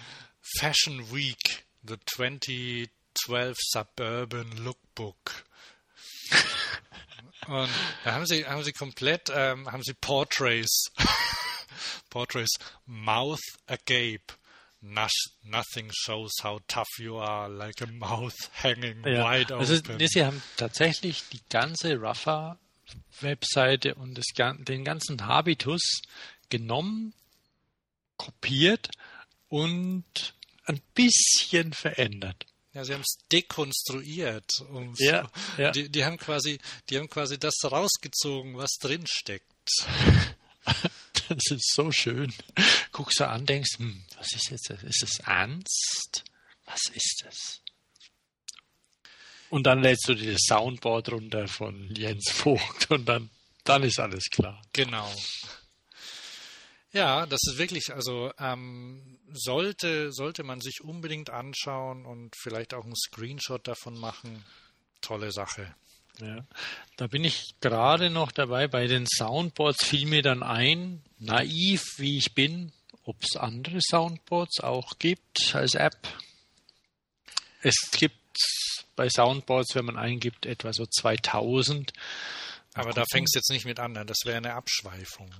Fashion 0.57 1.11
Week, 1.13 1.65
the 1.83 1.97
2012 2.05 3.57
Suburban 3.59 4.51
Lookbook. 4.63 5.43
und 7.47 7.69
da 8.05 8.13
haben 8.13 8.25
sie, 8.25 8.45
haben 8.45 8.63
sie 8.63 8.73
komplett, 8.73 9.29
ähm, 9.33 9.69
haben 9.69 9.83
sie 9.83 9.93
Portraits. 9.95 10.91
Portraits, 12.09 12.57
Mouth 12.85 13.41
agape. 13.67 14.33
Nothing 14.81 15.91
shows 15.91 16.31
how 16.41 16.59
tough 16.67 16.87
you 16.99 17.17
are, 17.17 17.49
like 17.49 17.81
a 17.81 17.87
mouth 17.87 18.35
hanging 18.53 19.03
ja. 19.05 19.23
wide 19.23 19.51
also, 19.51 19.75
open. 19.75 19.93
Also, 19.93 20.07
sie 20.07 20.25
haben 20.25 20.41
tatsächlich 20.55 21.23
die 21.33 21.41
ganze 21.49 22.01
Rafa-Webseite 22.01 23.95
und 23.95 24.15
das, 24.15 24.25
den 24.59 24.85
ganzen 24.85 25.25
Habitus 25.25 26.01
genommen, 26.49 27.13
kopiert 28.17 28.89
und 29.49 30.33
ein 30.65 30.81
bisschen 30.93 31.73
verändert. 31.73 32.45
Ja, 32.73 32.85
sie 32.85 32.93
haben 32.93 33.01
es 33.01 33.17
dekonstruiert. 33.31 34.49
Ja, 34.97 35.29
ja. 35.57 35.71
Die, 35.71 35.89
die, 35.89 36.05
haben 36.05 36.17
quasi, 36.17 36.59
die 36.89 36.97
haben 36.97 37.09
quasi 37.09 37.39
das 37.39 37.55
rausgezogen, 37.63 38.55
was 38.55 38.77
drin 38.79 39.05
steckt. 39.07 39.45
Das 41.29 41.51
ist 41.51 41.73
so 41.75 41.91
schön. 41.91 42.33
Guckst 42.99 43.21
du 43.21 43.29
an, 43.29 43.45
denkst, 43.45 43.77
hm, 43.77 44.03
was 44.17 44.33
ist 44.33 44.51
jetzt 44.51 44.69
das? 44.69 44.83
Ist 44.83 45.03
es 45.03 45.19
ernst? 45.19 46.25
Was 46.65 46.81
ist 46.93 47.23
das? 47.23 47.61
Und 49.49 49.63
dann 49.63 49.81
lädst 49.81 50.05
du 50.09 50.15
dir 50.15 50.33
das 50.33 50.41
Soundboard 50.45 51.13
runter 51.13 51.47
von 51.47 51.95
Jens 51.95 52.29
Vogt 52.29 52.91
und 52.91 53.05
dann, 53.05 53.29
dann 53.63 53.83
ist 53.83 54.01
alles 54.01 54.25
klar. 54.29 54.61
Genau. 54.73 55.09
Ja, 56.91 57.25
das 57.25 57.39
ist 57.47 57.57
wirklich, 57.57 57.93
also 57.93 58.33
ähm, 58.37 59.17
sollte, 59.31 60.11
sollte 60.11 60.43
man 60.43 60.59
sich 60.59 60.81
unbedingt 60.81 61.29
anschauen 61.29 62.05
und 62.05 62.35
vielleicht 62.35 62.73
auch 62.73 62.83
einen 62.83 62.97
Screenshot 62.97 63.65
davon 63.65 63.97
machen. 63.97 64.43
Tolle 64.99 65.31
Sache. 65.31 65.73
Ja, 66.19 66.45
da 66.97 67.07
bin 67.07 67.23
ich 67.23 67.55
gerade 67.61 68.09
noch 68.09 68.33
dabei. 68.33 68.67
Bei 68.67 68.87
den 68.87 69.07
Soundboards 69.07 69.85
fiel 69.85 70.05
mir 70.05 70.21
dann 70.21 70.43
ein, 70.43 71.01
naiv 71.17 71.81
wie 71.95 72.17
ich 72.17 72.33
bin, 72.33 72.73
ob 73.09 73.23
es 73.23 73.35
andere 73.35 73.79
Soundboards 73.81 74.59
auch 74.59 74.99
gibt 74.99 75.55
als 75.55 75.73
App. 75.73 75.97
Es 77.63 77.75
gibt 77.91 78.15
bei 78.95 79.09
Soundboards, 79.09 79.73
wenn 79.73 79.85
man 79.85 79.97
eingibt, 79.97 80.45
etwa 80.45 80.71
so 80.73 80.85
2000. 80.85 81.91
Aber 82.75 82.93
da 82.93 83.03
fängst 83.11 83.33
du 83.33 83.39
jetzt 83.39 83.49
nicht 83.49 83.65
mit 83.65 83.79
an, 83.79 83.93
ne? 83.93 84.05
das 84.05 84.19
wäre 84.25 84.37
eine 84.37 84.53
Abschweifung. 84.53 85.33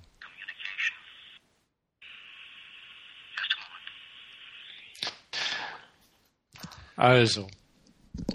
Also, 6.96 7.48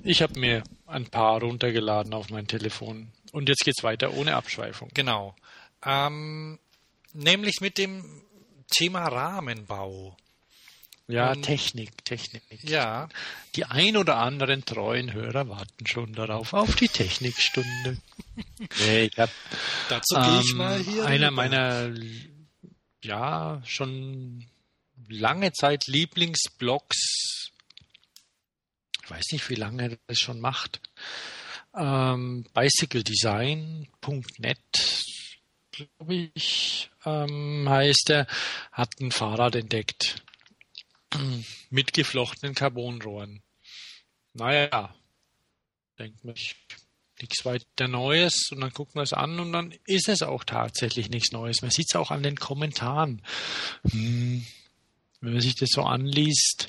ich 0.04 0.22
habe 0.22 0.38
mir 0.38 0.62
ein 0.86 1.10
paar 1.10 1.40
runtergeladen 1.40 2.14
auf 2.14 2.30
mein 2.30 2.46
Telefon. 2.46 3.12
Und 3.32 3.48
jetzt 3.48 3.64
geht's 3.64 3.82
weiter 3.82 4.14
ohne 4.14 4.36
Abschweifung. 4.36 4.90
Genau. 4.94 5.34
Ähm, 5.84 6.60
nämlich 7.12 7.60
mit 7.60 7.78
dem 7.78 8.22
Thema 8.68 9.08
Rahmenbau. 9.08 10.16
Ja, 11.06 11.32
um, 11.32 11.42
Technik, 11.42 12.04
Technik. 12.04 12.42
Ja. 12.62 13.08
Die 13.56 13.66
ein 13.66 13.96
oder 13.96 14.16
anderen 14.16 14.64
treuen 14.64 15.12
Hörer 15.12 15.48
warten 15.48 15.86
schon 15.86 16.14
darauf, 16.14 16.54
auf 16.54 16.76
die 16.76 16.88
Technikstunde. 16.88 17.98
nee, 18.86 19.04
ich 19.04 19.18
hab, 19.18 19.30
Dazu 19.90 20.14
gehe 20.14 20.40
ich 20.40 20.50
ähm, 20.52 20.56
mal 20.56 20.80
hier. 20.80 21.04
Einer 21.04 21.26
rüber. 21.26 21.36
meiner, 21.36 21.94
ja, 23.02 23.60
schon 23.66 24.46
lange 25.08 25.52
Zeit 25.52 25.86
Lieblingsblogs 25.86 27.34
ich 29.04 29.10
weiß 29.10 29.24
nicht, 29.32 29.50
wie 29.50 29.54
lange 29.54 29.82
er 29.82 29.98
das 30.06 30.18
schon 30.18 30.40
macht. 30.40 30.80
Ähm, 31.76 32.46
BicycleDesign.net, 32.54 35.03
glaube 35.76 36.30
ich, 36.34 36.90
ähm, 37.04 37.68
heißt 37.68 38.10
er, 38.10 38.26
hat 38.72 39.00
ein 39.00 39.10
Fahrrad 39.10 39.56
entdeckt. 39.56 40.22
Mit 41.70 41.92
geflochtenen 41.92 42.54
Carbonrohren. 42.54 43.42
Naja, 44.32 44.94
denkt 45.98 46.24
man, 46.24 46.34
nichts 47.20 47.44
weiter 47.44 47.86
Neues 47.86 48.50
und 48.50 48.60
dann 48.60 48.70
guckt 48.70 48.96
man 48.96 49.04
es 49.04 49.12
an 49.12 49.38
und 49.38 49.52
dann 49.52 49.72
ist 49.86 50.08
es 50.08 50.22
auch 50.22 50.44
tatsächlich 50.44 51.10
nichts 51.10 51.30
Neues. 51.30 51.62
Man 51.62 51.70
sieht 51.70 51.86
es 51.88 51.96
auch 51.96 52.10
an 52.10 52.24
den 52.24 52.36
Kommentaren. 52.36 53.22
Hm, 53.90 54.44
wenn 55.20 55.32
man 55.32 55.40
sich 55.40 55.54
das 55.54 55.70
so 55.70 55.82
anliest, 55.82 56.66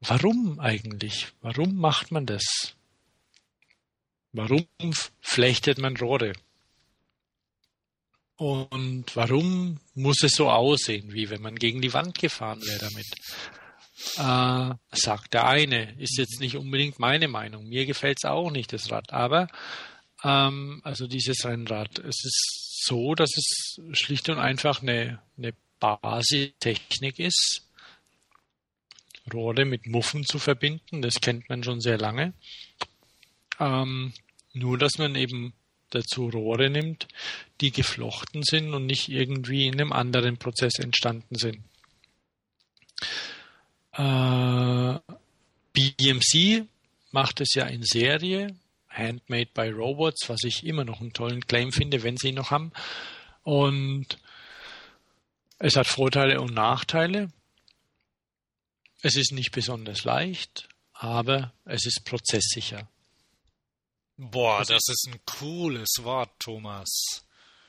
Warum 0.00 0.60
eigentlich? 0.60 1.28
Warum 1.40 1.76
macht 1.76 2.12
man 2.12 2.26
das? 2.26 2.44
Warum 4.32 4.66
flechtet 5.20 5.78
man 5.78 5.96
Rohre? 5.96 6.32
Und 8.36 9.16
warum 9.16 9.80
muss 9.94 10.22
es 10.22 10.32
so 10.32 10.50
aussehen, 10.50 11.12
wie 11.12 11.30
wenn 11.30 11.40
man 11.40 11.56
gegen 11.56 11.80
die 11.80 11.94
Wand 11.94 12.18
gefahren 12.18 12.60
wäre 12.62 12.78
damit? 12.78 13.06
Äh, 14.18 14.74
sagt 14.94 15.32
der 15.32 15.46
eine, 15.46 15.98
ist 15.98 16.18
jetzt 16.18 16.38
nicht 16.40 16.56
unbedingt 16.56 16.98
meine 16.98 17.28
Meinung. 17.28 17.66
Mir 17.66 17.86
gefällt 17.86 18.18
es 18.22 18.28
auch 18.28 18.50
nicht, 18.50 18.72
das 18.74 18.90
Rad. 18.90 19.12
Aber, 19.12 19.48
ähm, 20.22 20.82
also 20.84 21.06
dieses 21.06 21.46
Rennrad, 21.46 21.98
es 22.00 22.24
ist 22.24 22.84
so, 22.84 23.14
dass 23.14 23.30
es 23.36 23.80
schlicht 23.92 24.28
und 24.28 24.38
einfach 24.38 24.82
eine, 24.82 25.22
eine 25.38 25.54
Basistechnik 25.80 27.18
ist, 27.18 27.62
Rohre 29.32 29.64
mit 29.64 29.86
Muffen 29.86 30.24
zu 30.24 30.38
verbinden. 30.38 31.00
Das 31.00 31.14
kennt 31.14 31.48
man 31.48 31.64
schon 31.64 31.80
sehr 31.80 31.98
lange. 31.98 32.34
Ähm, 33.58 34.12
nur, 34.52 34.78
dass 34.78 34.98
man 34.98 35.14
eben 35.16 35.54
dazu 35.96 36.28
Rohre 36.28 36.70
nimmt, 36.70 37.08
die 37.60 37.72
geflochten 37.72 38.42
sind 38.42 38.74
und 38.74 38.86
nicht 38.86 39.08
irgendwie 39.08 39.66
in 39.66 39.74
einem 39.74 39.92
anderen 39.92 40.36
Prozess 40.36 40.78
entstanden 40.78 41.36
sind. 41.36 41.62
Äh, 43.92 44.98
BMC 45.72 46.66
macht 47.10 47.40
es 47.40 47.54
ja 47.54 47.66
in 47.66 47.82
Serie, 47.82 48.54
Handmade 48.90 49.50
by 49.52 49.68
Robots, 49.68 50.28
was 50.28 50.42
ich 50.44 50.64
immer 50.64 50.84
noch 50.84 51.00
einen 51.00 51.12
tollen 51.12 51.46
Claim 51.46 51.72
finde, 51.72 52.02
wenn 52.02 52.16
sie 52.16 52.28
ihn 52.28 52.34
noch 52.36 52.50
haben. 52.50 52.72
Und 53.42 54.18
es 55.58 55.76
hat 55.76 55.86
Vorteile 55.86 56.40
und 56.40 56.54
Nachteile. 56.54 57.30
Es 59.02 59.16
ist 59.16 59.32
nicht 59.32 59.52
besonders 59.52 60.04
leicht, 60.04 60.68
aber 60.92 61.52
es 61.64 61.86
ist 61.86 62.04
prozesssicher. 62.04 62.88
Boah, 64.16 64.60
das, 64.60 64.68
das 64.68 64.88
ist 64.88 65.08
ein 65.12 65.20
cooles 65.26 65.88
Wort, 66.02 66.30
Thomas. 66.38 66.88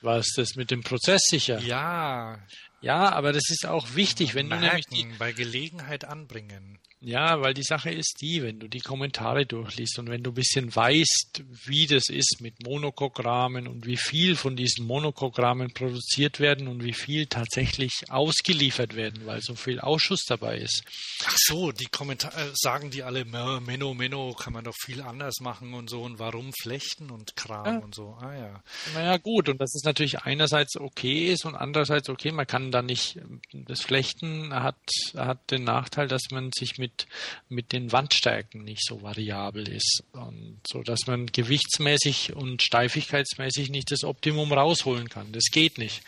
Was 0.02 0.28
das 0.36 0.56
mit 0.56 0.72
dem 0.72 0.82
Prozess 0.82 1.22
sicher? 1.26 1.60
Ja. 1.60 2.40
Ja, 2.82 3.12
aber 3.12 3.34
das 3.34 3.50
ist 3.50 3.66
auch 3.66 3.96
wichtig, 3.96 4.36
wenn 4.36 4.48
Merken, 4.48 4.64
du 4.64 4.68
nämlich 4.68 4.86
die, 5.14 5.18
bei 5.18 5.32
Gelegenheit 5.32 6.06
anbringen. 6.06 6.80
Ja, 7.00 7.42
weil 7.42 7.54
die 7.54 7.64
Sache 7.64 7.92
ist 7.92 8.22
die, 8.22 8.42
wenn 8.42 8.60
du 8.60 8.68
die 8.68 8.80
Kommentare 8.80 9.46
durchliest 9.46 10.00
und 10.00 10.10
wenn 10.10 10.24
du 10.24 10.32
ein 10.32 10.34
bisschen 10.34 10.76
weißt, 10.76 11.44
wie 11.66 11.86
das 11.86 12.10
ist 12.10 12.38
mit 12.42 12.64
Monokogrammen 12.64 13.68
und 13.68 13.86
wie 13.86 13.98
viel 13.98 14.36
von 14.36 14.56
diesen 14.56 14.88
Monokogrammen 14.88 15.72
produziert 15.74 16.40
werden 16.40 16.68
und 16.68 16.84
wie 16.84 16.94
viel 16.94 17.28
tatsächlich 17.28 17.92
ausgeliefert 18.10 18.96
werden, 18.96 19.28
weil 19.28 19.42
so 19.42 19.54
viel 19.54 19.80
Ausschuss 19.80 20.24
dabei 20.28 20.58
ist. 20.58 20.84
Ach 21.28 21.36
so, 21.38 21.72
die 21.72 21.86
Kommentare 21.86 22.36
äh, 22.36 22.52
sagen 22.56 22.90
die 22.90 23.04
alle, 23.04 23.26
Menno, 23.26 23.94
Menno, 23.94 24.34
kann 24.34 24.54
man 24.54 24.64
doch 24.64 24.76
viel 24.84 25.02
anders 25.02 25.40
machen 25.40 25.76
und 25.76 25.92
so 25.92 26.02
und 26.02 26.18
warum 26.18 26.52
flechten 26.64 27.12
und 27.12 27.36
Kram 27.36 27.66
ja. 27.66 27.78
und 27.78 27.94
so. 27.94 28.18
Ah 28.20 28.36
ja. 28.36 28.64
Naja, 28.96 29.18
gut, 29.18 29.50
und 29.50 29.62
das 29.62 29.76
ist 29.76 29.86
natürlich 29.86 30.22
einerseits 30.22 30.76
okay 30.76 31.32
ist 31.32 31.46
und 31.46 31.54
andererseits 31.54 32.10
okay, 32.10 32.32
man 32.32 32.48
kann 32.48 32.72
da 32.72 32.82
nicht, 32.82 33.20
das 33.54 33.82
Flechten 33.82 34.52
hat, 34.52 34.80
hat 35.16 35.52
den 35.52 35.64
Nachteil, 35.64 36.08
dass 36.08 36.24
man 36.32 36.52
sich 36.52 36.80
mit 36.80 36.87
mit, 36.88 37.08
mit 37.50 37.72
den 37.74 37.92
Wandstärken 37.92 38.64
nicht 38.64 38.86
so 38.86 39.02
variabel 39.02 39.68
ist. 39.68 40.04
Und 40.14 40.60
so 40.68 40.84
dass 40.84 41.08
man 41.08 41.28
gewichtsmäßig 41.28 42.34
und 42.34 42.62
steifigkeitsmäßig 42.62 43.70
nicht 43.70 43.92
das 43.92 44.04
Optimum 44.04 44.52
rausholen 44.52 45.10
kann. 45.10 45.32
Das 45.32 45.46
geht 45.52 45.78
nicht. 45.78 46.02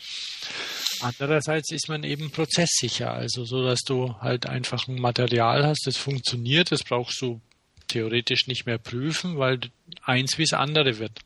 Andererseits 1.01 1.71
ist 1.71 1.87
man 1.87 2.03
eben 2.03 2.31
prozesssicher, 2.31 3.13
also 3.13 3.45
so, 3.45 3.63
dass 3.63 3.81
du 3.81 4.15
halt 4.19 4.47
einfach 4.47 4.87
ein 4.87 4.99
Material 4.99 5.65
hast, 5.65 5.85
das 5.85 5.97
funktioniert, 5.97 6.71
das 6.71 6.83
brauchst 6.83 7.21
du 7.21 7.39
theoretisch 7.87 8.47
nicht 8.47 8.65
mehr 8.65 8.77
prüfen, 8.77 9.37
weil 9.37 9.59
eins 10.03 10.37
wie 10.37 10.43
das 10.43 10.53
andere 10.53 10.99
wird. 10.99 11.19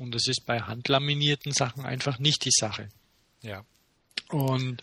Und 0.00 0.14
das 0.14 0.26
ist 0.26 0.44
bei 0.46 0.60
handlaminierten 0.60 1.52
Sachen 1.52 1.84
einfach 1.84 2.18
nicht 2.18 2.44
die 2.44 2.50
Sache. 2.52 2.88
Ja. 3.42 3.64
Und 4.28 4.82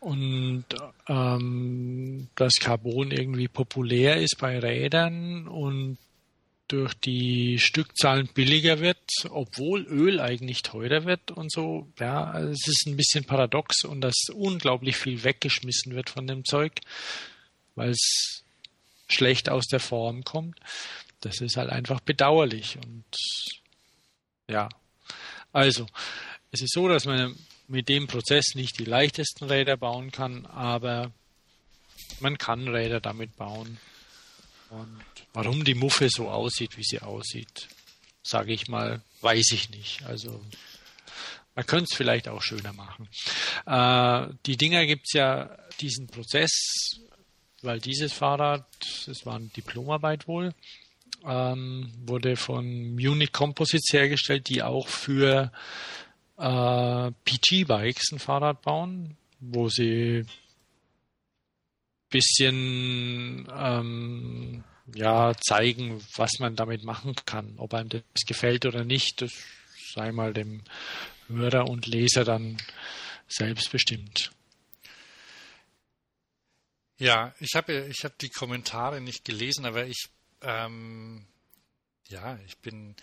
und 0.00 0.64
ähm, 1.08 2.28
dass 2.34 2.54
Carbon 2.56 3.10
irgendwie 3.10 3.48
populär 3.48 4.16
ist 4.16 4.38
bei 4.38 4.58
Rädern 4.58 5.48
und 5.48 5.98
durch 6.68 6.94
die 6.94 7.58
Stückzahlen 7.58 8.28
billiger 8.34 8.80
wird, 8.80 8.98
obwohl 9.30 9.82
Öl 9.82 10.20
eigentlich 10.20 10.62
teurer 10.62 11.04
wird 11.04 11.30
und 11.30 11.52
so. 11.52 11.88
Ja, 11.98 12.24
also 12.24 12.50
es 12.50 12.66
ist 12.66 12.86
ein 12.86 12.96
bisschen 12.96 13.24
paradox 13.24 13.84
und 13.84 14.00
dass 14.00 14.28
unglaublich 14.34 14.96
viel 14.96 15.22
weggeschmissen 15.22 15.94
wird 15.94 16.10
von 16.10 16.26
dem 16.26 16.44
Zeug, 16.44 16.72
weil 17.76 17.90
es 17.90 18.44
schlecht 19.08 19.48
aus 19.48 19.66
der 19.66 19.80
Form 19.80 20.24
kommt. 20.24 20.58
Das 21.20 21.40
ist 21.40 21.56
halt 21.56 21.70
einfach 21.70 22.00
bedauerlich 22.00 22.78
und 22.84 23.04
ja. 24.48 24.68
Also, 25.52 25.86
es 26.50 26.62
ist 26.62 26.72
so, 26.72 26.88
dass 26.88 27.06
man 27.06 27.34
mit 27.68 27.88
dem 27.88 28.06
Prozess 28.06 28.54
nicht 28.54 28.78
die 28.78 28.84
leichtesten 28.84 29.44
Räder 29.44 29.76
bauen 29.76 30.10
kann, 30.12 30.46
aber 30.46 31.12
man 32.20 32.38
kann 32.38 32.68
Räder 32.68 33.00
damit 33.00 33.36
bauen. 33.36 33.78
Und 34.70 35.02
warum 35.32 35.64
die 35.64 35.74
Muffe 35.74 36.08
so 36.08 36.28
aussieht, 36.28 36.76
wie 36.76 36.84
sie 36.84 37.00
aussieht, 37.00 37.68
sage 38.22 38.52
ich 38.52 38.68
mal, 38.68 39.02
weiß 39.20 39.52
ich 39.52 39.70
nicht. 39.70 40.04
Also 40.04 40.40
man 41.54 41.66
könnte 41.66 41.88
es 41.90 41.96
vielleicht 41.96 42.28
auch 42.28 42.42
schöner 42.42 42.72
machen. 42.72 43.08
Äh, 43.66 44.34
die 44.46 44.56
Dinger 44.56 44.86
gibt 44.86 45.06
es 45.06 45.12
ja, 45.14 45.56
diesen 45.80 46.06
Prozess, 46.06 47.00
weil 47.62 47.80
dieses 47.80 48.12
Fahrrad, 48.12 48.66
das 49.06 49.24
war 49.24 49.36
eine 49.36 49.48
Diplomarbeit 49.48 50.28
wohl, 50.28 50.52
ähm, 51.24 51.92
wurde 52.04 52.36
von 52.36 52.94
Munich 52.94 53.32
Composites 53.32 53.92
hergestellt, 53.92 54.48
die 54.48 54.62
auch 54.62 54.88
für 54.88 55.50
äh, 56.38 57.12
PG-Bikes 57.24 58.12
ein 58.12 58.18
Fahrrad 58.18 58.62
bauen, 58.62 59.16
wo 59.40 59.68
sie 59.68 60.24
bisschen 62.10 63.48
ähm, 63.52 64.64
ja 64.94 65.34
zeigen, 65.36 66.00
was 66.14 66.30
man 66.38 66.56
damit 66.56 66.84
machen 66.84 67.14
kann. 67.26 67.54
Ob 67.58 67.74
einem 67.74 67.88
das 67.88 68.02
gefällt 68.26 68.64
oder 68.66 68.84
nicht, 68.84 69.22
das 69.22 69.32
sei 69.94 70.12
mal 70.12 70.32
dem 70.32 70.62
Hörer 71.28 71.68
und 71.68 71.86
Leser 71.86 72.24
dann 72.24 72.58
selbstbestimmt. 73.28 74.30
Ja, 76.98 77.34
ich 77.40 77.54
habe 77.54 77.88
ich 77.90 78.04
hab 78.04 78.16
die 78.18 78.30
Kommentare 78.30 79.00
nicht 79.00 79.24
gelesen, 79.24 79.66
aber 79.66 79.86
ich 79.86 80.08
ähm, 80.42 81.26
ja, 82.08 82.38
ich 82.46 82.56
bin 82.58 82.94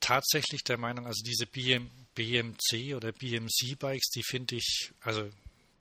tatsächlich 0.00 0.62
der 0.64 0.78
Meinung, 0.78 1.06
also 1.06 1.22
diese 1.24 1.46
BM, 1.46 1.90
BMC 2.14 2.94
oder 2.94 3.12
BMC-Bikes, 3.12 4.10
die 4.14 4.22
finde 4.22 4.56
ich, 4.56 4.92
also 5.00 5.30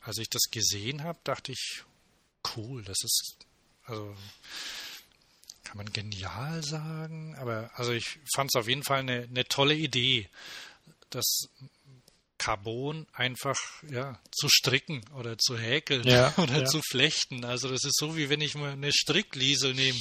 als 0.01 0.17
ich 0.17 0.29
das 0.29 0.43
gesehen 0.51 1.03
habe, 1.03 1.19
dachte 1.23 1.51
ich, 1.51 1.83
cool, 2.55 2.83
das 2.83 2.97
ist, 3.03 3.35
also 3.85 4.15
kann 5.63 5.77
man 5.77 5.93
genial 5.93 6.63
sagen, 6.63 7.35
aber 7.35 7.71
also 7.75 7.91
ich 7.91 8.19
fand 8.33 8.49
es 8.53 8.59
auf 8.59 8.67
jeden 8.67 8.83
Fall 8.83 8.99
eine, 8.99 9.23
eine 9.23 9.45
tolle 9.45 9.75
Idee, 9.75 10.29
das 11.09 11.49
Carbon 12.41 13.05
einfach 13.13 13.55
ja, 13.87 14.19
zu 14.31 14.49
stricken 14.49 15.05
oder 15.15 15.37
zu 15.37 15.59
häkeln 15.59 16.07
ja, 16.07 16.33
oder 16.37 16.61
ja. 16.61 16.65
zu 16.65 16.81
flechten. 16.81 17.45
Also 17.45 17.69
das 17.69 17.83
ist 17.83 17.95
so, 17.99 18.17
wie 18.17 18.29
wenn 18.29 18.41
ich 18.41 18.55
mal 18.55 18.71
eine 18.71 18.91
Strickliesel 18.91 19.75
nehme. 19.75 19.99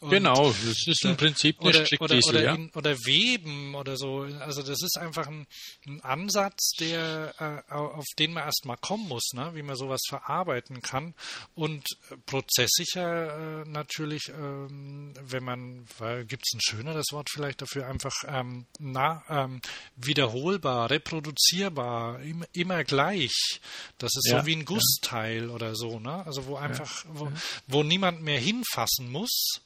Genau, 0.00 0.54
das 0.64 0.86
ist 0.86 1.04
im 1.04 1.18
Prinzip 1.18 1.60
eine 1.60 1.68
oder, 1.68 1.84
Strickliesel. 1.84 2.30
Oder, 2.30 2.44
oder, 2.44 2.54
in, 2.54 2.70
oder, 2.70 2.96
weben 3.04 3.74
oder 3.74 3.98
so. 3.98 4.20
Also 4.40 4.62
das 4.62 4.80
ist 4.80 4.96
einfach 4.98 5.26
ein, 5.26 5.46
ein 5.86 6.00
Ansatz, 6.00 6.70
der 6.80 7.34
äh, 7.68 7.72
auf 7.74 8.06
den 8.18 8.32
man 8.32 8.44
erstmal 8.44 8.78
kommen 8.78 9.06
muss, 9.08 9.32
ne? 9.34 9.50
wie 9.54 9.62
man 9.62 9.76
sowas 9.76 10.00
verarbeiten 10.08 10.80
kann. 10.80 11.12
Und 11.54 11.84
prozesssicher 12.24 13.64
äh, 13.64 13.68
natürlich, 13.68 14.30
ähm, 14.30 15.12
wenn 15.20 15.44
man, 15.44 15.84
gibt 16.26 16.44
es 16.46 16.54
ein 16.54 16.60
schöneres 16.62 17.08
Wort 17.12 17.28
vielleicht 17.30 17.60
dafür, 17.60 17.86
einfach 17.86 18.14
ähm, 18.26 18.64
na, 18.78 19.22
ähm, 19.28 19.60
wiederholbar, 19.96 20.88
reproduzierbar 20.88 21.81
immer, 22.24 22.46
immer 22.52 22.84
gleich. 22.84 23.60
Das 23.98 24.10
ist 24.16 24.28
ja, 24.30 24.40
so 24.40 24.46
wie 24.46 24.56
ein 24.56 24.64
Gussteil 24.64 25.48
ja. 25.48 25.50
oder 25.54 25.74
so, 25.74 25.98
ne? 25.98 26.24
Also 26.26 26.46
wo 26.46 26.56
einfach, 26.56 27.04
wo, 27.12 27.30
wo 27.66 27.82
niemand 27.82 28.22
mehr 28.22 28.38
hinfassen 28.38 29.10
muss, 29.10 29.60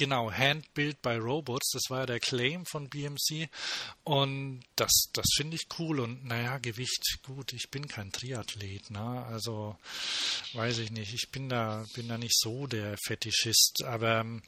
Genau, 0.00 0.32
Hand-Built 0.32 1.02
by 1.02 1.16
Robots, 1.16 1.72
das 1.72 1.82
war 1.90 2.00
ja 2.00 2.06
der 2.06 2.20
Claim 2.20 2.64
von 2.64 2.88
BMC. 2.88 3.50
Und 4.02 4.62
das, 4.74 5.10
das 5.12 5.26
finde 5.36 5.56
ich 5.56 5.66
cool. 5.78 6.00
Und 6.00 6.24
naja, 6.24 6.56
Gewicht, 6.56 7.18
gut, 7.22 7.52
ich 7.52 7.68
bin 7.70 7.86
kein 7.86 8.10
Triathlet, 8.10 8.90
ne? 8.90 9.26
Also 9.26 9.76
weiß 10.54 10.78
ich 10.78 10.90
nicht. 10.90 11.12
Ich 11.12 11.30
bin 11.30 11.50
da, 11.50 11.84
bin 11.94 12.08
da 12.08 12.16
nicht 12.16 12.34
so 12.34 12.66
der 12.66 12.96
Fetischist. 13.04 13.84
Aber 13.84 14.20
ähm, 14.20 14.40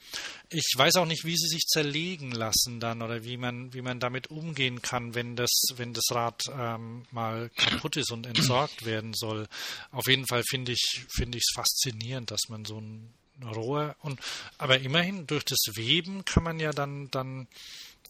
ich 0.49 0.73
weiß 0.75 0.95
auch 0.95 1.05
nicht, 1.05 1.23
wie 1.23 1.37
sie 1.37 1.49
sich 1.49 1.67
zerlegen 1.67 2.31
lassen 2.31 2.79
dann 2.79 3.03
oder 3.03 3.23
wie 3.23 3.37
man, 3.37 3.75
wie 3.75 3.83
man 3.83 3.99
damit 3.99 4.31
umgehen 4.31 4.81
kann, 4.81 5.13
wenn 5.13 5.35
das, 5.35 5.51
wenn 5.75 5.93
das 5.93 6.05
Rad 6.09 6.45
ähm, 6.51 7.05
mal 7.11 7.51
kaputt 7.51 7.95
ist 7.97 8.11
und 8.11 8.25
entsorgt 8.25 8.85
werden 8.85 9.13
soll. 9.13 9.47
Auf 9.91 10.07
jeden 10.07 10.25
Fall 10.25 10.41
finde 10.49 10.71
ich, 10.71 11.05
finde 11.15 11.37
ich 11.37 11.43
es 11.47 11.53
faszinierend, 11.53 12.31
dass 12.31 12.49
man 12.49 12.65
so 12.65 12.81
ein 12.81 13.13
Rohr 13.47 13.95
und 14.01 14.19
aber 14.57 14.79
immerhin 14.79 15.27
durch 15.27 15.45
das 15.45 15.59
Weben 15.73 16.25
kann 16.25 16.43
man 16.43 16.59
ja 16.59 16.71
dann 16.71 17.09
dann 17.11 17.47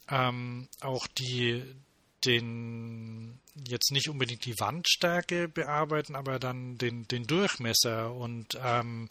ähm, 0.09 0.67
auch 0.81 1.07
die 1.07 1.63
den 2.25 3.39
jetzt 3.67 3.91
nicht 3.91 4.09
unbedingt 4.09 4.45
die 4.45 4.59
Wandstärke 4.59 5.47
bearbeiten, 5.49 6.15
aber 6.15 6.39
dann 6.39 6.77
den, 6.77 7.07
den 7.07 7.27
Durchmesser 7.27 8.13
und 8.13 8.57
ähm, 8.63 9.09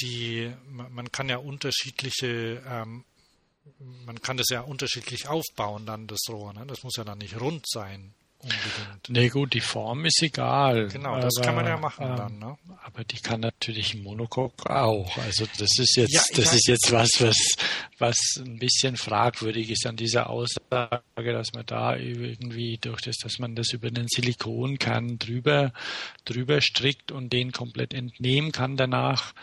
die 0.00 0.52
man 0.68 1.10
kann 1.10 1.28
ja 1.28 1.38
unterschiedliche 1.38 2.62
ähm, 2.66 3.04
man 4.04 4.20
kann 4.22 4.36
das 4.36 4.48
ja 4.48 4.60
unterschiedlich 4.60 5.26
aufbauen 5.26 5.86
dann 5.86 6.06
das 6.06 6.20
Rohr, 6.28 6.52
ne? 6.52 6.66
das 6.66 6.84
muss 6.84 6.96
ja 6.96 7.04
dann 7.04 7.18
nicht 7.18 7.40
rund 7.40 7.66
sein 7.68 8.14
unbedingt. 8.42 9.08
Nee, 9.08 9.28
gut, 9.28 9.54
die 9.54 9.60
Form 9.60 10.04
ist 10.04 10.22
egal. 10.22 10.88
Genau, 10.88 11.20
das 11.20 11.36
aber, 11.36 11.46
kann 11.46 11.54
man 11.54 11.66
ja 11.66 11.76
machen 11.76 12.06
ähm, 12.08 12.16
dann, 12.16 12.38
ne? 12.38 12.58
Aber 12.84 13.04
die 13.04 13.18
kann 13.18 13.40
natürlich 13.40 13.94
ein 13.94 14.02
Monocoque 14.02 14.70
auch. 14.70 15.16
Also 15.18 15.46
das 15.58 15.78
ist 15.78 15.96
jetzt, 15.96 16.12
ja, 16.12 16.22
das 16.34 16.54
ist 16.54 16.68
jetzt 16.68 16.92
was, 16.92 17.10
was, 17.20 17.36
was 17.98 18.16
ein 18.38 18.58
bisschen 18.58 18.96
fragwürdig 18.96 19.70
ist 19.70 19.86
an 19.86 19.96
dieser 19.96 20.30
Aussage, 20.30 21.02
dass 21.16 21.52
man 21.52 21.66
da 21.66 21.96
irgendwie 21.96 22.78
durch 22.78 23.02
das, 23.02 23.16
dass 23.16 23.38
man 23.38 23.54
das 23.56 23.72
über 23.72 23.90
den 23.90 24.06
Silikonkern 24.08 25.18
drüber, 25.18 25.72
drüber 26.24 26.60
strickt 26.60 27.12
und 27.12 27.32
den 27.32 27.52
komplett 27.52 27.94
entnehmen 27.94 28.52
kann 28.52 28.76
danach. 28.76 29.34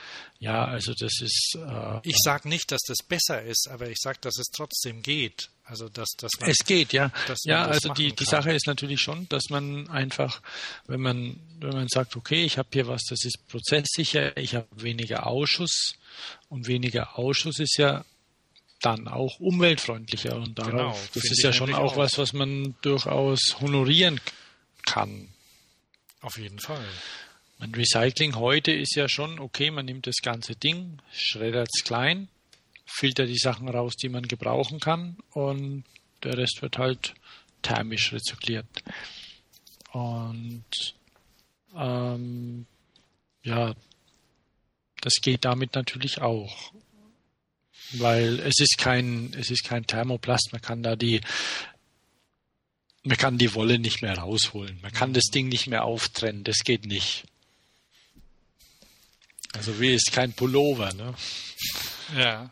Ja, 0.43 0.65
also 0.65 0.93
das 0.93 1.21
ist. 1.21 1.55
Äh, 1.55 1.99
ich 2.03 2.17
sage 2.21 2.49
nicht, 2.49 2.69
dass 2.73 2.81
das 2.81 2.97
besser 2.97 3.41
ist, 3.41 3.69
aber 3.69 3.89
ich 3.89 3.97
sage, 3.97 4.17
dass 4.19 4.37
es 4.37 4.47
trotzdem 4.47 5.01
geht. 5.01 5.49
Also 5.63 5.87
dass, 5.87 6.09
dass 6.17 6.31
man, 6.41 6.49
es 6.49 6.65
geht, 6.65 6.91
ja. 6.91 7.13
Ja, 7.45 7.65
also 7.65 7.93
die, 7.93 8.11
die 8.11 8.25
Sache 8.25 8.51
ist 8.51 8.67
natürlich 8.67 8.99
schon, 8.99 9.29
dass 9.29 9.43
man 9.49 9.89
einfach, 9.89 10.41
wenn 10.85 10.99
man, 10.99 11.39
wenn 11.61 11.71
man 11.71 11.87
sagt, 11.87 12.17
okay, 12.17 12.43
ich 12.43 12.57
habe 12.57 12.67
hier 12.73 12.87
was, 12.87 13.03
das 13.05 13.23
ist 13.23 13.47
prozesssicher, 13.47 14.35
ich 14.35 14.55
habe 14.55 14.67
weniger 14.75 15.27
Ausschuss 15.27 15.93
und 16.49 16.67
weniger 16.67 17.17
Ausschuss 17.17 17.59
ist 17.59 17.77
ja 17.77 18.03
dann 18.81 19.07
auch 19.07 19.39
umweltfreundlicher 19.39 20.35
und 20.35 20.59
darauf, 20.59 20.71
genau, 20.71 20.99
das 21.13 21.23
ist 21.23 21.41
ja 21.41 21.53
schon 21.53 21.73
auch, 21.73 21.93
auch 21.93 21.97
was, 21.97 22.17
was 22.17 22.33
man 22.33 22.75
durchaus 22.81 23.61
honorieren 23.61 24.19
kann. 24.85 25.29
Auf 26.19 26.37
jeden 26.37 26.59
Fall. 26.59 26.83
Ein 27.63 27.73
Recycling 27.75 28.35
heute 28.35 28.73
ist 28.73 28.93
ja 28.95 29.07
schon, 29.07 29.39
okay, 29.39 29.71
man 29.71 29.85
nimmt 29.85 30.05
das 30.05 30.17
ganze 30.21 30.53
Ding, 30.53 30.97
schreddert 31.13 31.69
es 31.73 31.85
klein, 31.85 32.27
filtert 32.85 33.29
die 33.29 33.37
Sachen 33.37 33.69
raus, 33.69 33.95
die 33.95 34.09
man 34.09 34.27
gebrauchen 34.27 34.81
kann 34.81 35.15
und 35.31 35.85
der 36.23 36.37
Rest 36.37 36.61
wird 36.61 36.77
halt 36.77 37.13
thermisch 37.61 38.11
rezykliert. 38.11 38.65
Und 39.93 40.65
ähm, 41.73 42.65
ja, 43.43 43.73
das 44.99 45.13
geht 45.21 45.45
damit 45.45 45.73
natürlich 45.73 46.19
auch. 46.19 46.73
Weil 47.93 48.41
es 48.41 48.59
ist 48.59 48.77
kein, 48.77 49.33
es 49.39 49.49
ist 49.51 49.63
kein 49.63 49.87
Thermoplast, 49.87 50.49
man 50.51 50.61
kann 50.61 50.83
da 50.83 50.97
die, 50.97 51.21
man 53.03 53.15
kann 53.15 53.37
die 53.37 53.53
Wolle 53.53 53.79
nicht 53.79 54.01
mehr 54.01 54.17
rausholen. 54.17 54.79
Man 54.81 54.91
kann 54.91 55.13
das 55.13 55.27
Ding 55.33 55.47
nicht 55.47 55.67
mehr 55.67 55.85
auftrennen, 55.85 56.43
das 56.43 56.59
geht 56.65 56.85
nicht. 56.85 57.23
Also 59.53 59.79
wie 59.79 59.93
ist 59.93 60.11
kein 60.11 60.33
Pullover, 60.33 60.93
ne? 60.93 61.13
Ja. 62.17 62.49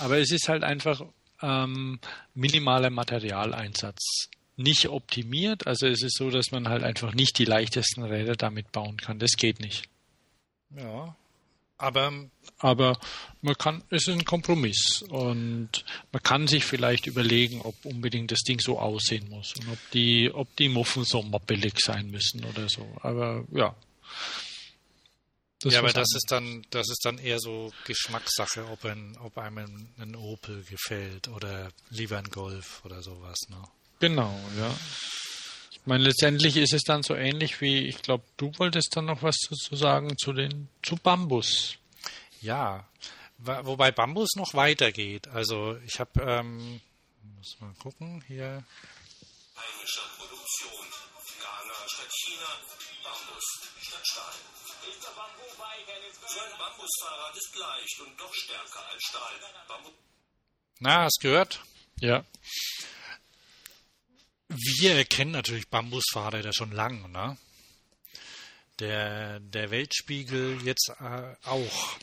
Aber 0.00 0.18
es 0.18 0.30
ist 0.30 0.48
halt 0.48 0.64
einfach 0.64 1.02
ähm, 1.42 2.00
minimaler 2.34 2.90
Materialeinsatz. 2.90 4.28
Nicht 4.56 4.88
optimiert, 4.88 5.66
also 5.66 5.86
es 5.86 6.02
ist 6.02 6.16
so, 6.16 6.30
dass 6.30 6.50
man 6.50 6.68
halt 6.68 6.82
einfach 6.82 7.14
nicht 7.14 7.38
die 7.38 7.44
leichtesten 7.44 8.02
Räder 8.02 8.36
damit 8.36 8.72
bauen 8.72 8.96
kann. 8.96 9.18
Das 9.18 9.32
geht 9.32 9.60
nicht. 9.60 9.88
Ja. 10.74 11.14
Aber, 11.78 12.10
aber 12.58 12.98
man 13.42 13.54
kann, 13.58 13.82
es 13.90 14.08
ist 14.08 14.14
ein 14.14 14.24
Kompromiss 14.24 15.04
und 15.08 15.84
man 16.10 16.22
kann 16.22 16.46
sich 16.46 16.64
vielleicht 16.64 17.06
überlegen, 17.06 17.60
ob 17.60 17.74
unbedingt 17.84 18.32
das 18.32 18.40
Ding 18.40 18.60
so 18.60 18.78
aussehen 18.78 19.28
muss 19.28 19.52
und 19.60 19.68
ob 19.68 19.78
die, 19.92 20.30
ob 20.32 20.56
die 20.56 20.70
Muffen 20.70 21.04
so 21.04 21.22
moppelig 21.22 21.74
sein 21.80 22.10
müssen 22.10 22.44
oder 22.46 22.70
so. 22.70 22.88
Aber 23.02 23.44
ja, 23.52 23.74
das 25.66 25.74
ja, 25.74 25.80
aber 25.80 25.92
das 25.92 26.14
ist 26.14 26.26
dann, 26.30 26.64
das 26.70 26.88
ist 26.88 27.04
dann 27.04 27.18
eher 27.18 27.40
so 27.40 27.72
Geschmackssache, 27.84 28.66
ob, 28.70 28.84
ein, 28.84 29.16
ob 29.18 29.36
einem 29.38 29.88
ein 29.98 30.14
Opel 30.14 30.62
gefällt 30.64 31.28
oder 31.28 31.70
lieber 31.90 32.18
ein 32.18 32.30
Golf 32.30 32.84
oder 32.84 33.02
sowas. 33.02 33.36
Ne? 33.48 33.62
Genau, 33.98 34.38
ja. 34.58 34.74
Ich 35.72 35.80
meine, 35.86 36.04
letztendlich 36.04 36.56
ist 36.56 36.72
es 36.72 36.82
dann 36.82 37.02
so 37.02 37.14
ähnlich 37.14 37.60
wie, 37.60 37.86
ich 37.86 38.02
glaube, 38.02 38.24
du 38.36 38.52
wolltest 38.58 38.96
dann 38.96 39.06
noch 39.06 39.22
was 39.22 39.36
zu 39.36 39.76
sagen 39.76 40.16
zu 40.18 40.32
den, 40.32 40.68
zu 40.82 40.96
Bambus. 40.96 41.76
Ja, 42.40 42.88
wobei 43.38 43.90
Bambus 43.90 44.36
noch 44.36 44.54
weitergeht. 44.54 45.28
Also 45.28 45.76
ich 45.86 45.98
habe, 45.98 46.20
ähm, 46.22 46.80
muss 47.36 47.56
mal 47.60 47.74
gucken, 47.80 48.22
hier. 48.26 48.64
Heimischer 49.56 50.08
Produktion. 50.18 50.86
Ghana 51.86 51.88
statt 51.88 52.12
China, 52.12 52.46
Bambus 53.04 53.44
statt 53.80 54.06
Stahl. 54.06 54.34
So 56.28 56.40
ein 56.40 56.58
Bambusfahrrad 56.58 57.36
ist 57.36 57.56
leicht 57.56 58.00
und 58.00 58.20
doch 58.20 58.34
stärker 58.34 58.86
als 58.88 59.02
Stahl. 59.02 59.32
Bambus 59.68 59.92
Na, 60.80 61.04
hast 61.04 61.20
gehört? 61.20 61.60
Ja. 62.00 62.24
Wir 64.48 65.04
kennen 65.04 65.32
natürlich 65.32 65.68
Bambusfahrräder 65.68 66.52
schon 66.52 66.72
lange, 66.72 67.08
ne? 67.08 67.36
Der, 68.78 69.40
der 69.40 69.70
Weltspiegel 69.70 70.62
jetzt 70.64 70.90
äh, 71.00 71.34
auch. 71.44 71.98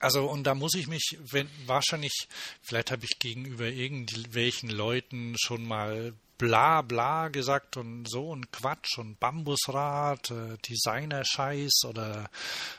Also, 0.00 0.26
und 0.28 0.44
da 0.44 0.54
muss 0.54 0.74
ich 0.74 0.88
mich, 0.88 1.16
wenn, 1.20 1.48
wahrscheinlich, 1.66 2.12
vielleicht 2.60 2.90
habe 2.90 3.04
ich 3.04 3.18
gegenüber 3.18 3.66
irgendwelchen 3.66 4.68
Leuten 4.68 5.36
schon 5.38 5.64
mal 5.64 6.14
bla 6.42 6.82
bla 6.82 7.28
gesagt 7.28 7.76
und 7.76 8.10
so 8.10 8.34
ein 8.34 8.50
Quatsch 8.50 8.98
und 8.98 9.20
Bambusrad, 9.20 10.32
äh, 10.32 10.58
Designer-Scheiß 10.68 11.84
oder 11.86 12.28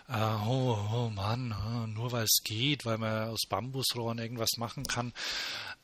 äh, 0.09 0.36
oh, 0.45 0.78
oh 0.93 1.09
Mann, 1.09 1.55
oh, 1.57 1.88
nur 1.88 2.11
weil 2.11 2.26
es 2.26 2.41
geht, 2.43 2.84
weil 2.84 2.97
man 2.97 3.30
aus 3.30 3.45
Bambusrohren 3.47 4.20
irgendwas 4.20 4.57
machen 4.57 4.84
kann. 4.84 5.14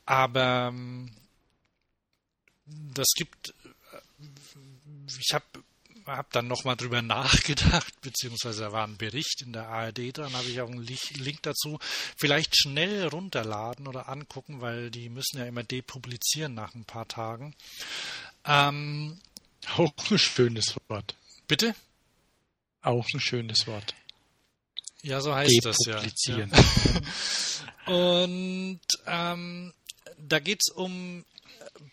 Aber 0.04 0.68
ähm, 0.68 1.10
das 2.66 3.08
gibt 3.16 3.54
ich 5.18 5.32
habe 5.32 5.44
hab 6.16 6.30
dann 6.32 6.48
nochmal 6.48 6.76
drüber 6.76 7.02
nachgedacht, 7.02 8.00
beziehungsweise 8.00 8.62
da 8.62 8.72
war 8.72 8.86
ein 8.86 8.96
Bericht 8.96 9.42
in 9.42 9.52
der 9.52 9.68
ARD 9.68 10.16
dran, 10.16 10.32
habe 10.32 10.48
ich 10.48 10.60
auch 10.60 10.68
einen 10.68 10.86
Link 11.14 11.42
dazu. 11.42 11.78
Vielleicht 12.16 12.56
schnell 12.56 13.06
runterladen 13.06 13.86
oder 13.86 14.08
angucken, 14.08 14.60
weil 14.60 14.90
die 14.90 15.08
müssen 15.08 15.38
ja 15.38 15.46
immer 15.46 15.62
depublizieren 15.62 16.54
nach 16.54 16.74
ein 16.74 16.84
paar 16.84 17.08
Tagen. 17.08 17.54
Ähm, 18.44 19.20
auch 19.76 19.92
ein 20.10 20.18
schönes 20.18 20.76
Wort. 20.88 21.14
Bitte? 21.46 21.74
Auch 22.82 23.06
ein 23.12 23.20
schönes 23.20 23.66
Wort. 23.66 23.94
Ja, 25.02 25.20
so 25.20 25.34
heißt 25.34 25.60
das 25.64 25.76
ja. 25.86 26.02
ja. 26.02 26.46
Und 27.86 28.80
ähm, 29.06 29.72
da 30.18 30.38
geht 30.38 30.60
es 30.60 30.72
um 30.74 31.24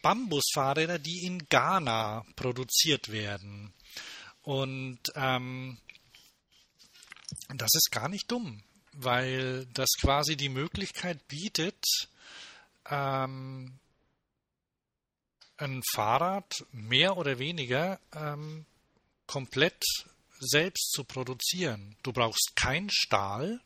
Bambusfahrräder, 0.01 0.99
die 0.99 1.26
in 1.26 1.47
Ghana 1.49 2.26
produziert 2.36 3.11
werden. 3.11 3.74
Und 4.48 5.00
ähm, 5.16 5.78
das 7.50 7.70
ist 7.76 7.91
gar 7.91 8.08
nicht 8.08 8.32
dumm, 8.32 8.64
weil 8.93 9.66
das 9.74 9.89
quasi 10.00 10.38
die 10.38 10.48
Möglichkeit 10.48 11.28
bietet, 11.28 11.84
ähm, 12.89 13.78
ein 15.58 15.82
Fahrrad 15.91 16.66
mehr 16.72 17.18
oder 17.18 17.39
weniger 17.39 18.00
ähm, 18.16 18.66
komplett 19.26 19.84
selbst 20.39 20.93
zu 20.93 21.04
produzieren. 21.04 21.98
Du 22.02 22.14
brauchst 22.14 22.54
kein 22.56 22.89
Stahl, 22.89 23.60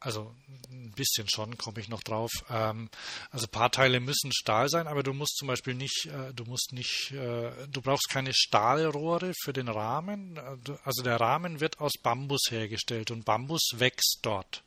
also 0.00 0.34
ein 0.70 0.92
bisschen 0.92 1.28
schon, 1.28 1.58
komme 1.58 1.80
ich 1.80 1.88
noch 1.88 2.02
drauf. 2.02 2.30
Ähm, 2.50 2.88
also 3.30 3.46
ein 3.46 3.50
paar 3.50 3.70
Teile 3.70 4.00
müssen 4.00 4.32
Stahl 4.32 4.68
sein, 4.68 4.86
aber 4.86 5.02
du 5.02 5.12
musst 5.12 5.36
zum 5.36 5.48
Beispiel 5.48 5.74
nicht, 5.74 6.06
äh, 6.06 6.32
du 6.34 6.44
musst 6.44 6.72
nicht, 6.72 7.10
äh, 7.12 7.50
du 7.68 7.82
brauchst 7.82 8.08
keine 8.08 8.32
Stahlrohre 8.32 9.32
für 9.42 9.52
den 9.52 9.68
Rahmen. 9.68 10.38
Also 10.84 11.02
der 11.02 11.20
Rahmen 11.20 11.60
wird 11.60 11.80
aus 11.80 11.94
Bambus 12.00 12.42
hergestellt 12.50 13.10
und 13.10 13.24
Bambus 13.24 13.70
wächst 13.74 14.20
dort 14.22 14.62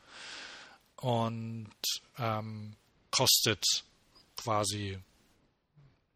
und 0.98 1.72
ähm, 2.18 2.76
kostet 3.10 3.64
quasi 4.36 5.00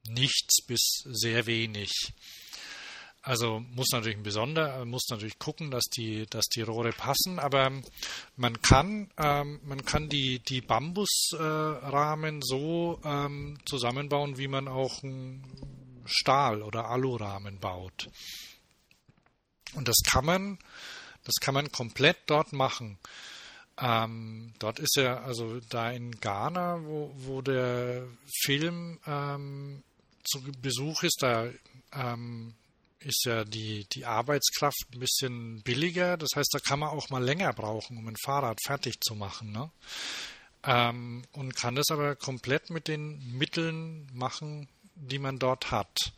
nichts 0.08 0.62
bis 0.66 1.04
sehr 1.06 1.46
wenig. 1.46 1.92
Also 3.26 3.60
muss 3.72 3.88
natürlich 3.92 4.18
ein 4.18 4.24
besonder, 4.24 4.86
muss 4.86 5.08
natürlich 5.10 5.40
gucken, 5.40 5.72
dass 5.72 5.86
die, 5.86 6.28
dass 6.28 6.46
die 6.46 6.62
Rohre 6.62 6.92
passen, 6.92 7.40
aber 7.40 7.72
man 8.36 8.62
kann, 8.62 9.10
ähm, 9.18 9.60
man 9.64 9.84
kann 9.84 10.10
die, 10.10 10.38
die 10.48 10.62
Bambusrahmen 10.62 12.38
äh, 12.38 12.42
so 12.44 13.00
ähm, 13.04 13.58
zusammenbauen, 13.66 14.38
wie 14.38 14.48
man 14.48 14.68
auch 14.68 15.02
einen 15.02 15.44
Stahl- 16.06 16.62
oder 16.62 16.88
Alurahmen 16.92 17.60
baut. 17.60 18.12
Und 19.74 19.88
das 19.88 19.98
kann 20.06 20.26
man, 20.26 20.60
das 21.24 21.34
kann 21.42 21.56
man 21.56 21.72
komplett 21.72 22.18
dort 22.28 22.54
machen. 22.54 23.00
Ähm, 23.80 24.54
dort 24.60 24.78
ist 24.78 24.98
ja, 24.98 25.24
also 25.24 25.60
da 25.72 25.90
in 25.90 26.12
Ghana, 26.12 26.80
wo, 26.84 27.12
wo 27.16 27.42
der 27.42 28.08
Film 28.44 29.00
ähm, 29.08 29.82
zu 30.24 30.44
Besuch 30.62 31.02
ist, 31.02 31.24
da 31.24 31.50
ähm, 31.92 32.54
ist 33.06 33.26
ja 33.26 33.46
die, 33.46 33.86
die 33.94 34.06
Arbeitskraft 34.06 34.88
ein 34.94 35.00
bisschen 35.00 35.62
billiger. 35.62 36.18
Das 36.18 36.32
heißt, 36.36 36.54
da 36.54 36.60
kann 36.60 36.80
man 36.80 36.90
auch 36.90 37.10
mal 37.10 37.24
länger 37.24 37.54
brauchen, 37.54 37.98
um 37.98 38.08
ein 38.08 38.18
Fahrrad 38.18 38.60
fertig 38.66 39.00
zu 39.02 39.14
machen. 39.14 39.52
Ne? 39.52 39.72
Ähm, 40.64 41.24
und 41.32 41.56
kann 41.56 41.76
das 41.76 41.92
aber 41.92 42.16
komplett 42.16 42.72
mit 42.72 42.88
den 42.88 43.20
Mitteln 43.38 44.10
machen, 44.12 44.68
die 44.96 45.20
man 45.20 45.38
dort 45.38 45.70
hat. 45.70 46.14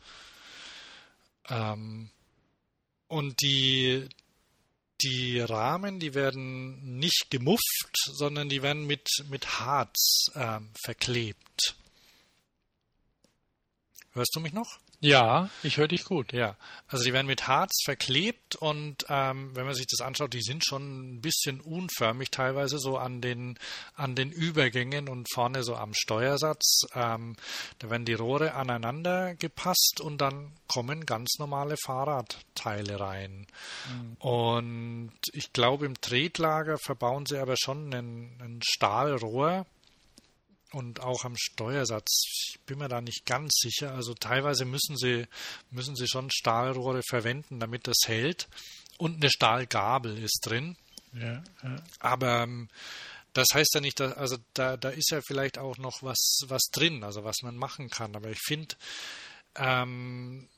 Ähm, 1.50 2.10
und 3.06 3.42
die, 3.42 4.08
die 5.02 5.40
Rahmen, 5.40 6.00
die 6.00 6.14
werden 6.14 6.98
nicht 6.98 7.26
gemufft, 7.30 7.96
sondern 7.96 8.48
die 8.48 8.62
werden 8.62 8.86
mit, 8.86 9.08
mit 9.28 9.60
Harz 9.60 10.30
ähm, 10.34 10.70
verklebt. 10.82 11.76
Hörst 14.12 14.34
du 14.34 14.40
mich 14.40 14.54
noch? 14.54 14.78
Ja, 15.00 15.48
ich 15.62 15.76
höre 15.76 15.86
dich 15.86 16.04
gut. 16.04 16.32
Ja, 16.32 16.56
also 16.88 17.04
die 17.04 17.12
werden 17.12 17.28
mit 17.28 17.46
Harz 17.46 17.82
verklebt 17.84 18.56
und 18.56 19.06
ähm, 19.08 19.54
wenn 19.54 19.64
man 19.64 19.74
sich 19.74 19.86
das 19.86 20.04
anschaut, 20.04 20.34
die 20.34 20.42
sind 20.42 20.64
schon 20.64 21.14
ein 21.14 21.20
bisschen 21.20 21.60
unförmig 21.60 22.32
teilweise 22.32 22.80
so 22.80 22.98
an 22.98 23.20
den 23.20 23.58
an 23.94 24.16
den 24.16 24.32
Übergängen 24.32 25.08
und 25.08 25.28
vorne 25.32 25.62
so 25.62 25.76
am 25.76 25.94
Steuersatz. 25.94 26.80
Ähm, 26.94 27.36
da 27.78 27.90
werden 27.90 28.06
die 28.06 28.14
Rohre 28.14 28.54
aneinander 28.54 29.36
gepasst 29.36 30.00
und 30.00 30.18
dann 30.18 30.50
kommen 30.66 31.06
ganz 31.06 31.38
normale 31.38 31.76
Fahrradteile 31.76 32.98
rein. 32.98 33.46
Mhm. 33.88 34.16
Und 34.18 35.12
ich 35.32 35.52
glaube, 35.52 35.86
im 35.86 36.00
Tretlager 36.00 36.76
verbauen 36.76 37.24
sie 37.24 37.38
aber 37.38 37.54
schon 37.56 37.94
ein, 37.94 38.36
ein 38.40 38.60
Stahlrohr 38.64 39.64
und 40.72 41.00
auch 41.00 41.24
am 41.24 41.36
Steuersatz. 41.36 42.24
Ich 42.26 42.60
bin 42.66 42.78
mir 42.78 42.88
da 42.88 43.00
nicht 43.00 43.24
ganz 43.26 43.54
sicher. 43.60 43.94
Also 43.94 44.14
teilweise 44.14 44.64
müssen 44.64 44.96
sie, 44.96 45.26
müssen 45.70 45.96
sie 45.96 46.08
schon 46.08 46.30
Stahlrohre 46.30 47.02
verwenden, 47.02 47.60
damit 47.60 47.86
das 47.86 47.98
hält. 48.06 48.48
Und 48.98 49.16
eine 49.16 49.30
Stahlgabel 49.30 50.18
ist 50.18 50.40
drin. 50.44 50.76
Ja, 51.14 51.42
ja. 51.62 51.76
Aber 52.00 52.42
ähm, 52.42 52.68
das 53.32 53.48
heißt 53.54 53.74
ja 53.74 53.80
nicht, 53.80 54.00
dass, 54.00 54.14
also 54.14 54.36
da, 54.54 54.76
da 54.76 54.90
ist 54.90 55.10
ja 55.10 55.20
vielleicht 55.26 55.58
auch 55.58 55.78
noch 55.78 56.02
was, 56.02 56.40
was 56.46 56.64
drin, 56.72 57.04
also 57.04 57.24
was 57.24 57.36
man 57.42 57.56
machen 57.56 57.88
kann. 57.88 58.14
Aber 58.16 58.30
ich 58.30 58.40
finde, 58.40 58.74
ähm, 59.54 60.48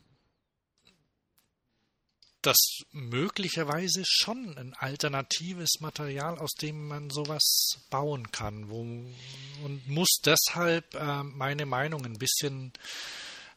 das 2.42 2.56
möglicherweise 2.92 4.02
schon 4.04 4.56
ein 4.56 4.74
alternatives 4.74 5.80
Material, 5.80 6.38
aus 6.38 6.52
dem 6.52 6.88
man 6.88 7.10
sowas 7.10 7.80
bauen 7.90 8.30
kann. 8.32 8.70
Wo, 8.70 8.80
und 8.80 9.88
muss 9.88 10.20
deshalb 10.24 10.94
äh, 10.94 11.22
meine 11.22 11.66
Meinung 11.66 12.04
ein 12.04 12.18
bisschen 12.18 12.72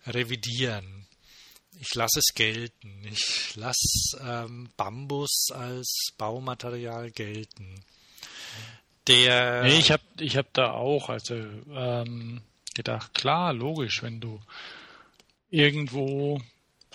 revidieren. 0.06 1.08
Ich 1.80 1.96
lasse 1.96 2.20
es 2.20 2.34
gelten. 2.36 3.04
Ich 3.12 3.56
lasse 3.56 4.20
ähm, 4.22 4.70
Bambus 4.78 5.48
als 5.52 6.10
Baumaterial 6.18 7.12
gelten. 7.12 7.84
Der 9.08 9.64
nee, 9.64 9.80
ich 9.80 9.92
habe 9.92 10.04
ich 10.20 10.38
hab 10.38 10.54
da 10.54 10.72
auch 10.72 11.10
also 11.10 11.36
ähm, 11.36 12.42
gedacht, 12.74 13.14
klar, 13.14 13.54
logisch, 13.54 14.02
wenn 14.02 14.20
du 14.22 14.40
irgendwo 15.50 16.42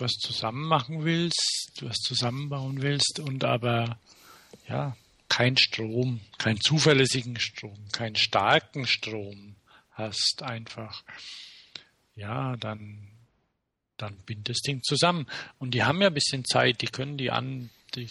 was 0.01 0.13
zusammen 0.13 0.67
machen 0.67 1.03
willst, 1.03 1.81
was 1.81 1.97
zusammenbauen 1.97 2.81
willst 2.81 3.19
und 3.19 3.43
aber 3.43 3.99
ja, 4.67 4.95
kein 5.29 5.57
Strom, 5.57 6.21
keinen 6.37 6.59
zuverlässigen 6.59 7.39
Strom, 7.39 7.77
keinen 7.91 8.15
starken 8.15 8.87
Strom 8.87 9.55
hast 9.91 10.41
einfach, 10.43 11.03
ja, 12.15 12.55
dann, 12.57 13.07
dann 13.97 14.15
bindet 14.25 14.49
das 14.49 14.61
Ding 14.61 14.81
zusammen. 14.83 15.27
Und 15.59 15.73
die 15.73 15.83
haben 15.83 16.01
ja 16.01 16.07
ein 16.07 16.13
bisschen 16.13 16.45
Zeit, 16.45 16.81
die 16.81 16.87
können 16.87 17.17
die 17.17 17.31
an, 17.31 17.69
die, 17.95 18.09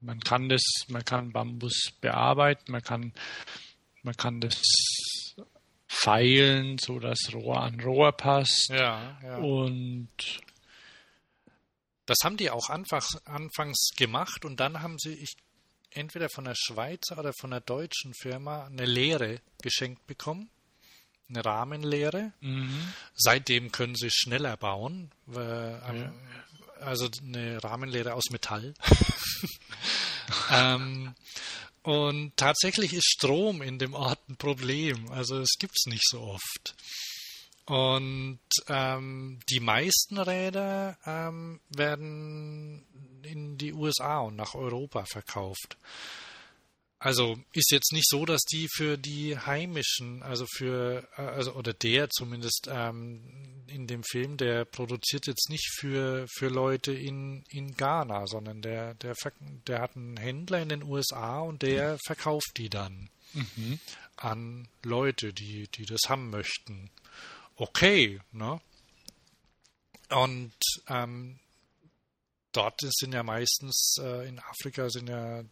man 0.00 0.20
kann 0.20 0.48
das, 0.48 0.62
man 0.88 1.04
kann 1.04 1.32
Bambus 1.32 1.92
bearbeiten, 2.00 2.72
man 2.72 2.82
kann, 2.82 3.12
man 4.02 4.16
kann 4.16 4.40
das 4.40 4.62
feilen, 5.86 6.78
so 6.78 6.98
dass 6.98 7.32
Rohr 7.32 7.62
an 7.62 7.80
Rohr 7.80 8.12
passt. 8.12 8.68
Ja, 8.70 9.18
ja. 9.22 9.36
Und 9.38 10.08
das 12.08 12.16
haben 12.24 12.38
die 12.38 12.50
auch 12.50 12.70
anfangs, 12.70 13.18
anfangs 13.26 13.90
gemacht 13.94 14.46
und 14.46 14.60
dann 14.60 14.80
haben 14.80 14.98
sie 14.98 15.12
ich, 15.12 15.36
entweder 15.90 16.30
von 16.30 16.44
der 16.44 16.54
Schweizer 16.56 17.18
oder 17.18 17.34
von 17.38 17.50
der 17.50 17.60
deutschen 17.60 18.14
Firma 18.14 18.64
eine 18.64 18.86
Lehre 18.86 19.42
geschenkt 19.62 20.06
bekommen. 20.06 20.48
Eine 21.28 21.44
Rahmenlehre. 21.44 22.32
Mhm. 22.40 22.94
Seitdem 23.14 23.70
können 23.72 23.94
sie 23.94 24.10
schneller 24.10 24.56
bauen. 24.56 25.12
Weil, 25.26 25.82
ja. 25.94 26.14
Also 26.80 27.10
eine 27.22 27.62
Rahmenlehre 27.62 28.14
aus 28.14 28.30
Metall. 28.30 28.72
ähm, 30.50 31.14
und 31.82 32.34
tatsächlich 32.38 32.94
ist 32.94 33.10
Strom 33.10 33.60
in 33.60 33.78
dem 33.78 33.92
Ort 33.92 34.26
ein 34.30 34.36
Problem. 34.36 35.10
Also 35.12 35.38
es 35.40 35.56
gibt 35.58 35.74
es 35.76 35.84
nicht 35.84 36.08
so 36.08 36.22
oft. 36.22 36.74
Und 37.68 38.40
ähm, 38.68 39.40
die 39.50 39.60
meisten 39.60 40.16
Räder 40.16 40.96
ähm, 41.04 41.60
werden 41.68 42.86
in 43.22 43.58
die 43.58 43.74
USA 43.74 44.20
und 44.20 44.36
nach 44.36 44.54
Europa 44.54 45.04
verkauft. 45.04 45.76
Also 46.98 47.38
ist 47.52 47.70
jetzt 47.70 47.92
nicht 47.92 48.08
so, 48.08 48.24
dass 48.24 48.40
die 48.40 48.68
für 48.74 48.96
die 48.96 49.38
heimischen, 49.38 50.22
also 50.22 50.46
für, 50.56 51.06
äh, 51.18 51.20
also 51.20 51.52
oder 51.52 51.74
der 51.74 52.08
zumindest 52.08 52.70
ähm, 52.72 53.20
in 53.66 53.86
dem 53.86 54.02
Film, 54.02 54.38
der 54.38 54.64
produziert 54.64 55.26
jetzt 55.26 55.50
nicht 55.50 55.68
für, 55.78 56.26
für 56.26 56.48
Leute 56.48 56.94
in, 56.94 57.44
in 57.50 57.74
Ghana, 57.74 58.26
sondern 58.26 58.62
der, 58.62 58.94
der, 58.94 59.14
der 59.66 59.82
hat 59.82 59.94
einen 59.94 60.16
Händler 60.16 60.62
in 60.62 60.70
den 60.70 60.82
USA 60.82 61.40
und 61.40 61.60
der 61.60 61.98
verkauft 62.06 62.52
die 62.56 62.70
dann 62.70 63.10
mhm. 63.34 63.78
an 64.16 64.68
Leute, 64.82 65.34
die, 65.34 65.68
die 65.68 65.84
das 65.84 66.08
haben 66.08 66.30
möchten 66.30 66.90
okay, 67.58 68.20
ne? 68.32 68.60
Und 70.10 70.54
ähm, 70.88 71.38
dort 72.52 72.80
sind 72.80 73.12
ja 73.12 73.22
meistens, 73.22 73.96
äh, 74.00 74.28
in 74.28 74.38
Afrika 74.38 74.88
sind 74.88 75.08
ja 75.08 75.40
äh, 75.40 75.44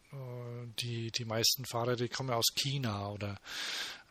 die, 0.79 1.11
die 1.11 1.25
meisten 1.25 1.67
Fahrer, 1.67 1.97
die 1.97 2.09
kommen 2.09 2.31
ja 2.31 2.37
aus 2.37 2.55
China 2.55 3.11
oder 3.11 3.39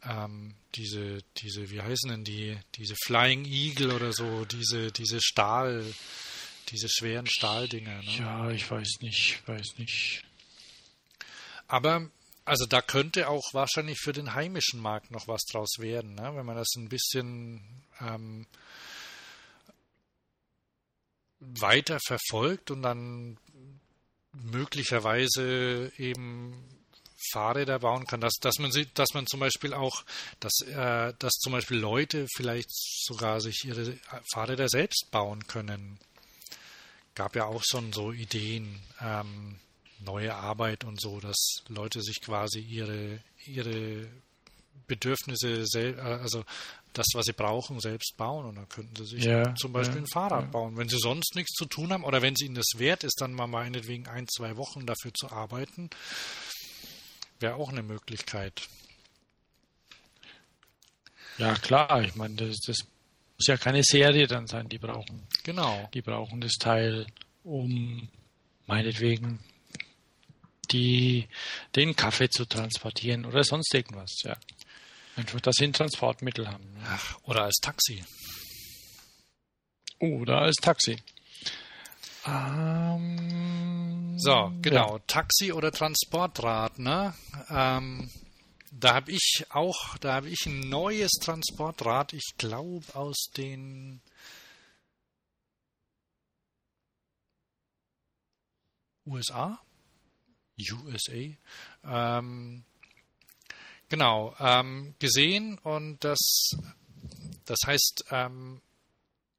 ähm, 0.04 0.56
diese, 0.76 1.20
diese, 1.38 1.72
wie 1.72 1.82
heißen 1.82 2.10
denn 2.10 2.24
die, 2.24 2.58
diese 2.76 2.96
Flying 3.06 3.46
Eagle 3.46 3.91
oder 3.91 4.14
so, 4.14 4.46
diese, 4.46 4.91
diese 4.91 5.20
Stahl, 5.22 5.84
diese 6.70 6.88
schweren 6.89 7.28
Stahldinger. 7.28 8.04
Ne? 8.04 8.18
Ja, 8.20 8.50
ich 8.52 8.70
weiß 8.70 9.00
nicht, 9.02 9.48
weiß 9.48 9.78
nicht. 9.78 10.24
Aber 11.68 12.10
also 12.46 12.68
da 12.68 12.82
könnte 12.82 13.28
auch 13.28 13.54
wahrscheinlich 13.54 14.00
für 14.00 14.14
den 14.14 14.36
heimischen 14.36 14.80
Markt 14.80 15.10
noch 15.12 15.28
was 15.28 15.43
draus 15.46 15.80
werden, 15.80 16.14
ne? 16.14 16.36
wenn 16.36 16.46
man 16.46 16.56
das 16.56 16.76
ein 16.78 16.89
bisschen 16.89 17.84
ähm, 18.00 18.46
weiter 21.39 22.00
verfolgt 22.06 22.70
und 22.70 22.84
dann 22.84 23.38
möglicherweise 24.32 25.91
eben 25.98 26.70
Fahrräder 27.32 27.80
bauen 27.80 28.06
kann, 28.06 28.22
dass, 28.22 28.36
dass 28.39 28.60
man 28.60 28.72
dass 28.93 29.14
man 29.14 29.26
zum 29.26 29.39
Beispiel 29.39 29.74
auch, 29.74 30.04
dass, 30.39 30.62
äh, 30.62 31.14
dass 31.18 31.34
zum 31.34 31.54
Beispiel 31.54 31.78
Leute 31.78 32.28
vielleicht 32.36 32.70
sogar 32.72 33.41
sich 33.41 33.64
ihre 33.66 33.98
Fahrräder 34.34 34.70
selbst 34.70 35.10
bauen 35.12 35.48
können. 35.48 35.98
Gab 37.16 37.36
ja 37.36 37.46
auch 37.46 37.64
schon 37.66 37.93
so 37.93 38.12
Ideen, 38.12 38.82
ähm, 39.02 39.60
neue 40.00 40.34
Arbeit 40.34 40.84
und 40.84 41.00
so, 41.00 41.20
dass 41.20 41.64
Leute 41.68 42.02
sich 42.02 42.22
quasi 42.22 42.60
ihre, 42.60 43.20
ihre 43.46 44.08
Bedürfnisse, 44.88 45.66
äh, 45.76 46.00
also 46.00 46.43
das, 46.93 47.08
was 47.14 47.26
sie 47.26 47.34
brauchen, 47.34 47.80
selbst 47.80 48.16
bauen. 48.18 48.46
Und 48.46 48.56
dann 48.56 48.70
könnten 48.70 48.96
sie 48.96 49.16
sich 49.16 49.26
ja, 49.26 49.54
zum 49.56 49.74
Beispiel 49.74 49.98
ja, 49.98 50.04
ein 50.04 50.08
Fahrrad 50.08 50.46
ja. 50.46 50.50
bauen. 50.50 50.78
Wenn 50.78 50.89
sie 50.89 51.00
sonst 51.00 51.36
nichts 51.36 51.54
zu 51.54 51.66
tun 51.66 51.91
haben 51.91 52.04
oder 52.04 52.22
wenn 52.22 52.34
es 52.34 52.41
ihnen 52.41 52.56
das 52.56 52.78
wert 52.78 53.04
ist, 53.04 53.20
dann 53.22 53.34
mal 53.34 53.48
meinetwegen 53.48 54.08
ein, 54.08 54.28
zwei 54.28 54.58
Wochen 54.58 54.86
dafür 54.86 55.14
zu 55.14 55.32
arbeiten, 55.32 55.89
wäre 57.39 57.56
auch 57.56 57.70
eine 57.70 57.84
Möglichkeit. 57.84 58.68
Ja, 61.38 61.54
klar. 61.56 62.02
Ich 62.04 62.16
meine, 62.16 62.36
das, 62.36 62.58
das 62.66 62.78
muss 63.38 63.48
ja 63.48 63.58
keine 63.58 63.84
Serie 63.84 64.28
dann 64.28 64.48
sein, 64.48 64.70
die 64.70 64.78
brauchen. 64.78 65.28
Genau. 65.43 65.89
Die 65.93 66.02
brauchen 66.02 66.39
das 66.39 66.54
Teil, 66.54 67.06
um 67.43 68.08
meinetwegen 68.68 69.39
die, 70.68 71.28
den 71.76 71.95
Kaffee 71.95 72.30
zu 72.30 72.45
transportieren 72.45 73.26
oder 73.26 73.43
sonst 73.43 73.74
irgendwas, 73.74 74.11
ja. 74.24 74.36
Einfach, 75.16 75.39
dass 75.39 75.55
sie 75.57 75.66
ein 75.66 75.74
Transportmittel 75.74 76.47
haben. 76.47 76.66
Ach, 76.88 77.18
oder 77.24 77.43
als 77.43 77.55
Taxi. 77.61 78.03
Oder 79.99 80.41
als 80.41 80.55
Taxi. 80.57 80.97
Ähm, 82.28 84.18
so, 84.18 84.51
genau. 84.61 84.97
Ja. 84.97 85.03
Taxi 85.07 85.53
oder 85.53 85.72
Transportrad, 85.72 86.80
ne? 86.80 87.13
Ähm, 87.49 88.09
da 88.72 88.93
habe 88.93 89.11
ich 89.11 89.45
auch, 89.49 89.97
da 89.99 90.16
habe 90.16 90.30
ich 90.30 90.45
ein 90.47 90.68
neues 90.68 91.11
Transportrad, 91.22 92.11
ich 92.13 92.34
glaube 92.38 92.84
aus 92.93 93.30
den 93.38 94.01
USA. 99.05 99.59
USA. 100.58 101.36
Ähm, 101.84 102.64
genau, 103.89 104.36
ähm, 104.39 104.95
gesehen 104.99 105.58
und 105.60 106.03
das, 106.03 106.51
das 107.45 107.60
heißt 107.66 108.06
ähm, 108.12 108.62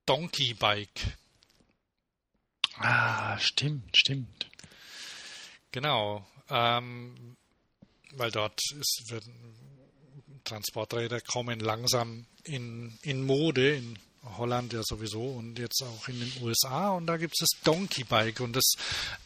Donkey 0.07 0.55
Bike. 0.55 1.17
Ah, 2.79 3.39
stimmt, 3.39 3.97
stimmt. 3.97 4.47
Genau, 5.73 6.27
ähm, 6.49 7.37
weil 8.13 8.31
dort 8.31 8.61
ist, 8.73 9.11
werden 9.11 9.57
Transporträder 10.45 11.21
kommen 11.21 11.61
langsam 11.61 12.27
in, 12.45 12.99
in 13.03 13.25
Mode, 13.25 13.77
in 13.77 13.99
Holland 14.37 14.73
ja 14.73 14.83
sowieso 14.85 15.23
und 15.23 15.59
jetzt 15.59 15.83
auch 15.83 16.09
in 16.09 16.21
den 16.21 16.33
USA 16.43 16.91
und 16.91 17.07
da 17.07 17.17
gibt 17.17 17.35
es 17.39 17.49
das 17.49 17.63
Donkey 17.65 18.05
Bike 18.05 18.41
und 18.41 18.55
das 18.55 18.73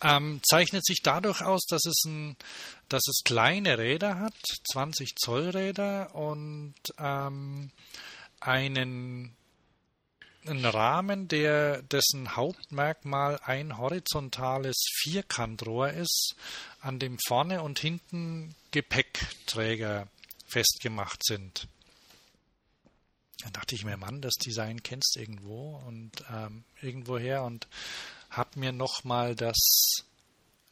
ähm, 0.03 0.41
zeichnet 0.43 0.85
sich 0.85 1.03
dadurch 1.03 1.43
aus, 1.43 1.65
dass 1.69 1.85
es 1.87 2.03
ein, 2.05 2.37
dass 2.89 3.03
es 3.09 3.23
kleine 3.25 3.79
Räder 3.79 4.19
hat, 4.19 4.35
20 4.73 5.17
Zoll 5.17 5.51
Räder 5.51 6.15
und 6.15 6.75
ähm, 6.99 7.71
einen, 8.41 9.35
einen 10.47 10.65
Rahmen, 10.65 11.29
der 11.29 11.83
dessen 11.83 12.37
Hauptmerkmal 12.37 13.39
ein 13.45 13.79
horizontales 13.79 14.77
Vierkantrohr 15.03 15.91
ist, 15.91 16.35
an 16.81 16.99
dem 16.99 17.19
vorne 17.27 17.63
und 17.63 17.79
hinten 17.79 18.55
Gepäckträger 18.71 20.09
festgemacht 20.47 21.25
sind. 21.25 21.69
Dann 23.43 23.53
dachte 23.53 23.75
ich 23.75 23.85
mir, 23.85 23.97
Mann, 23.97 24.21
das 24.21 24.35
Design 24.35 24.83
kennst 24.83 25.17
du 25.17 25.21
irgendwo 25.21 25.83
und 25.87 26.13
ähm, 26.31 26.65
irgendwoher 26.81 27.43
und 27.43 27.69
habe 28.31 28.59
mir 28.59 28.73
nochmal 28.73 29.35
das 29.35 30.05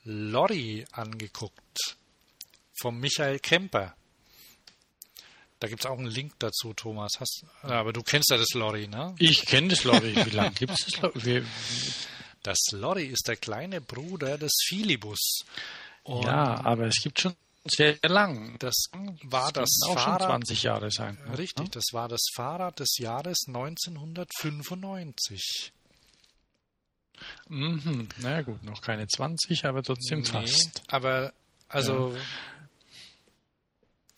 Lorry 0.05 0.87
angeguckt 0.93 1.97
vom 2.81 2.99
Michael 2.99 3.39
Kemper. 3.41 3.95
Da 5.61 5.67
gibt 5.67 5.81
es 5.81 5.87
auch 5.91 5.99
einen 5.99 6.07
Link 6.07 6.35
dazu, 6.39 6.73
Thomas. 6.73 7.15
Hast, 7.19 7.45
aber 7.63 7.93
du 7.93 8.03
kennst 8.03 8.31
ja 8.31 8.37
das 8.37 8.53
Lorry, 8.55 8.87
ne? 8.87 9.17
Ich 9.19 9.45
kenne 9.45 9.69
das 9.69 9.83
Lorry. 9.83 10.15
Wie 10.25 10.31
lange 10.31 10.53
gibt 10.53 10.73
es 10.73 10.87
das 10.87 11.01
Lorry? 11.01 11.45
Das 12.45 12.59
Lorry 12.71 13.07
ist 13.07 13.27
der 13.27 13.37
kleine 13.37 13.81
Bruder 13.81 14.39
des 14.39 14.53
Filibus. 14.69 15.41
Und 16.05 16.25
ja, 16.25 16.65
aber 16.65 16.87
es 16.87 17.03
gibt 17.03 17.21
schon 17.21 17.35
sehr 17.71 17.97
lang. 18.03 18.59
Das 18.59 18.75
war 19.25 19.53
das, 19.53 19.79
das 19.81 19.89
auch 19.89 19.95
Fahrrad, 19.95 20.23
schon 20.23 20.31
20 20.31 20.63
Jahre 20.63 20.91
sein. 20.91 21.19
Richtig, 21.37 21.67
ja? 21.67 21.73
das 21.73 21.85
war 21.93 22.09
das 22.09 22.23
Fahrrad 22.35 22.81
des 22.81 22.97
Jahres 22.99 23.45
1995. 23.47 25.73
Mhm, 27.49 28.09
na 28.19 28.31
ja, 28.31 28.43
gut, 28.43 28.63
noch 28.63 28.81
keine 28.81 29.07
20, 29.07 29.65
aber 29.65 29.83
trotzdem 29.83 30.21
nee, 30.21 30.27
fast. 30.27 30.83
Aber 30.89 31.33
also 31.69 32.15
ja. 32.15 32.21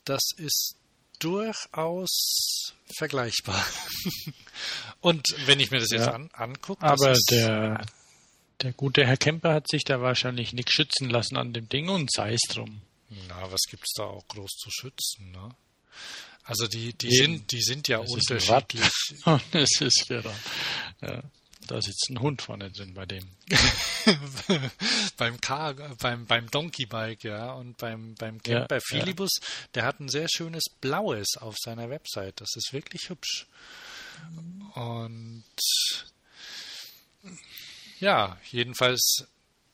das 0.04 0.22
ist 0.36 0.76
durchaus 1.18 2.74
vergleichbar. 2.96 3.64
Und 5.00 5.26
wenn 5.46 5.60
ich 5.60 5.70
mir 5.70 5.80
das 5.80 5.90
jetzt 5.90 6.06
ja, 6.06 6.12
an, 6.12 6.30
angucke. 6.32 6.82
Aber 6.82 7.16
der, 7.30 7.84
der 8.62 8.72
gute 8.72 9.06
Herr 9.06 9.16
Kemper 9.16 9.54
hat 9.54 9.68
sich 9.68 9.84
da 9.84 10.00
wahrscheinlich 10.00 10.52
nichts 10.52 10.72
schützen 10.72 11.08
lassen 11.08 11.36
an 11.36 11.52
dem 11.52 11.68
Ding 11.68 11.88
und 11.88 12.12
sei 12.12 12.34
es 12.34 12.42
drum. 12.48 12.82
Na, 13.28 13.50
was 13.50 13.62
gibt's 13.68 13.92
da 13.94 14.04
auch 14.04 14.26
groß 14.28 14.50
zu 14.52 14.70
schützen, 14.70 15.32
ne? 15.32 15.54
Also 16.44 16.66
die, 16.66 16.92
die 16.94 17.14
sind, 17.14 17.52
die 17.52 17.62
sind 17.62 17.88
ja 17.88 18.00
das 18.00 18.10
unterschiedlich. 18.10 18.84
Es 19.52 19.80
ist 19.80 20.06
genau. 20.08 20.34
Ja, 21.00 21.22
da 21.66 21.82
sitzt 21.82 22.08
ein 22.10 22.20
Hund 22.20 22.42
vorne 22.42 22.70
drin 22.70 22.94
bei 22.94 23.06
dem. 23.06 23.28
beim 25.16 25.40
Car, 25.40 25.74
beim, 25.74 26.26
beim 26.26 26.50
Donkey 26.50 26.86
Bike, 26.86 27.24
ja, 27.24 27.52
und 27.52 27.76
beim, 27.76 28.14
beim 28.14 28.42
Camper 28.42 28.76
ja, 28.76 28.80
Filibus, 28.84 29.38
ja. 29.40 29.46
der 29.74 29.84
hat 29.84 30.00
ein 30.00 30.08
sehr 30.08 30.28
schönes 30.28 30.64
Blaues 30.80 31.36
auf 31.36 31.56
seiner 31.58 31.90
Website. 31.90 32.40
Das 32.40 32.50
ist 32.56 32.72
wirklich 32.72 33.08
hübsch. 33.08 33.46
Und 34.74 35.44
ja, 38.00 38.38
jedenfalls 38.50 39.26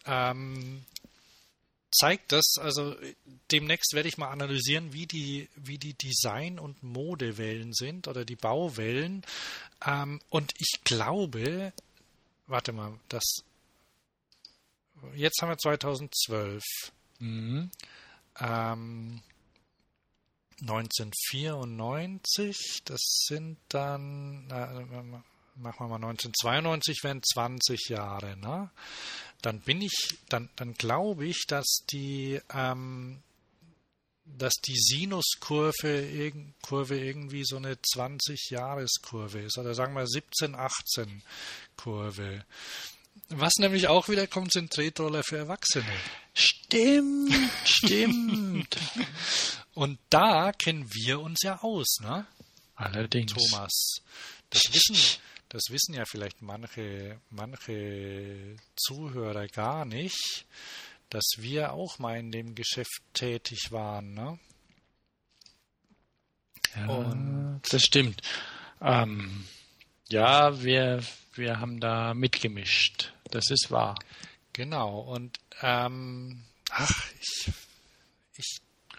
ähm, 0.05 0.84
zeigt 1.91 2.32
das, 2.32 2.55
also 2.59 2.97
demnächst 3.51 3.95
werde 3.95 4.09
ich 4.09 4.18
mal 4.18 4.30
analysieren, 4.30 4.93
wie 4.93 5.07
die, 5.07 5.49
wie 5.55 5.78
die 5.78 5.95
Design- 5.95 6.59
und 6.59 6.82
Modewellen 6.82 7.72
sind 7.72 8.09
oder 8.09 8.24
die 8.24 8.37
Bauwellen. 8.37 9.24
Ähm, 9.84 10.20
und 10.28 10.53
ich 10.59 10.80
glaube, 10.84 11.72
warte 12.47 12.72
mal, 12.72 12.99
das 13.09 13.43
jetzt 15.14 15.41
haben 15.41 15.51
wir 15.51 15.59
2012. 15.59 16.62
Mhm. 17.18 17.70
Ähm, 18.39 19.22
1994, 20.61 22.82
das 22.84 23.01
sind 23.26 23.59
dann, 23.68 24.49
äh, 24.51 25.22
machen 25.57 25.81
wir 25.81 25.89
mal 25.89 25.97
1992, 25.97 27.01
wären 27.03 27.23
20 27.23 27.89
Jahre, 27.89 28.37
ne? 28.37 28.71
dann 29.43 29.61
bin 29.61 29.81
ich, 29.81 30.19
dann, 30.29 30.49
dann 30.57 30.75
glaube 30.75 31.25
ich, 31.27 31.45
dass 31.47 31.85
die, 31.91 32.41
ähm, 32.53 33.23
dass 34.25 34.55
die 34.55 34.77
Sinuskurve 34.77 36.33
Kurve 36.63 36.99
irgendwie 36.99 37.45
so 37.45 37.59
eine 37.59 37.75
20-Jahres-Kurve 37.75 39.43
ist 39.43 39.59
oder 39.59 39.75
sagen 39.75 39.95
wir 39.95 40.05
17-18-Kurve. 40.05 42.45
Was 43.29 43.57
nämlich 43.59 43.89
auch 43.89 44.09
wieder 44.09 44.27
kommt, 44.27 44.53
sind 44.53 44.73
Tretroller 44.73 45.23
für 45.23 45.37
Erwachsene. 45.39 45.85
Stimmt, 46.35 47.33
stimmt. 47.65 48.77
Und 49.75 49.99
da 50.11 50.53
kennen 50.53 50.93
wir 50.93 51.21
uns 51.21 51.41
ja 51.43 51.63
aus, 51.63 51.99
ne? 52.01 52.27
Allerdings. 52.75 53.33
Thomas. 53.33 54.03
Das 54.51 54.63
wissen, 54.73 54.97
das 55.49 55.63
wissen 55.71 55.95
ja 55.95 56.05
vielleicht 56.05 56.43
manche, 56.43 57.21
manche 57.31 58.57
Zuhörer 58.77 59.47
gar 59.49 59.85
nicht, 59.85 60.47
dass 61.11 61.25
wir 61.39 61.73
auch 61.73 61.99
mal 61.99 62.19
in 62.19 62.33
dem 62.33 62.55
Geschäft 62.55 63.03
tätig 63.13 63.71
waren. 63.71 64.15
Ne? 64.15 64.39
Ja, 66.75 66.87
Und 66.87 67.63
das 67.71 67.83
stimmt. 67.83 68.23
Ähm, 68.81 69.47
ja, 70.09 70.63
wir, 70.63 71.03
wir 71.35 71.61
haben 71.61 71.81
da 71.81 72.15
mitgemischt. 72.15 73.13
Das 73.31 73.51
ist 73.51 73.71
wahr. 73.71 73.97
Genau. 74.53 75.01
Und 75.01 75.39
ähm, 75.63 76.45
ach, 76.71 77.11
ich, 77.21 77.49
ich 77.49 77.66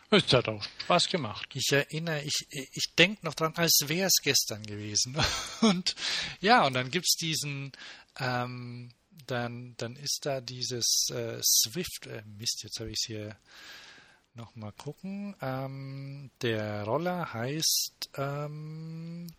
es 0.10 0.34
hat 0.34 0.47
auch 0.47 0.64
Spaß 0.84 1.10
gemacht. 1.10 1.49
Ich 1.53 1.70
erinnere, 1.72 2.24
ich, 2.24 2.47
ich 2.49 2.93
denke 2.97 3.26
noch 3.26 3.34
dran, 3.34 3.53
als 3.55 3.78
wäre 3.88 4.08
es 4.08 4.22
gestern 4.22 4.64
gewesen. 4.64 5.18
Und 5.62 5.95
ja, 6.39 6.66
und 6.66 6.74
dann 6.74 6.91
gibt 6.91 7.08
es 7.08 7.16
diesen, 7.16 7.72
ähm, 8.20 8.91
dann, 9.26 9.74
dann 9.78 9.95
ist 9.95 10.20
da 10.24 10.39
dieses 10.39 11.08
äh, 11.10 11.41
Swift, 11.43 12.05
äh, 12.08 12.22
Mist, 12.38 12.62
jetzt 12.64 12.80
habe 12.80 12.91
ich 12.91 12.99
es 13.01 13.08
hier 13.08 13.36
nochmal 14.36 14.72
gucken. 14.74 15.36
Ähm, 15.41 16.30
der 16.41 16.84
Roller 16.84 17.34
heißt 17.34 18.12
ähm, 18.16 19.34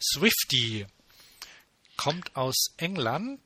Swifty. 0.00 0.86
Kommt 1.96 2.36
aus 2.36 2.74
England, 2.76 3.40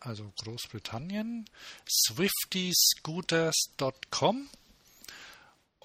also 0.00 0.32
Großbritannien. 0.42 1.44
SwiftyScooters.com 1.86 4.48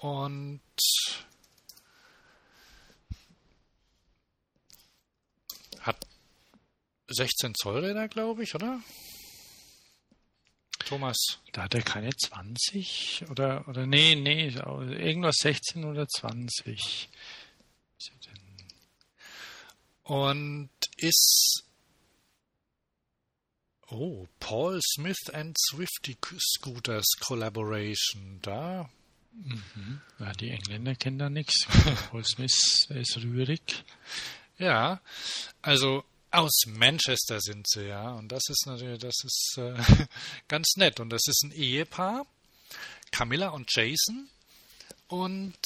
und 0.06 0.60
hat 5.80 6.06
16 7.08 7.54
Zoll 7.56 7.84
Räder, 7.84 8.06
glaube 8.06 8.44
ich, 8.44 8.54
oder? 8.54 8.80
Thomas. 10.84 11.16
Da 11.52 11.64
hat 11.64 11.74
er 11.74 11.82
keine 11.82 12.14
20 12.14 13.24
oder 13.30 13.66
oder 13.66 13.86
nee, 13.86 14.14
nee, 14.14 14.48
irgendwas 14.48 15.36
16 15.40 15.84
oder 15.84 16.06
20. 16.06 17.08
Und 20.04 20.70
ist 20.98 21.64
Oh, 23.88 24.26
Paul 24.40 24.80
Smith 24.82 25.30
and 25.32 25.56
Swifty 25.58 26.16
Scooters 26.38 27.06
Collaboration. 27.20 28.40
Da 28.42 28.90
Mhm. 29.44 30.00
Ja, 30.18 30.32
die 30.32 30.50
Engländer 30.50 30.94
kennen 30.94 31.18
da 31.18 31.30
nichts. 31.30 31.66
Paul 32.10 32.24
Smith 32.24 32.86
ist 32.88 33.16
rührig. 33.18 33.84
Ja, 34.58 35.00
also 35.62 36.04
aus 36.30 36.64
Manchester 36.66 37.40
sind 37.40 37.68
sie, 37.68 37.88
ja. 37.88 38.12
Und 38.12 38.28
das 38.32 38.42
ist 38.48 38.66
natürlich, 38.66 39.00
das 39.00 39.16
ist 39.24 39.58
äh, 39.58 40.06
ganz 40.48 40.76
nett. 40.76 41.00
Und 41.00 41.10
das 41.10 41.22
ist 41.26 41.42
ein 41.44 41.52
Ehepaar, 41.52 42.26
Camilla 43.10 43.48
und 43.48 43.74
Jason. 43.74 44.28
Und 45.08 45.56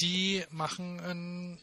die 0.00 0.44
machen 0.50 1.00
ein, 1.00 1.58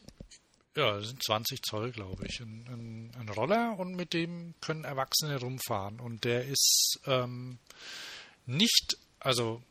ja, 0.76 1.00
sind 1.00 1.22
20 1.22 1.62
Zoll, 1.62 1.92
glaube 1.92 2.26
ich, 2.26 2.40
ein, 2.40 2.66
ein, 2.68 3.14
ein, 3.18 3.28
Roller 3.30 3.78
und 3.78 3.94
mit 3.94 4.12
dem 4.12 4.54
können 4.60 4.84
Erwachsene 4.84 5.40
rumfahren. 5.40 5.98
Und 5.98 6.24
der 6.24 6.44
ist 6.44 7.00
ähm, 7.06 7.58
nicht, 8.44 8.98
also 9.18 9.62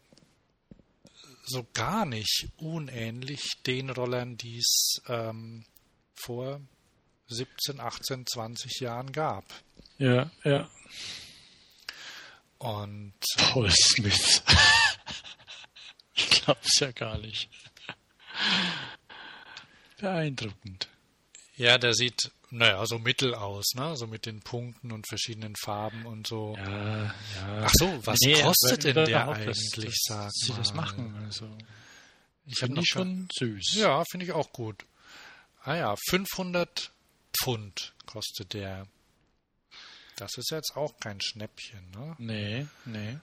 so 1.44 1.66
gar 1.74 2.06
nicht 2.06 2.48
unähnlich 2.58 3.62
den 3.66 3.90
Rollern, 3.90 4.38
die 4.38 4.58
es 4.58 5.02
ähm, 5.08 5.66
vor 6.14 6.62
17, 7.28 7.80
18, 7.80 8.26
20 8.28 8.80
Jahren 8.80 9.12
gab. 9.12 9.46
Ja, 9.98 10.30
ja. 10.44 10.70
Und 12.58 13.14
Paul 13.38 13.72
Smith. 13.72 14.44
ich 16.14 16.30
glaub's 16.30 16.80
ja 16.80 16.92
gar 16.92 17.18
nicht. 17.18 17.50
Beeindruckend. 20.00 20.88
Ja, 21.56 21.78
der 21.78 21.94
sieht 21.94 22.32
naja, 22.52 22.86
so 22.86 23.00
mittel 23.00 23.34
aus, 23.34 23.74
ne? 23.76 23.96
So 23.96 24.08
mit 24.08 24.26
den 24.26 24.42
Punkten 24.42 24.92
und 24.92 25.08
verschiedenen 25.08 25.56
Farben 25.56 26.06
und 26.06 26.28
so. 26.28 26.56
Ja, 26.58 27.06
ja. 27.06 27.14
Ach 27.64 27.72
so, 27.74 28.06
was 28.06 28.20
nee, 28.22 28.42
kostet 28.42 28.84
denn 28.84 29.06
der 29.06 29.30
eigentlich, 29.30 29.96
sag 30.04 30.26
dass 30.26 30.34
sie 30.34 30.54
das 30.54 30.74
machen? 30.74 31.16
Also, 31.26 31.48
ich 32.46 32.58
finde 32.58 32.82
die 32.82 32.88
schon 32.88 33.28
süß. 33.34 33.76
Ja, 33.76 34.04
finde 34.10 34.26
ich 34.26 34.34
auch 34.34 34.52
gut. 34.52 34.86
Ah 35.64 35.76
ja, 35.76 35.96
500 36.10 36.92
Pfund 37.40 37.94
kostet 38.06 38.54
der. 38.54 38.86
Das 40.18 40.38
ist 40.38 40.52
jetzt 40.52 40.76
auch 40.76 41.00
kein 41.00 41.22
Schnäppchen, 41.22 41.90
ne? 41.92 42.16
Nee, 42.20 42.68
nee. 42.86 43.18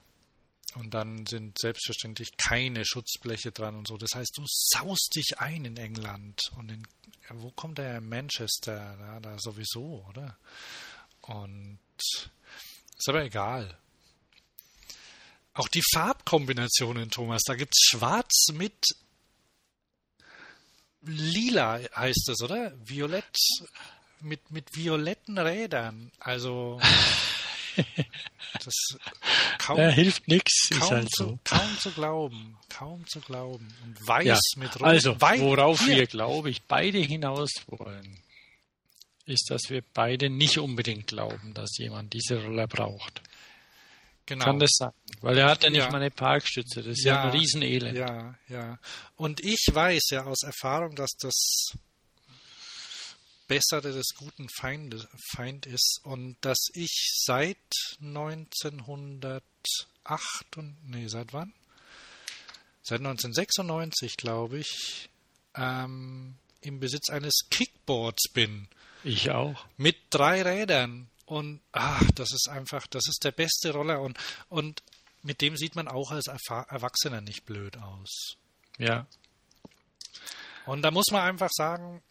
Und 0.75 0.93
dann 0.93 1.25
sind 1.25 1.57
selbstverständlich 1.59 2.37
keine 2.37 2.85
Schutzbleche 2.85 3.51
dran 3.51 3.75
und 3.75 3.87
so. 3.87 3.97
Das 3.97 4.11
heißt, 4.15 4.37
du 4.37 4.43
saust 4.47 5.15
dich 5.15 5.39
ein 5.39 5.65
in 5.65 5.77
England 5.77 6.39
und 6.57 6.71
in, 6.71 6.87
wo 7.35 7.51
kommt 7.51 7.77
der? 7.77 8.01
Manchester, 8.01 8.97
da, 8.97 9.19
da 9.19 9.39
sowieso, 9.39 10.05
oder? 10.09 10.37
Und 11.21 11.79
ist 11.97 13.09
aber 13.09 13.23
egal. 13.23 13.77
Auch 15.53 15.67
die 15.67 15.83
Farbkombinationen, 15.93 17.09
Thomas, 17.09 17.41
da 17.45 17.55
gibt 17.55 17.73
es 17.75 17.89
schwarz 17.89 18.47
mit 18.53 18.85
lila 21.01 21.79
heißt 21.95 22.29
es, 22.29 22.41
oder? 22.41 22.73
Violett 22.87 23.37
mit, 24.21 24.51
mit 24.51 24.75
violetten 24.75 25.37
Rädern. 25.37 26.11
Also 26.19 26.79
Das 28.63 28.73
kaum, 29.59 29.77
ja, 29.77 29.89
hilft 29.89 30.27
nichts, 30.27 30.69
ist 30.71 30.89
halt 30.89 31.09
zu, 31.13 31.23
so. 31.23 31.39
Kaum 31.43 31.77
zu 31.79 31.91
glauben, 31.91 32.57
kaum 32.69 33.05
zu 33.07 33.19
glauben. 33.21 33.67
Und 33.83 34.07
weiß 34.07 34.25
ja, 34.25 34.39
mit 34.55 34.75
Rot. 34.75 34.83
Also, 34.83 35.21
weiß, 35.21 35.39
worauf 35.41 35.79
hier. 35.81 35.97
wir, 35.97 36.07
glaube 36.07 36.49
ich, 36.49 36.63
beide 36.63 36.97
hinaus 36.97 37.51
wollen, 37.67 38.19
ist, 39.25 39.49
dass 39.49 39.69
wir 39.69 39.83
beide 39.93 40.29
nicht 40.29 40.57
unbedingt 40.57 41.07
glauben, 41.07 41.53
dass 41.53 41.77
jemand 41.77 42.13
diese 42.13 42.41
Roller 42.43 42.67
braucht. 42.67 43.21
Genau. 44.25 44.45
Kann 44.45 44.59
das 44.59 44.71
sein? 44.73 44.91
Weil 45.21 45.37
er 45.39 45.49
hat 45.49 45.63
ja 45.63 45.69
nicht 45.69 45.79
ja. 45.79 45.89
mal 45.89 45.97
eine 45.97 46.11
Parkstütze. 46.11 46.83
Das 46.83 46.97
ist 46.97 47.03
ja, 47.03 47.15
ja 47.15 47.23
ein 47.23 47.29
Riesenelend. 47.31 47.97
Ja, 47.97 48.35
ja. 48.47 48.79
Und 49.15 49.43
ich 49.43 49.65
weiß 49.71 50.09
ja 50.11 50.25
aus 50.25 50.43
Erfahrung, 50.43 50.95
dass 50.95 51.11
das 51.19 51.73
Bessere 53.49 53.91
des 53.91 54.13
guten 54.15 54.47
Feind, 54.47 55.07
Feind 55.33 55.65
ist 55.65 55.99
und 56.03 56.37
dass 56.41 56.69
ich 56.73 57.11
seit 57.25 57.57
1908 57.99 59.41
und 60.55 60.77
nee, 60.85 61.07
seit 61.07 61.33
wann? 61.33 61.51
Seit 62.83 62.99
1996, 62.99 64.17
glaube 64.17 64.59
ich, 64.59 65.09
ähm, 65.55 66.35
im 66.61 66.79
Besitz 66.79 67.09
eines 67.09 67.47
Kickboards 67.49 68.29
bin. 68.33 68.67
Ich 69.03 69.31
auch. 69.31 69.65
Mit 69.77 69.97
drei 70.11 70.43
Rädern. 70.43 71.09
Und 71.25 71.59
ach, 71.71 72.03
das 72.15 72.31
ist 72.31 72.49
einfach, 72.49 72.85
das 72.87 73.07
ist 73.07 73.23
der 73.23 73.31
beste 73.31 73.71
Roller 73.71 74.01
und, 74.01 74.17
und 74.49 74.83
mit 75.23 75.41
dem 75.41 75.57
sieht 75.57 75.75
man 75.75 75.87
auch 75.87 76.11
als 76.11 76.27
Erwachsener 76.27 77.21
nicht 77.21 77.45
blöd 77.45 77.77
aus. 77.77 78.37
Ja. 78.77 79.07
Und 80.65 80.83
da 80.83 80.91
muss 80.91 81.07
man 81.11 81.21
einfach 81.21 81.49
sagen, 81.51 82.01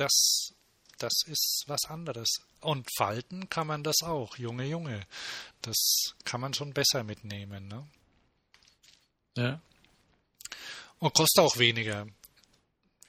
das, 0.00 0.54
das 0.98 1.12
ist 1.26 1.64
was 1.66 1.84
anderes. 1.86 2.28
Und 2.60 2.88
falten 2.96 3.48
kann 3.48 3.66
man 3.66 3.84
das 3.84 4.02
auch, 4.02 4.36
Junge, 4.36 4.64
Junge. 4.64 5.06
Das 5.62 6.14
kann 6.24 6.40
man 6.40 6.54
schon 6.54 6.72
besser 6.72 7.04
mitnehmen, 7.04 7.68
ne? 7.68 7.86
Ja. 9.36 9.60
Und 10.98 11.14
kostet 11.14 11.44
auch 11.44 11.58
weniger. 11.58 12.06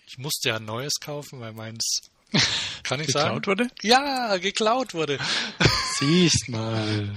Ich 0.06 0.18
musste 0.18 0.50
ja 0.50 0.58
ein 0.58 0.66
neues 0.66 0.94
kaufen, 1.00 1.40
weil 1.40 1.54
meins, 1.54 2.02
kann 2.84 3.00
ich 3.00 3.08
geklaut 3.08 3.24
sagen? 3.24 3.36
Geklaut 3.36 3.48
wurde? 3.48 3.72
Ja, 3.82 4.38
geklaut 4.38 4.94
wurde. 4.94 5.20
Siehst 6.00 6.50
mal. 6.50 7.16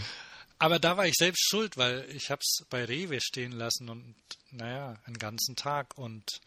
Aber 0.59 0.79
da 0.79 0.97
war 0.97 1.07
ich 1.07 1.15
selbst 1.17 1.47
schuld, 1.49 1.77
weil 1.77 2.09
ich 2.11 2.31
hab's 2.31 2.65
bei 2.71 2.85
Rewe 2.85 3.21
stehen 3.21 3.53
lassen 3.53 3.89
und 3.89 4.15
naja, 4.51 4.97
einen 5.05 5.19
ganzen 5.19 5.57
Tag 5.57 5.99
und 5.99 6.41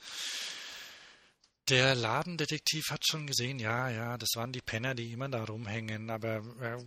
der 1.69 1.95
Ladendetektiv 1.95 2.85
hat 2.89 3.05
schon 3.07 3.27
gesehen, 3.27 3.59
ja, 3.59 3.89
ja, 3.89 4.17
das 4.17 4.29
waren 4.35 4.51
die 4.51 4.61
Penner, 4.61 4.95
die 4.95 5.11
immer 5.11 5.29
da 5.29 5.43
rumhängen, 5.43 6.09
aber 6.09 6.37
äh, 6.61 6.83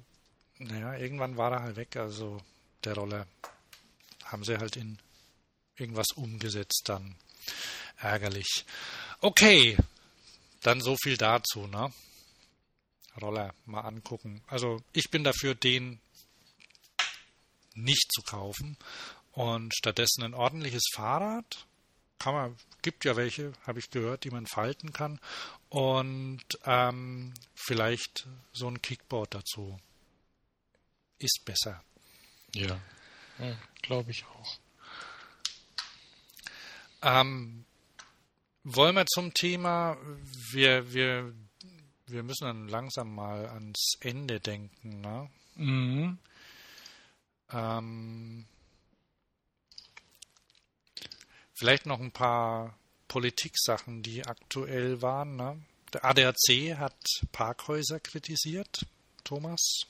naja, 0.59 0.97
irgendwann 0.97 1.37
war 1.37 1.53
er 1.53 1.63
halt 1.63 1.77
weg, 1.77 1.97
also 1.97 2.41
der 2.85 2.95
Roller. 2.95 3.27
Haben 4.25 4.45
sie 4.45 4.59
halt 4.59 4.77
in 4.77 4.99
irgendwas 5.77 6.11
umgesetzt 6.15 6.83
dann. 6.87 7.17
Ärgerlich. 7.99 8.65
Okay, 9.21 9.77
dann 10.63 10.81
so 10.81 10.97
viel 11.03 11.17
dazu, 11.17 11.67
ne? 11.67 11.93
Roller 13.21 13.55
mal 13.65 13.81
angucken. 13.81 14.43
Also 14.47 14.83
ich 14.93 15.11
bin 15.11 15.25
dafür, 15.25 15.55
den 15.55 16.01
nicht 17.75 18.13
zu 18.13 18.23
kaufen 18.23 18.77
und 19.33 19.75
stattdessen 19.75 20.23
ein 20.25 20.35
ordentliches 20.35 20.85
Fahrrad 20.93 21.67
kann 22.19 22.35
man, 22.35 22.57
gibt 22.83 23.05
ja 23.05 23.17
welche, 23.17 23.53
habe 23.67 23.79
ich 23.79 23.91
gehört, 23.91 24.25
die 24.25 24.31
man 24.31 24.47
falten 24.47 24.93
kann. 24.93 25.21
Und 25.69 26.45
ähm, 26.65 27.33
vielleicht 27.55 28.27
so 28.53 28.69
ein 28.69 28.83
Kickboard 28.83 29.35
dazu. 29.35 29.79
Ist 31.19 31.45
besser. 31.45 31.83
Ja, 32.55 32.81
ja 33.39 33.57
glaube 33.83 34.11
ich 34.11 34.25
auch. 34.27 34.59
Ähm, 37.03 37.65
wollen 38.65 38.97
wir 38.97 39.07
zum 39.07 39.33
Thema, 39.35 39.97
wir, 40.53 40.93
wir, 40.93 41.33
wir 42.07 42.23
müssen 42.23 42.45
dann 42.45 42.69
langsam 42.69 43.15
mal 43.15 43.47
ans 43.47 43.97
Ende 44.01 44.41
denken, 44.41 45.01
ne? 45.01 45.31
Mhm. 45.55 46.19
Ähm, 47.51 48.47
vielleicht 51.59 51.87
noch 51.87 52.01
ein 52.01 52.13
paar 52.13 52.75
Politiksachen, 53.09 54.03
die 54.03 54.25
aktuell 54.25 55.03
waren. 55.03 55.37
Ne? 55.37 55.61
Der 55.93 56.05
ADAC 56.05 56.77
hat 56.79 56.97
Parkhäuser 57.33 58.01
kritisiert, 58.01 58.87
Thomas. 59.25 59.81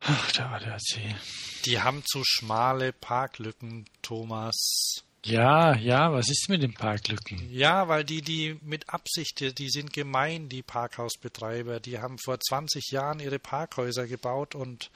Ach, 0.00 0.32
der 0.32 0.50
ADAC. 0.50 1.16
Die 1.64 1.80
haben 1.80 2.02
zu 2.04 2.22
schmale 2.24 2.92
Parklücken, 2.92 3.86
Thomas. 4.02 5.02
Ja, 5.24 5.76
ja, 5.76 6.12
was 6.12 6.28
ist 6.28 6.48
mit 6.48 6.62
den 6.62 6.74
Parklücken? 6.74 7.48
Ja, 7.48 7.86
weil 7.86 8.04
die, 8.04 8.22
die 8.22 8.58
mit 8.62 8.88
Absicht, 8.88 9.56
die 9.58 9.70
sind 9.70 9.92
gemein, 9.92 10.48
die 10.48 10.62
Parkhausbetreiber. 10.62 11.78
Die 11.78 12.00
haben 12.00 12.18
vor 12.18 12.40
20 12.40 12.90
Jahren 12.90 13.20
ihre 13.20 13.38
Parkhäuser 13.38 14.08
gebaut 14.08 14.56
und 14.56 14.90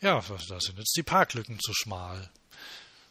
ja, 0.00 0.20
da 0.48 0.60
sind 0.60 0.78
jetzt 0.78 0.96
die 0.96 1.02
Parklücken 1.02 1.58
zu 1.60 1.72
schmal. 1.72 2.30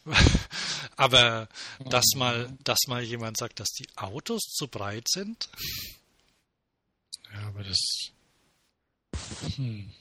Aber 0.96 1.48
dass 1.86 2.06
mal, 2.16 2.52
dass 2.64 2.80
mal 2.88 3.04
jemand 3.04 3.38
sagt, 3.38 3.60
dass 3.60 3.70
die 3.70 3.88
Autos 3.96 4.42
zu 4.44 4.68
breit 4.68 5.08
sind. 5.08 5.50
Ja, 7.34 7.48
aber 7.48 7.64
das. 7.64 7.78
Hm. 9.56 9.92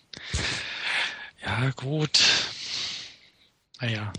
Ja, 1.43 1.71
gut. 1.71 2.19
Naja. 3.81 4.13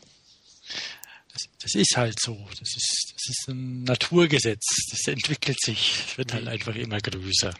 Das, 1.33 1.49
das 1.59 1.75
ist 1.75 1.97
halt 1.97 2.19
so. 2.19 2.47
Das 2.51 2.75
ist, 2.75 3.13
das 3.15 3.29
ist 3.29 3.49
ein 3.49 3.83
Naturgesetz. 3.83 4.65
Das 4.91 5.07
entwickelt 5.07 5.59
sich. 5.61 6.05
Es 6.09 6.17
wird 6.17 6.33
halt 6.33 6.47
einfach 6.47 6.75
immer 6.75 6.99
größer. 6.99 7.53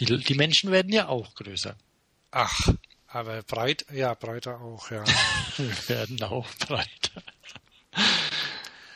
Die, 0.00 0.04
die 0.04 0.34
Menschen 0.34 0.72
werden 0.72 0.92
ja 0.92 1.08
auch 1.08 1.34
größer. 1.34 1.76
Ach, 2.32 2.74
aber 3.14 3.42
breit, 3.42 3.86
ja, 3.92 4.14
breiter 4.14 4.60
auch, 4.60 4.90
ja. 4.90 5.04
Wir 5.56 5.88
werden 5.88 6.22
auch 6.22 6.52
breiter. 6.54 7.22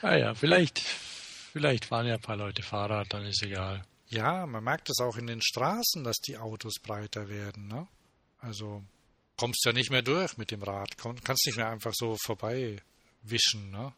naja, 0.03 0.35
vielleicht, 0.35 0.81
vielleicht 0.81 1.85
fahren 1.85 2.07
ja 2.07 2.15
ein 2.15 2.21
paar 2.21 2.37
Leute 2.37 2.63
Fahrrad, 2.63 3.13
dann 3.13 3.25
ist 3.25 3.43
egal. 3.43 3.85
Ja, 4.09 4.47
man 4.47 4.65
merkt 4.65 4.91
es 4.91 5.01
auch 5.01 5.17
in 5.17 5.27
den 5.27 5.41
Straßen, 5.41 6.03
dass 6.03 6.17
die 6.17 6.37
Autos 6.37 6.81
breiter 6.83 7.29
werden, 7.29 7.69
ne? 7.69 7.87
Also 8.41 8.83
kommst 9.37 9.65
ja 9.65 9.73
nicht 9.73 9.91
mehr 9.91 10.03
durch 10.03 10.37
mit 10.37 10.51
dem 10.51 10.63
Rad, 10.63 10.97
kannst 10.99 11.47
nicht 11.47 11.57
mehr 11.57 11.69
einfach 11.69 11.93
so 11.95 12.17
vorbei 12.25 12.83
wischen, 13.23 13.71
ne? 13.71 13.93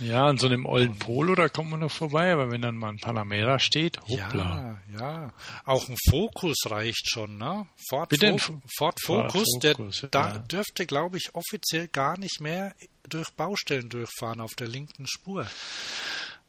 Ja, 0.00 0.26
an 0.26 0.38
so 0.38 0.46
einem 0.46 0.64
ollen 0.64 0.96
Polo, 0.96 1.34
da 1.34 1.48
kommt 1.48 1.70
man 1.70 1.80
noch 1.80 1.90
vorbei, 1.90 2.32
aber 2.32 2.50
wenn 2.50 2.62
dann 2.62 2.76
mal 2.76 2.90
ein 2.90 2.98
Panamera 2.98 3.58
steht, 3.58 4.00
hoppla. 4.02 4.80
Ja, 4.92 5.00
ja. 5.00 5.32
Auch 5.64 5.88
ein 5.88 5.96
Fokus 6.08 6.56
reicht 6.66 7.10
schon, 7.10 7.38
ne? 7.38 7.66
Ford, 7.88 8.08
Bitte 8.08 8.38
Fo 8.38 8.60
Ford 8.76 8.98
Focus, 9.02 9.32
Ford 9.32 9.76
Focus 9.76 10.00
der 10.00 10.00
ja. 10.02 10.08
da 10.10 10.38
dürfte, 10.38 10.86
glaube 10.86 11.16
ich, 11.16 11.34
offiziell 11.34 11.88
gar 11.88 12.18
nicht 12.18 12.40
mehr 12.40 12.74
durch 13.08 13.30
Baustellen 13.30 13.88
durchfahren 13.88 14.40
auf 14.40 14.54
der 14.54 14.68
linken 14.68 15.06
Spur. 15.06 15.46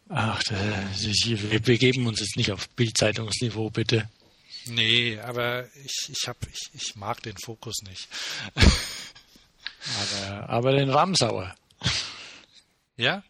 Ach, 0.09 0.41
wir 0.49 1.59
begeben 1.59 2.07
uns 2.07 2.19
jetzt 2.19 2.35
nicht 2.35 2.51
auf 2.51 2.67
Bildzeitungsniveau, 2.69 3.69
bitte. 3.69 4.09
Nee, 4.65 5.19
aber 5.19 5.65
ich, 5.85 6.09
ich, 6.09 6.27
hab, 6.27 6.37
ich, 6.47 6.69
ich 6.73 6.95
mag 6.95 7.21
den 7.23 7.37
Fokus 7.37 7.81
nicht. 7.83 8.07
aber, 8.55 10.49
aber 10.49 10.71
den 10.73 10.89
Ramsauer. 10.89 11.55
Ja? 12.97 13.23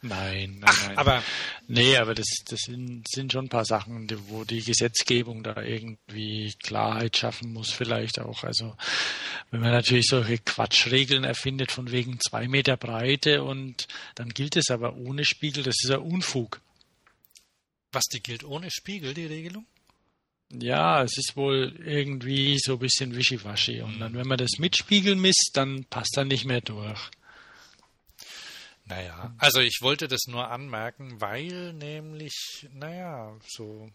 Nein, 0.00 0.58
nein, 0.60 0.64
Ach, 0.64 0.86
nein. 0.86 0.98
Aber 0.98 1.22
nee, 1.66 1.96
aber 1.96 2.14
das, 2.14 2.26
das 2.46 2.60
sind, 2.60 3.08
sind 3.08 3.32
schon 3.32 3.46
ein 3.46 3.48
paar 3.48 3.64
Sachen, 3.64 4.08
wo 4.28 4.44
die 4.44 4.62
Gesetzgebung 4.62 5.42
da 5.42 5.60
irgendwie 5.60 6.54
Klarheit 6.62 7.16
schaffen 7.16 7.52
muss, 7.52 7.72
vielleicht 7.72 8.20
auch. 8.20 8.44
Also 8.44 8.76
wenn 9.50 9.60
man 9.60 9.72
natürlich 9.72 10.06
solche 10.06 10.38
Quatschregeln 10.38 11.24
erfindet 11.24 11.72
von 11.72 11.90
wegen 11.90 12.20
zwei 12.20 12.46
Meter 12.46 12.76
Breite 12.76 13.42
und 13.42 13.88
dann 14.14 14.28
gilt 14.28 14.56
es 14.56 14.70
aber 14.70 14.94
ohne 14.96 15.24
Spiegel, 15.24 15.64
das 15.64 15.82
ist 15.82 15.90
ja 15.90 15.98
Unfug. 15.98 16.60
Was 17.90 18.04
die 18.04 18.22
gilt 18.22 18.44
ohne 18.44 18.70
Spiegel, 18.70 19.14
die 19.14 19.26
Regelung? 19.26 19.66
Ja, 20.52 21.02
es 21.02 21.18
ist 21.18 21.36
wohl 21.36 21.74
irgendwie 21.84 22.58
so 22.58 22.74
ein 22.74 22.78
bisschen 22.78 23.16
wischiwaschi. 23.16 23.82
Und 23.82 23.98
dann, 23.98 24.14
wenn 24.14 24.26
man 24.26 24.38
das 24.38 24.58
mit 24.58 24.76
Spiegel 24.76 25.16
misst, 25.16 25.50
dann 25.54 25.84
passt 25.90 26.16
er 26.16 26.24
nicht 26.24 26.44
mehr 26.44 26.60
durch. 26.60 27.10
Naja, 28.88 29.34
also 29.38 29.60
ich 29.60 29.78
wollte 29.82 30.08
das 30.08 30.26
nur 30.26 30.48
anmerken, 30.50 31.20
weil 31.20 31.74
nämlich, 31.74 32.66
naja, 32.72 33.36
so 33.46 33.90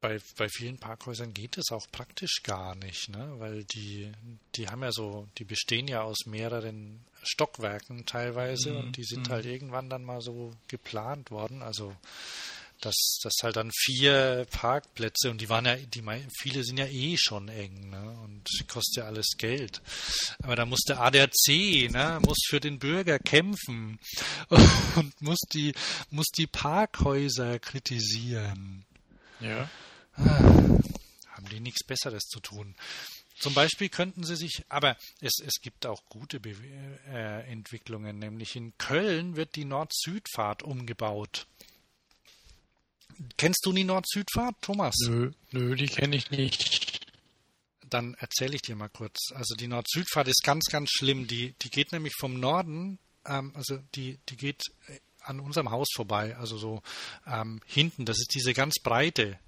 bei, 0.00 0.20
bei 0.36 0.48
vielen 0.48 0.78
Parkhäusern 0.78 1.34
geht 1.34 1.58
es 1.58 1.72
auch 1.72 1.86
praktisch 1.90 2.42
gar 2.44 2.76
nicht, 2.76 3.08
ne? 3.08 3.34
Weil 3.38 3.64
die, 3.64 4.12
die 4.54 4.68
haben 4.68 4.82
ja 4.82 4.92
so, 4.92 5.26
die 5.38 5.44
bestehen 5.44 5.88
ja 5.88 6.02
aus 6.02 6.26
mehreren 6.26 7.04
Stockwerken 7.24 8.06
teilweise 8.06 8.70
mhm. 8.70 8.76
und 8.76 8.96
die 8.96 9.04
sind 9.04 9.28
mhm. 9.28 9.32
halt 9.32 9.46
irgendwann 9.46 9.90
dann 9.90 10.04
mal 10.04 10.20
so 10.20 10.52
geplant 10.68 11.32
worden. 11.32 11.62
Also 11.62 11.96
dass 12.80 13.18
das 13.22 13.34
halt 13.42 13.56
dann 13.56 13.70
vier 13.72 14.46
Parkplätze 14.50 15.30
und 15.30 15.40
die 15.40 15.48
waren 15.48 15.64
ja, 15.64 15.76
die 15.76 16.02
viele 16.40 16.64
sind 16.64 16.78
ja 16.78 16.86
eh 16.86 17.16
schon 17.18 17.48
eng, 17.48 17.90
ne? 17.90 18.18
Und 18.22 18.48
kostet 18.68 18.96
ja 18.96 19.04
alles 19.04 19.36
Geld. 19.38 19.80
Aber 20.42 20.56
da 20.56 20.66
muss 20.66 20.80
der 20.80 21.00
ADAC, 21.00 21.90
ne, 21.90 22.20
muss 22.24 22.38
für 22.48 22.60
den 22.60 22.78
Bürger 22.78 23.18
kämpfen 23.18 23.98
und 24.96 25.20
muss 25.20 25.40
die, 25.52 25.74
muss 26.10 26.26
die 26.36 26.46
Parkhäuser 26.46 27.58
kritisieren. 27.58 28.84
Ja. 29.40 29.68
Haben 30.16 31.48
die 31.50 31.60
nichts 31.60 31.84
Besseres 31.84 32.24
zu 32.24 32.40
tun. 32.40 32.74
Zum 33.38 33.52
Beispiel 33.52 33.90
könnten 33.90 34.24
sie 34.24 34.36
sich, 34.36 34.64
aber 34.70 34.96
es, 35.20 35.40
es 35.44 35.60
gibt 35.60 35.84
auch 35.84 36.02
gute 36.08 36.40
Be 36.40 36.56
äh, 37.08 37.50
Entwicklungen, 37.50 38.18
nämlich 38.18 38.56
in 38.56 38.76
Köln 38.78 39.36
wird 39.36 39.56
die 39.56 39.66
Nord-Süd-Fahrt 39.66 40.62
umgebaut. 40.62 41.46
Kennst 43.36 43.64
du 43.64 43.72
die 43.72 43.84
Nord-Süd-Fahrt, 43.84 44.56
Thomas? 44.60 44.94
Nö, 45.06 45.30
nö, 45.52 45.74
die 45.74 45.86
kenne 45.86 46.16
ich 46.16 46.30
nicht. 46.30 47.06
Dann 47.88 48.14
erzähle 48.14 48.56
ich 48.56 48.62
dir 48.62 48.76
mal 48.76 48.88
kurz. 48.88 49.32
Also 49.34 49.54
die 49.54 49.68
Nord-Süd-Fahrt 49.68 50.28
ist 50.28 50.42
ganz, 50.42 50.66
ganz 50.66 50.90
schlimm. 50.90 51.26
Die, 51.26 51.54
die 51.62 51.70
geht 51.70 51.92
nämlich 51.92 52.14
vom 52.18 52.38
Norden, 52.38 52.98
ähm, 53.24 53.52
also 53.54 53.78
die, 53.94 54.18
die 54.28 54.36
geht 54.36 54.62
äh, 54.88 54.98
an 55.20 55.40
unserem 55.40 55.70
Haus 55.70 55.88
vorbei, 55.94 56.36
also 56.36 56.56
so 56.56 56.82
ähm, 57.26 57.60
hinten. 57.66 58.04
Das 58.04 58.18
ist 58.18 58.34
diese 58.34 58.54
ganz 58.54 58.74
breite. 58.82 59.38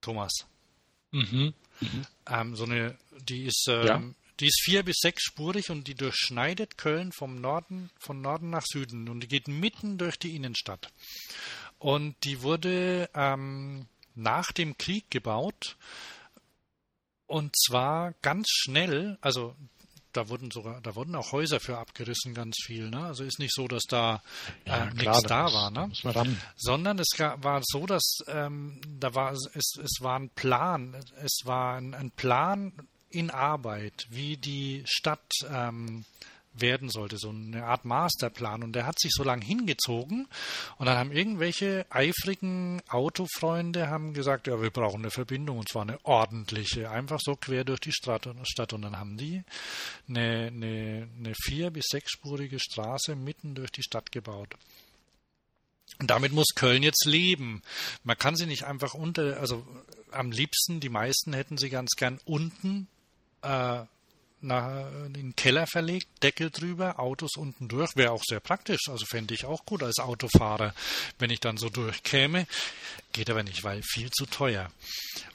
Thomas. 0.00 0.32
Mhm. 1.12 1.54
mhm. 1.80 2.06
Ähm, 2.26 2.56
so 2.56 2.64
eine, 2.64 2.96
die 3.28 3.44
ist 3.44 3.66
ähm, 3.68 3.86
ja. 3.86 4.02
Die 4.42 4.48
ist 4.48 4.62
vier 4.64 4.82
bis 4.82 4.96
sechsspurig 4.98 5.70
und 5.70 5.86
die 5.86 5.94
durchschneidet 5.94 6.76
Köln 6.76 7.12
vom 7.12 7.40
Norden, 7.40 7.90
von 8.00 8.20
Norden 8.20 8.50
nach 8.50 8.64
Süden 8.66 9.08
und 9.08 9.20
die 9.20 9.28
geht 9.28 9.46
mitten 9.46 9.98
durch 9.98 10.18
die 10.18 10.34
Innenstadt. 10.34 10.92
Und 11.78 12.16
die 12.24 12.42
wurde 12.42 13.08
ähm, 13.14 13.86
nach 14.16 14.50
dem 14.50 14.76
Krieg 14.76 15.08
gebaut 15.12 15.76
und 17.28 17.54
zwar 17.56 18.14
ganz 18.20 18.48
schnell, 18.50 19.16
also 19.20 19.54
da 20.12 20.28
wurden 20.28 20.50
sogar, 20.50 20.80
da 20.80 20.96
wurden 20.96 21.14
auch 21.14 21.30
Häuser 21.30 21.60
für 21.60 21.78
abgerissen, 21.78 22.34
ganz 22.34 22.56
viel. 22.64 22.90
Ne? 22.90 23.04
Also 23.04 23.22
ist 23.22 23.38
nicht 23.38 23.54
so, 23.54 23.68
dass 23.68 23.84
da 23.84 24.24
äh, 24.64 24.70
ja, 24.70 24.84
nichts 24.92 25.22
da 25.22 25.52
war, 25.52 25.70
ne? 25.70 25.88
sondern 26.56 26.98
es 26.98 27.08
war 27.16 27.60
so, 27.64 27.86
dass 27.86 28.18
ähm, 28.26 28.80
da 28.98 29.14
war 29.14 29.32
es, 29.32 29.46
es 29.54 29.98
war 30.00 30.18
ein 30.18 30.30
Plan, 30.30 30.96
es 31.22 31.42
war 31.44 31.76
ein, 31.76 31.94
ein 31.94 32.10
Plan 32.10 32.72
in 33.12 33.30
Arbeit, 33.30 34.06
wie 34.10 34.36
die 34.36 34.82
Stadt 34.86 35.30
ähm, 35.48 36.04
werden 36.54 36.90
sollte, 36.90 37.16
so 37.18 37.30
eine 37.30 37.64
Art 37.64 37.84
Masterplan. 37.84 38.62
Und 38.62 38.72
der 38.74 38.86
hat 38.86 39.00
sich 39.00 39.12
so 39.12 39.24
lange 39.24 39.44
hingezogen 39.44 40.28
und 40.78 40.86
dann 40.86 40.98
haben 40.98 41.12
irgendwelche 41.12 41.86
eifrigen 41.90 42.82
Autofreunde 42.88 43.88
haben 43.88 44.12
gesagt, 44.12 44.46
ja, 44.46 44.60
wir 44.60 44.70
brauchen 44.70 45.02
eine 45.02 45.10
Verbindung 45.10 45.58
und 45.58 45.68
zwar 45.68 45.82
eine 45.82 46.04
ordentliche, 46.04 46.90
einfach 46.90 47.20
so 47.22 47.36
quer 47.36 47.64
durch 47.64 47.80
die 47.80 47.92
Stadt. 47.92 48.26
Und 48.26 48.82
dann 48.82 48.98
haben 48.98 49.16
die 49.16 49.42
eine, 50.08 50.48
eine, 50.48 51.08
eine 51.18 51.34
vier- 51.34 51.70
bis 51.70 51.86
sechsspurige 51.88 52.58
Straße 52.58 53.16
mitten 53.16 53.54
durch 53.54 53.70
die 53.70 53.82
Stadt 53.82 54.12
gebaut. 54.12 54.54
Und 56.00 56.10
damit 56.10 56.32
muss 56.32 56.54
Köln 56.54 56.82
jetzt 56.82 57.04
leben. 57.04 57.62
Man 58.02 58.16
kann 58.16 58.34
sie 58.34 58.46
nicht 58.46 58.64
einfach 58.64 58.94
unter, 58.94 59.38
also 59.40 59.66
am 60.10 60.30
liebsten, 60.30 60.80
die 60.80 60.88
meisten 60.88 61.32
hätten 61.32 61.58
sie 61.58 61.70
ganz 61.70 61.90
gern 61.96 62.18
unten 62.24 62.88
äh, 63.42 63.84
nach, 64.42 64.92
in 65.06 65.14
den 65.14 65.36
Keller 65.36 65.66
verlegt, 65.66 66.08
Deckel 66.22 66.50
drüber, 66.50 66.98
Autos 66.98 67.36
unten 67.36 67.68
durch. 67.68 67.96
Wäre 67.96 68.10
auch 68.10 68.22
sehr 68.24 68.40
praktisch. 68.40 68.88
Also 68.88 69.06
fände 69.06 69.34
ich 69.34 69.44
auch 69.44 69.64
gut 69.64 69.82
als 69.82 69.98
Autofahrer, 69.98 70.74
wenn 71.18 71.30
ich 71.30 71.40
dann 71.40 71.56
so 71.56 71.68
durchkäme. 71.68 72.46
Geht 73.12 73.30
aber 73.30 73.42
nicht, 73.42 73.62
weil 73.64 73.82
viel 73.82 74.10
zu 74.10 74.26
teuer. 74.26 74.70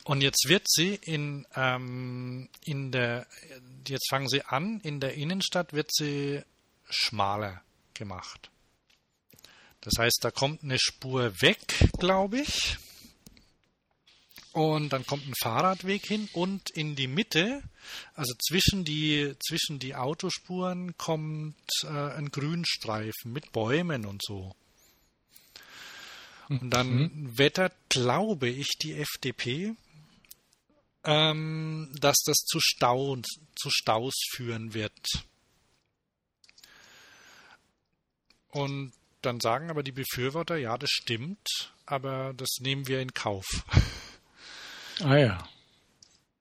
Und 0.03 0.21
jetzt 0.21 0.47
wird 0.47 0.63
sie 0.67 0.95
in, 0.95 1.47
ähm, 1.55 2.49
in 2.65 2.91
der, 2.91 3.27
jetzt 3.87 4.09
fangen 4.09 4.27
sie 4.27 4.43
an, 4.43 4.79
in 4.81 4.99
der 4.99 5.13
Innenstadt 5.13 5.73
wird 5.73 5.89
sie 5.93 6.41
schmaler 6.89 7.61
gemacht. 7.93 8.49
Das 9.81 9.93
heißt, 9.97 10.19
da 10.21 10.31
kommt 10.31 10.63
eine 10.63 10.79
Spur 10.79 11.41
weg, 11.41 11.89
glaube 11.97 12.39
ich. 12.39 12.77
Und 14.57 14.89
dann 14.89 15.05
kommt 15.05 15.27
ein 15.27 15.35
Fahrradweg 15.39 16.03
hin 16.07 16.29
und 16.33 16.71
in 16.71 16.95
die 16.95 17.05
Mitte, 17.05 17.61
also 18.15 18.33
zwischen 18.39 18.83
die, 18.85 19.35
zwischen 19.47 19.77
die 19.77 19.93
Autospuren, 19.93 20.97
kommt 20.97 21.61
äh, 21.83 21.89
ein 21.89 22.31
Grünstreifen 22.31 23.31
mit 23.31 23.51
Bäumen 23.51 24.03
und 24.03 24.23
so. 24.25 24.55
Und 26.49 26.71
dann 26.71 26.89
mhm. 26.89 27.37
wettert, 27.37 27.75
glaube 27.89 28.49
ich, 28.49 28.79
die 28.81 28.95
FDP, 28.95 29.75
ähm, 31.03 31.95
dass 32.01 32.17
das 32.25 32.37
zu, 32.37 32.59
Stau, 32.59 33.15
zu 33.55 33.69
Staus 33.69 34.15
führen 34.31 34.73
wird. 34.73 35.23
Und 38.49 38.91
dann 39.21 39.39
sagen 39.39 39.69
aber 39.69 39.83
die 39.83 39.91
Befürworter, 39.91 40.57
ja, 40.57 40.79
das 40.79 40.89
stimmt, 40.89 41.47
aber 41.85 42.33
das 42.33 42.57
nehmen 42.59 42.87
wir 42.87 43.01
in 43.01 43.13
Kauf. 43.13 43.45
Ah 45.03 45.17
ja. 45.17 45.47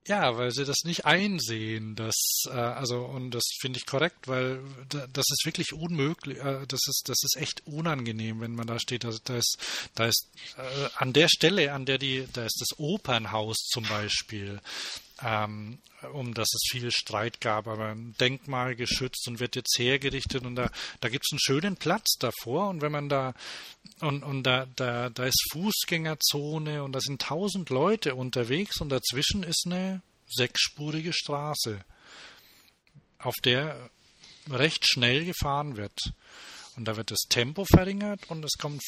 Ja, 0.09 0.37
weil 0.37 0.53
sie 0.53 0.65
das 0.65 0.85
nicht 0.85 1.05
einsehen, 1.05 1.97
dass 1.97 2.45
äh, 2.47 2.53
also 2.53 3.05
und 3.05 3.33
das 3.33 3.43
finde 3.61 3.79
ich 3.79 3.87
korrekt, 3.87 4.29
weil 4.29 4.61
das 4.89 5.25
ist 5.29 5.45
wirklich 5.45 5.73
unmöglich, 5.73 6.39
äh, 6.39 6.65
das 6.69 6.81
ist 6.87 7.09
das 7.09 7.19
ist 7.25 7.37
echt 7.37 7.67
unangenehm, 7.67 8.41
wenn 8.41 8.55
man 8.55 8.69
da 8.69 8.79
steht, 8.79 9.03
da, 9.03 9.11
da 9.25 9.37
ist 9.37 9.59
da 9.97 10.07
ist 10.07 10.29
äh, 10.57 10.89
an 10.97 11.13
der 11.13 11.27
Stelle, 11.29 11.73
an 11.73 11.87
der 11.87 11.99
die 11.99 12.29
da 12.33 12.45
ist 12.45 12.61
das 12.61 12.79
Opernhaus 12.79 13.57
zum 13.69 13.83
Beispiel, 13.85 14.61
ähm, 15.25 15.79
um 16.13 16.35
das 16.35 16.49
es 16.55 16.69
viel 16.71 16.91
Streit 16.91 17.41
gab, 17.41 17.67
aber 17.67 17.89
ein 17.89 18.15
Denkmal 18.21 18.77
geschützt 18.77 19.27
und 19.29 19.41
wird 19.41 19.57
jetzt 19.57 19.79
hergerichtet 19.79 20.45
und 20.45 20.57
da, 20.57 20.71
da 21.01 21.09
gibt 21.09 21.25
es 21.27 21.33
einen 21.33 21.41
schönen 21.41 21.77
Platz 21.77 22.17
davor 22.19 22.69
und 22.69 22.81
wenn 22.81 22.93
man 22.93 23.09
da 23.09 23.35
und, 24.01 24.23
und 24.23 24.43
da, 24.43 24.67
da, 24.77 25.11
da 25.11 25.25
ist 25.25 25.43
Fußgängerzone 25.53 26.83
und 26.83 26.93
da 26.93 27.01
sind 27.01 27.23
tausend 27.23 27.71
Leute 27.71 28.15
unterwegs 28.15 28.81
und 28.81 28.91
dazwischen 28.91 29.43
ist 29.43 29.65
eine 29.67 30.03
sechsspurige 30.29 31.13
Straße, 31.13 31.85
auf 33.19 33.35
der 33.45 33.91
recht 34.51 34.87
schnell 34.87 35.25
gefahren 35.25 35.77
wird. 35.77 35.99
Und 36.77 36.87
da 36.87 36.97
wird 36.97 37.11
das 37.11 37.21
Tempo 37.29 37.65
verringert 37.65 38.29
und 38.29 38.45
es 38.45 38.59
kommen 38.59 38.81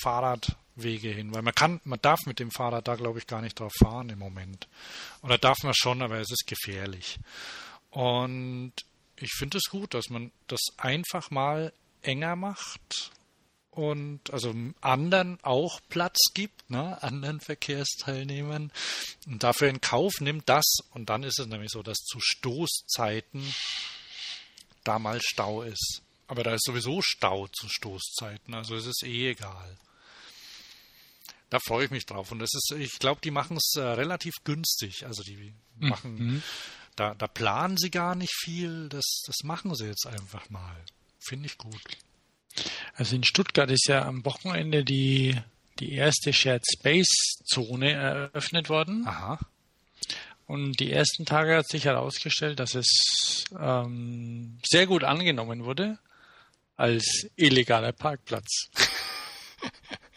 Fahrradwege 0.78 1.10
hin, 1.10 1.34
weil 1.34 1.42
man 1.42 1.54
kann, 1.54 1.80
man 1.84 2.00
darf 2.00 2.20
mit 2.26 2.38
dem 2.38 2.50
Fahrrad 2.50 2.88
da 2.88 2.94
glaube 2.94 3.18
ich 3.18 3.26
gar 3.26 3.42
nicht 3.42 3.58
drauf 3.58 3.72
fahren 3.78 4.08
im 4.10 4.18
Moment. 4.18 4.68
Oder 5.22 5.38
darf 5.38 5.62
man 5.62 5.74
schon, 5.74 6.02
aber 6.02 6.18
es 6.18 6.30
ist 6.30 6.46
gefährlich. 6.46 7.18
Und 7.90 8.72
ich 9.16 9.32
finde 9.36 9.58
es 9.58 9.64
gut, 9.70 9.94
dass 9.94 10.08
man 10.10 10.30
das 10.46 10.60
einfach 10.76 11.30
mal 11.30 11.72
enger 12.02 12.36
macht 12.36 13.10
und 13.70 14.32
also 14.32 14.54
anderen 14.80 15.38
auch 15.42 15.80
Platz 15.88 16.18
gibt, 16.34 16.70
ne, 16.70 17.02
anderen 17.02 17.40
Verkehrsteilnehmern 17.40 18.72
und 19.26 19.42
dafür 19.42 19.68
in 19.68 19.80
Kauf 19.80 20.20
nimmt 20.20 20.48
das 20.48 20.64
und 20.92 21.08
dann 21.10 21.22
ist 21.22 21.38
es 21.38 21.46
nämlich 21.46 21.70
so, 21.70 21.82
dass 21.82 21.98
zu 21.98 22.18
Stoßzeiten 22.20 23.42
da 24.84 24.98
mal 24.98 25.20
Stau 25.20 25.62
ist. 25.62 26.02
Aber 26.28 26.42
da 26.42 26.54
ist 26.54 26.64
sowieso 26.64 27.00
Stau 27.02 27.48
zu 27.48 27.68
Stoßzeiten, 27.68 28.54
also 28.54 28.76
es 28.76 28.86
ist 28.86 29.02
eh 29.04 29.30
egal. 29.30 29.76
Da 31.50 31.58
freue 31.60 31.86
ich 31.86 31.90
mich 31.90 32.06
drauf. 32.06 32.30
Und 32.32 32.40
das 32.40 32.50
ist, 32.54 32.72
ich 32.78 32.98
glaube, 32.98 33.20
die 33.22 33.30
machen 33.30 33.56
es 33.56 33.74
äh, 33.76 33.80
relativ 33.80 34.34
günstig. 34.44 35.06
Also 35.06 35.22
die 35.22 35.54
machen, 35.78 36.14
mhm. 36.14 36.42
da, 36.96 37.14
da 37.14 37.26
planen 37.26 37.76
sie 37.76 37.90
gar 37.90 38.14
nicht 38.14 38.34
viel. 38.34 38.88
Das, 38.88 39.22
das 39.26 39.36
machen 39.44 39.74
sie 39.74 39.86
jetzt 39.86 40.06
einfach 40.06 40.50
mal. 40.50 40.76
Finde 41.18 41.46
ich 41.46 41.56
gut. 41.56 41.80
Also 42.94 43.16
in 43.16 43.24
Stuttgart 43.24 43.70
ist 43.70 43.86
ja 43.88 44.04
am 44.04 44.24
Wochenende 44.24 44.84
die, 44.84 45.36
die 45.78 45.92
erste 45.92 46.32
Shared 46.32 46.64
Space 46.70 47.38
Zone 47.44 47.92
eröffnet 47.92 48.68
worden. 48.68 49.06
Aha. 49.06 49.38
Und 50.46 50.80
die 50.80 50.90
ersten 50.90 51.26
Tage 51.26 51.56
hat 51.56 51.68
sich 51.68 51.84
herausgestellt, 51.84 52.58
dass 52.58 52.74
es 52.74 53.44
ähm, 53.58 54.58
sehr 54.64 54.86
gut 54.86 55.04
angenommen 55.04 55.64
wurde 55.64 55.98
als 56.76 57.28
illegaler 57.36 57.92
Parkplatz. 57.92 58.70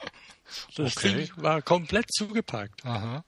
Das 0.75 0.97
okay. 0.97 1.13
Ding 1.13 1.31
war 1.37 1.61
komplett 1.61 2.11
zugeparkt. 2.13 2.85
Aha. 2.85 3.23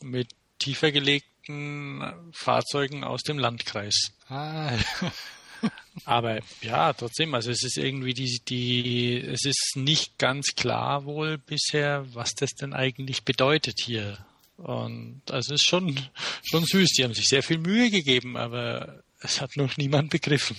Mit 0.00 0.28
tiefer 0.58 0.92
gelegten 0.92 2.02
Fahrzeugen 2.32 3.04
aus 3.04 3.22
dem 3.22 3.38
Landkreis. 3.38 4.12
Ah. 4.28 4.76
Aber 6.04 6.38
ja, 6.62 6.92
trotzdem, 6.92 7.34
also 7.34 7.50
es 7.50 7.64
ist 7.64 7.76
irgendwie 7.76 8.14
die, 8.14 8.40
die, 8.46 9.18
es 9.18 9.44
ist 9.44 9.72
nicht 9.74 10.18
ganz 10.18 10.54
klar 10.54 11.04
wohl 11.04 11.38
bisher, 11.38 12.06
was 12.14 12.34
das 12.34 12.50
denn 12.50 12.72
eigentlich 12.72 13.24
bedeutet 13.24 13.80
hier. 13.80 14.24
Und 14.56 15.22
also 15.30 15.54
es 15.54 15.62
ist 15.62 15.68
schon, 15.68 15.98
schon 16.42 16.64
süß. 16.64 16.90
Die 16.90 17.04
haben 17.04 17.14
sich 17.14 17.26
sehr 17.26 17.42
viel 17.42 17.58
Mühe 17.58 17.90
gegeben, 17.90 18.36
aber 18.36 19.02
es 19.20 19.40
hat 19.40 19.56
noch 19.56 19.76
niemand 19.76 20.10
begriffen. 20.10 20.56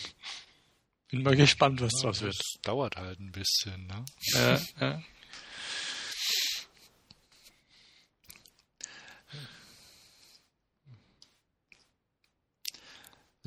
Bin 1.10 1.24
mal 1.24 1.36
gespannt, 1.36 1.82
was 1.82 1.94
ja, 1.94 2.02
draus 2.02 2.22
wird. 2.22 2.38
Dauert 2.64 2.96
halt 2.98 3.20
ein 3.20 3.32
bisschen, 3.32 3.88
ne? 3.88 4.06
Ja, 4.34 4.62
ja. 4.80 5.04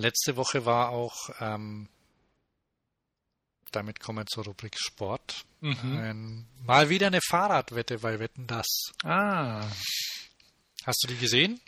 Letzte 0.02 0.36
Woche 0.36 0.66
war 0.66 0.88
auch, 0.88 1.30
ähm, 1.38 1.88
damit 3.70 4.00
kommen 4.00 4.18
wir 4.18 4.26
zur 4.26 4.44
Rubrik 4.44 4.76
Sport, 4.76 5.44
mhm. 5.60 5.96
ein, 5.96 6.48
mal 6.64 6.88
wieder 6.88 7.06
eine 7.06 7.20
Fahrradwette 7.20 8.00
bei 8.00 8.18
Wetten 8.18 8.48
das. 8.48 8.66
Ah. 9.04 9.64
Hast 10.84 11.04
du 11.04 11.06
die 11.06 11.16
gesehen? 11.16 11.60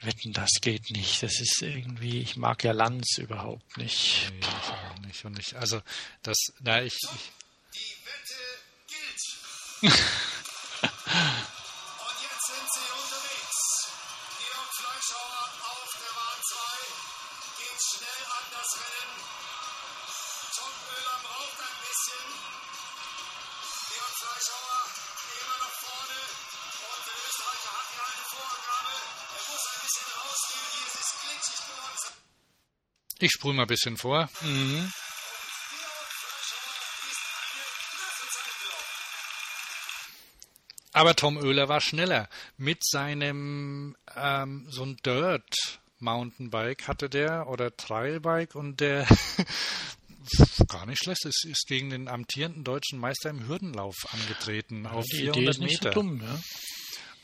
Wetten, 0.00 0.32
das 0.32 0.50
geht 0.60 0.90
nicht. 0.90 1.24
Das 1.24 1.40
ist 1.40 1.60
irgendwie, 1.60 2.20
ich 2.20 2.36
mag 2.36 2.62
ja 2.62 2.70
Lanz 2.70 3.18
überhaupt 3.18 3.76
nicht. 3.76 4.30
Nee, 4.30 4.38
ich 4.38 4.46
auch 4.46 4.98
nicht. 5.00 5.24
Und 5.24 5.38
ich, 5.40 5.56
also, 5.56 5.82
das, 6.22 6.38
na, 6.60 6.82
ich. 6.82 6.94
ich 6.94 7.32
die 7.74 7.96
Wette 8.06 8.38
gilt. 8.86 9.22
Und 10.82 12.18
jetzt 12.22 12.46
sind 12.46 12.68
sie 12.74 12.86
unterwegs. 12.94 13.58
Georg 14.38 14.70
Fleischhauer 14.78 15.50
auf 15.70 15.90
der 15.98 16.12
Bahn 16.14 16.40
2 16.46 16.62
geht 16.78 17.21
schnell 17.82 18.22
an 18.36 18.46
das 18.54 18.70
Rennen. 18.78 19.18
Tom 20.56 20.74
Müller 20.86 21.18
braucht 21.26 21.58
ein 21.66 21.78
bisschen. 21.82 22.26
Georg 23.88 24.14
Fleischhauer 24.20 24.80
immer 25.42 25.58
noch 25.64 25.74
vorne. 25.82 26.20
Und 26.86 27.02
der 27.08 27.16
Österreicher 27.26 27.72
hat 27.78 27.88
hier 27.92 28.06
eine 28.12 28.24
Vorgabe. 28.30 28.94
Ich 33.18 33.30
sprühe 33.30 33.54
mal 33.54 33.62
ein 33.62 33.68
bisschen 33.68 33.96
vor. 33.96 34.28
Mhm. 34.40 34.92
Aber 40.94 41.16
Tom 41.16 41.36
Oehler 41.38 41.68
war 41.68 41.80
schneller. 41.80 42.28
Mit 42.56 42.84
seinem 42.84 43.96
ähm, 44.14 44.66
so 44.68 44.84
ein 44.84 44.96
Dirt 44.98 45.80
Mountainbike 46.02 46.86
hatte 46.88 47.08
der 47.08 47.48
oder 47.48 47.74
Trailbike 47.76 48.54
und 48.54 48.80
der 48.80 49.06
gar 50.68 50.86
nicht 50.86 51.02
schlecht 51.02 51.24
ist, 51.24 51.44
ist 51.44 51.66
gegen 51.66 51.90
den 51.90 52.08
amtierenden 52.08 52.64
deutschen 52.64 52.98
Meister 52.98 53.30
im 53.30 53.46
Hürdenlauf 53.46 53.96
angetreten 54.12 54.86
auf 54.86 55.04
400 55.10 55.58
Meter. 55.58 55.92
So 55.92 56.00
dumm, 56.00 56.22
ja? 56.22 56.40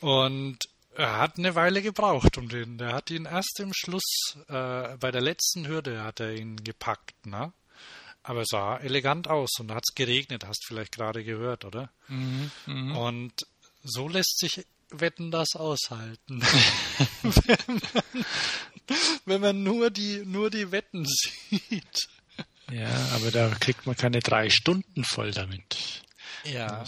Und 0.07 0.57
er 0.95 1.17
hat 1.17 1.37
eine 1.37 1.55
Weile 1.55 1.81
gebraucht 1.81 2.37
um 2.37 2.49
den. 2.49 2.77
Der 2.77 2.93
hat 2.93 3.09
ihn 3.09 3.25
erst 3.25 3.59
im 3.59 3.73
Schluss, 3.73 4.37
äh, 4.47 4.97
bei 4.97 5.11
der 5.11 5.21
letzten 5.21 5.67
Hürde 5.67 6.03
hat 6.03 6.19
er 6.19 6.33
ihn 6.33 6.63
gepackt, 6.63 7.25
ne? 7.25 7.53
Aber 8.21 8.43
sah 8.45 8.77
elegant 8.77 9.27
aus 9.27 9.49
und 9.59 9.69
da 9.69 9.75
hat 9.75 9.85
es 9.89 9.95
geregnet, 9.95 10.45
hast 10.45 10.65
vielleicht 10.67 10.91
gerade 10.91 11.23
gehört, 11.23 11.63
oder? 11.63 11.89
Mhm, 12.09 12.51
mh. 12.65 12.97
Und 12.97 13.33
so 13.81 14.07
lässt 14.07 14.39
sich 14.39 14.65
Wetten 14.91 15.31
das 15.31 15.55
aushalten. 15.55 16.41
wenn, 19.29 19.41
man, 19.41 19.63
nur 19.63 19.89
die, 19.89 20.23
nur 20.25 20.49
die 20.49 20.71
Wetten 20.71 21.05
sieht. 21.49 22.09
Ja, 22.71 22.89
aber 23.13 23.31
da 23.31 23.49
kriegt 23.59 23.85
man 23.85 23.95
keine 23.95 24.19
drei 24.19 24.49
Stunden 24.49 25.03
voll 25.03 25.31
damit. 25.31 26.03
Ja. 26.43 26.83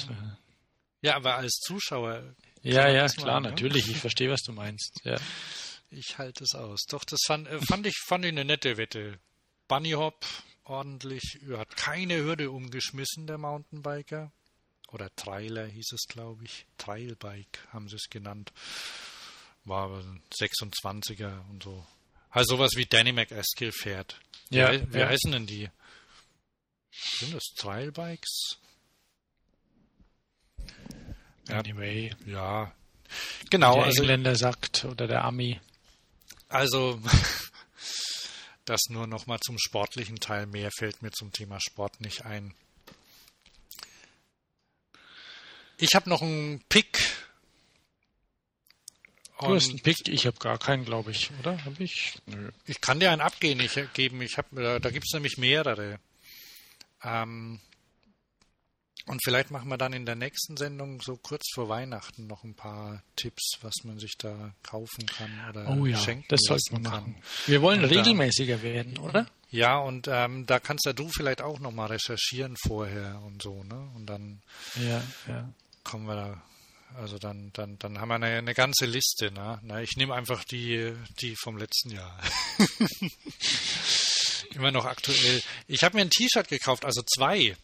Ja, 1.02 1.16
aber 1.16 1.38
als 1.38 1.60
Zuschauer 1.64 2.36
ja, 2.62 2.88
ja, 2.88 3.08
klar, 3.08 3.40
mal, 3.40 3.42
ne? 3.42 3.50
natürlich. 3.50 3.90
Ich 3.90 3.98
verstehe, 3.98 4.30
was 4.30 4.44
du 4.44 4.52
meinst. 4.52 5.00
Ja. 5.04 5.18
Ich 5.90 6.18
halte 6.18 6.44
es 6.44 6.54
aus. 6.54 6.86
Doch, 6.88 7.04
das 7.04 7.20
fand, 7.26 7.48
äh, 7.48 7.60
fand, 7.60 7.88
ich, 7.88 7.98
fand 8.06 8.24
ich 8.24 8.30
eine 8.30 8.46
nette 8.46 8.78
Wette. 8.78 9.20
Bunny 9.68 9.92
Hop 9.92 10.26
ordentlich, 10.64 11.40
er 11.50 11.60
hat 11.60 11.76
keine 11.76 12.18
Hürde 12.18 12.52
umgeschmissen, 12.52 13.28
der 13.28 13.38
Mountainbiker. 13.38 14.32
Oder 14.90 15.14
Trailer 15.16 15.66
hieß 15.66 15.94
es, 15.94 16.08
glaube 16.08 16.44
ich. 16.44 16.66
Trailbike 16.78 17.68
haben 17.70 17.88
sie 17.88 17.96
es 17.96 18.10
genannt. 18.10 18.52
War 19.64 19.86
aber 19.86 20.00
ein 20.00 20.22
26er 20.34 21.50
und 21.50 21.64
so. 21.64 21.86
Also 22.32 22.56
sowas 22.56 22.72
wie 22.76 22.86
Danny 22.86 23.12
McEskill 23.12 23.72
fährt. 23.72 24.20
Ja, 24.50 24.72
wie, 24.72 24.94
wie 24.94 25.00
ja. 25.00 25.08
heißen 25.08 25.32
denn 25.32 25.46
die? 25.46 25.70
Sind 26.92 27.34
das 27.34 27.44
Trailbikes? 27.56 28.58
Ja. 31.48 31.60
Anyway, 31.60 32.16
Ja. 32.26 32.74
Genau, 33.50 33.76
der 33.76 33.84
also 33.84 34.04
Engländer 34.04 34.36
sagt 34.36 34.86
oder 34.86 35.08
der 35.08 35.26
Ami. 35.26 35.60
Also, 36.48 37.02
das 38.66 38.80
nur 38.90 39.08
noch 39.08 39.28
mal 39.28 39.40
zum 39.40 39.58
sportlichen 39.60 40.18
Teil. 40.18 40.46
Mehr 40.46 40.70
fällt 40.72 41.02
mir 41.02 41.12
zum 41.12 41.34
Thema 41.34 41.60
Sport 41.60 42.00
nicht 42.00 42.24
ein. 42.24 42.54
Ich 45.78 45.96
habe 45.96 46.10
noch 46.10 46.22
einen 46.22 46.64
Pick. 46.70 47.00
Du 49.42 49.56
hast 49.56 49.70
einen 49.70 49.80
Pick, 49.80 50.08
ich 50.08 50.26
habe 50.28 50.38
gar 50.40 50.58
keinen, 50.58 50.86
glaube 50.86 51.12
ich, 51.12 51.32
oder? 51.40 51.64
Habe 51.66 51.84
ich? 51.84 52.14
Nö. 52.28 52.52
ich 52.66 52.80
kann 52.82 53.00
dir 53.00 53.12
einen 53.12 53.22
abgehen, 53.22 53.60
ich 53.60 53.78
geben. 53.94 54.22
Ich 54.22 54.38
hab, 54.38 54.52
äh, 54.58 54.80
da 54.80 54.90
gibt 54.92 55.06
es 55.08 55.14
nämlich 55.14 55.38
mehrere. 55.38 56.00
Ähm, 57.04 57.60
und 59.08 59.20
vielleicht 59.24 59.50
machen 59.50 59.68
wir 59.68 59.78
dann 59.78 59.94
in 59.94 60.06
der 60.06 60.16
nächsten 60.16 60.56
Sendung 60.58 61.02
so 61.02 61.18
kurz 61.18 61.44
vor 61.56 61.68
Weihnachten 61.68 62.28
noch 62.28 62.44
ein 62.44 62.54
paar 62.54 63.02
Tipps, 63.16 63.58
was 63.62 63.74
man 63.84 63.98
sich 63.98 64.14
da 64.18 64.54
kaufen 64.62 65.06
kann 65.08 65.32
oder 65.50 65.68
Oh 65.76 65.86
ja, 65.88 65.98
schenken 65.98 66.26
das 66.30 66.42
sollten 66.44 66.78
wir 66.84 66.90
kann. 66.90 67.02
machen. 67.02 67.24
Wir 67.48 67.62
wollen 67.64 67.84
Und 67.84 67.92
da- 67.92 68.00
regelmäßiger 68.00 68.62
werden, 68.62 69.00
oder? 69.00 69.26
Ja, 69.50 69.80
und 69.80 70.08
ähm, 70.10 70.46
da 70.46 70.60
kannst 70.60 70.86
ja 70.86 70.94
du 70.94 71.10
vielleicht 71.10 71.42
auch 71.42 71.60
nochmal 71.60 71.88
recherchieren 71.88 72.56
vorher 72.64 73.20
und 73.26 73.42
so, 73.42 73.64
ne? 73.64 73.90
Und 73.96 74.06
dann 74.06 74.42
Ja, 74.76 75.02
ja. 75.28 75.50
kommen 75.84 76.06
wir 76.06 76.16
da, 76.16 76.44
also 76.96 77.18
dann, 77.18 77.52
dann, 77.54 77.78
dann 77.80 78.00
haben 78.00 78.10
wir 78.10 78.16
eine, 78.16 78.38
eine 78.38 78.54
ganze 78.54 78.86
Liste, 78.86 79.32
ne? 79.32 79.60
Na, 79.64 79.82
ich 79.82 79.96
nehme 79.98 80.14
einfach 80.14 80.44
die, 80.44 80.94
die 81.22 81.36
vom 81.36 81.58
letzten 81.58 81.92
Jahr. 81.92 82.20
Immer 84.54 84.72
noch 84.72 84.86
aktuell. 84.86 85.42
Ich 85.68 85.84
habe 85.84 85.96
mir 85.96 86.02
ein 86.02 86.10
T-Shirt 86.10 86.48
gekauft, 86.48 86.86
also 86.86 87.02
zwei. 87.04 87.56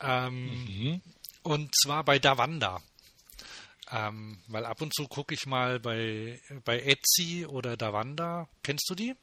Ähm, 0.00 0.64
Mhm. 0.64 1.02
Und 1.42 1.74
zwar 1.74 2.04
bei 2.04 2.18
Davanda. 2.18 2.80
Ähm, 3.90 4.42
weil 4.48 4.66
ab 4.66 4.82
und 4.82 4.94
zu 4.94 5.08
gucke 5.08 5.32
ich 5.34 5.46
mal 5.46 5.80
bei, 5.80 6.38
bei 6.64 6.80
Etsy 6.80 7.46
oder 7.46 7.76
Davanda. 7.78 8.48
Kennst 8.62 8.88
du 8.90 8.94
die? 8.94 9.14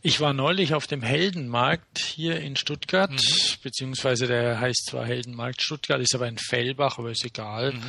Ich 0.00 0.20
war 0.20 0.32
neulich 0.32 0.74
auf 0.74 0.86
dem 0.86 1.02
Heldenmarkt 1.02 1.98
hier 1.98 2.40
in 2.40 2.56
Stuttgart, 2.56 3.10
Mhm. 3.10 3.18
beziehungsweise 3.62 4.26
der 4.26 4.58
heißt 4.60 4.86
zwar 4.86 5.04
Heldenmarkt 5.06 5.62
Stuttgart, 5.62 6.00
ist 6.00 6.14
aber 6.14 6.28
in 6.28 6.38
Fellbach, 6.38 6.98
aber 6.98 7.10
ist 7.10 7.24
egal. 7.24 7.72
Mhm. 7.72 7.82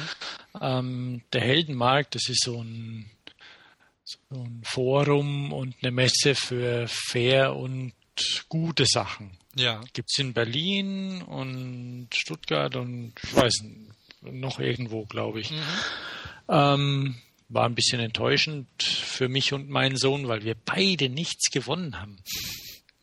Ähm, 0.61 1.21
der 1.31 1.41
Heldenmarkt, 1.41 2.15
das 2.15 2.29
ist 2.29 2.43
so 2.43 2.61
ein, 2.61 3.09
so 4.03 4.17
ein 4.31 4.61
Forum 4.65 5.53
und 5.53 5.75
eine 5.81 5.91
Messe 5.91 6.35
für 6.35 6.87
fair 6.87 7.55
und 7.55 7.93
gute 8.49 8.85
Sachen. 8.85 9.31
Ja. 9.55 9.81
Gibt's 9.93 10.17
in 10.19 10.33
Berlin 10.33 11.21
und 11.21 12.09
Stuttgart 12.13 12.75
und 12.75 13.13
ich 13.23 13.35
weiß 13.35 13.53
nicht, 13.63 14.33
noch 14.33 14.59
irgendwo, 14.59 15.05
glaube 15.05 15.41
ich. 15.41 15.51
Ähm, 16.47 17.15
war 17.53 17.65
ein 17.65 17.75
bisschen 17.75 17.99
enttäuschend 17.99 18.67
für 18.83 19.29
mich 19.29 19.53
und 19.53 19.69
meinen 19.69 19.95
Sohn, 19.95 20.27
weil 20.27 20.43
wir 20.43 20.55
beide 20.65 21.09
nichts 21.09 21.51
gewonnen 21.51 21.99
haben. 21.99 22.17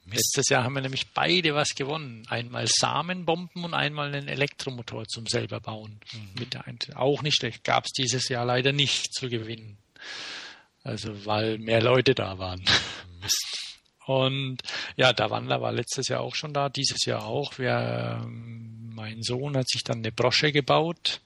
Letztes 0.06 0.48
Jahr 0.48 0.64
haben 0.64 0.74
wir 0.74 0.82
nämlich 0.82 1.12
beide 1.12 1.54
was 1.54 1.68
gewonnen. 1.76 2.24
Einmal 2.28 2.66
Samenbomben 2.66 3.62
und 3.64 3.74
einmal 3.74 4.12
einen 4.12 4.26
Elektromotor 4.26 5.06
zum 5.06 5.26
selber 5.26 5.60
bauen. 5.60 6.00
Mit 6.38 6.54
der 6.54 6.66
Ein- 6.66 6.78
auch 6.96 7.22
nicht 7.22 7.36
schlecht. 7.36 7.62
Gab 7.62 7.84
es 7.84 7.92
dieses 7.92 8.28
Jahr 8.28 8.44
leider 8.44 8.72
nicht 8.72 9.14
zu 9.14 9.28
gewinnen. 9.28 9.78
Also 10.82 11.26
weil 11.26 11.58
mehr 11.58 11.80
Leute 11.80 12.14
da 12.14 12.38
waren. 12.38 12.64
Und 14.06 14.58
ja, 14.96 15.12
der 15.12 15.30
Wandler 15.30 15.60
war 15.60 15.70
letztes 15.72 16.08
Jahr 16.08 16.22
auch 16.22 16.34
schon 16.34 16.52
da, 16.52 16.68
dieses 16.68 17.04
Jahr 17.04 17.24
auch. 17.26 17.58
Wir, 17.58 18.20
ähm, 18.24 18.90
mein 18.94 19.22
Sohn 19.22 19.56
hat 19.56 19.68
sich 19.68 19.84
dann 19.84 19.98
eine 19.98 20.10
Brosche 20.10 20.50
gebaut 20.50 21.20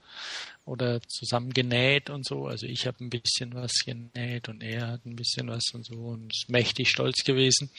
oder 0.65 1.01
zusammengenäht 1.03 2.11
und 2.11 2.27
so. 2.27 2.47
Also 2.47 2.67
ich 2.67 2.87
habe 2.87 3.05
ein 3.05 3.11
bisschen 3.11 3.55
was 3.55 3.73
genäht 3.85 4.49
und 4.49 4.63
er 4.63 4.89
hat 4.89 5.05
ein 5.05 5.17
bisschen 5.17 5.49
was 5.49 5.65
und 5.75 5.85
so 5.85 5.95
und 5.95 6.33
ist 6.33 6.49
mächtig 6.49 6.91
stolz 6.91 7.25
gewesen. 7.25 7.71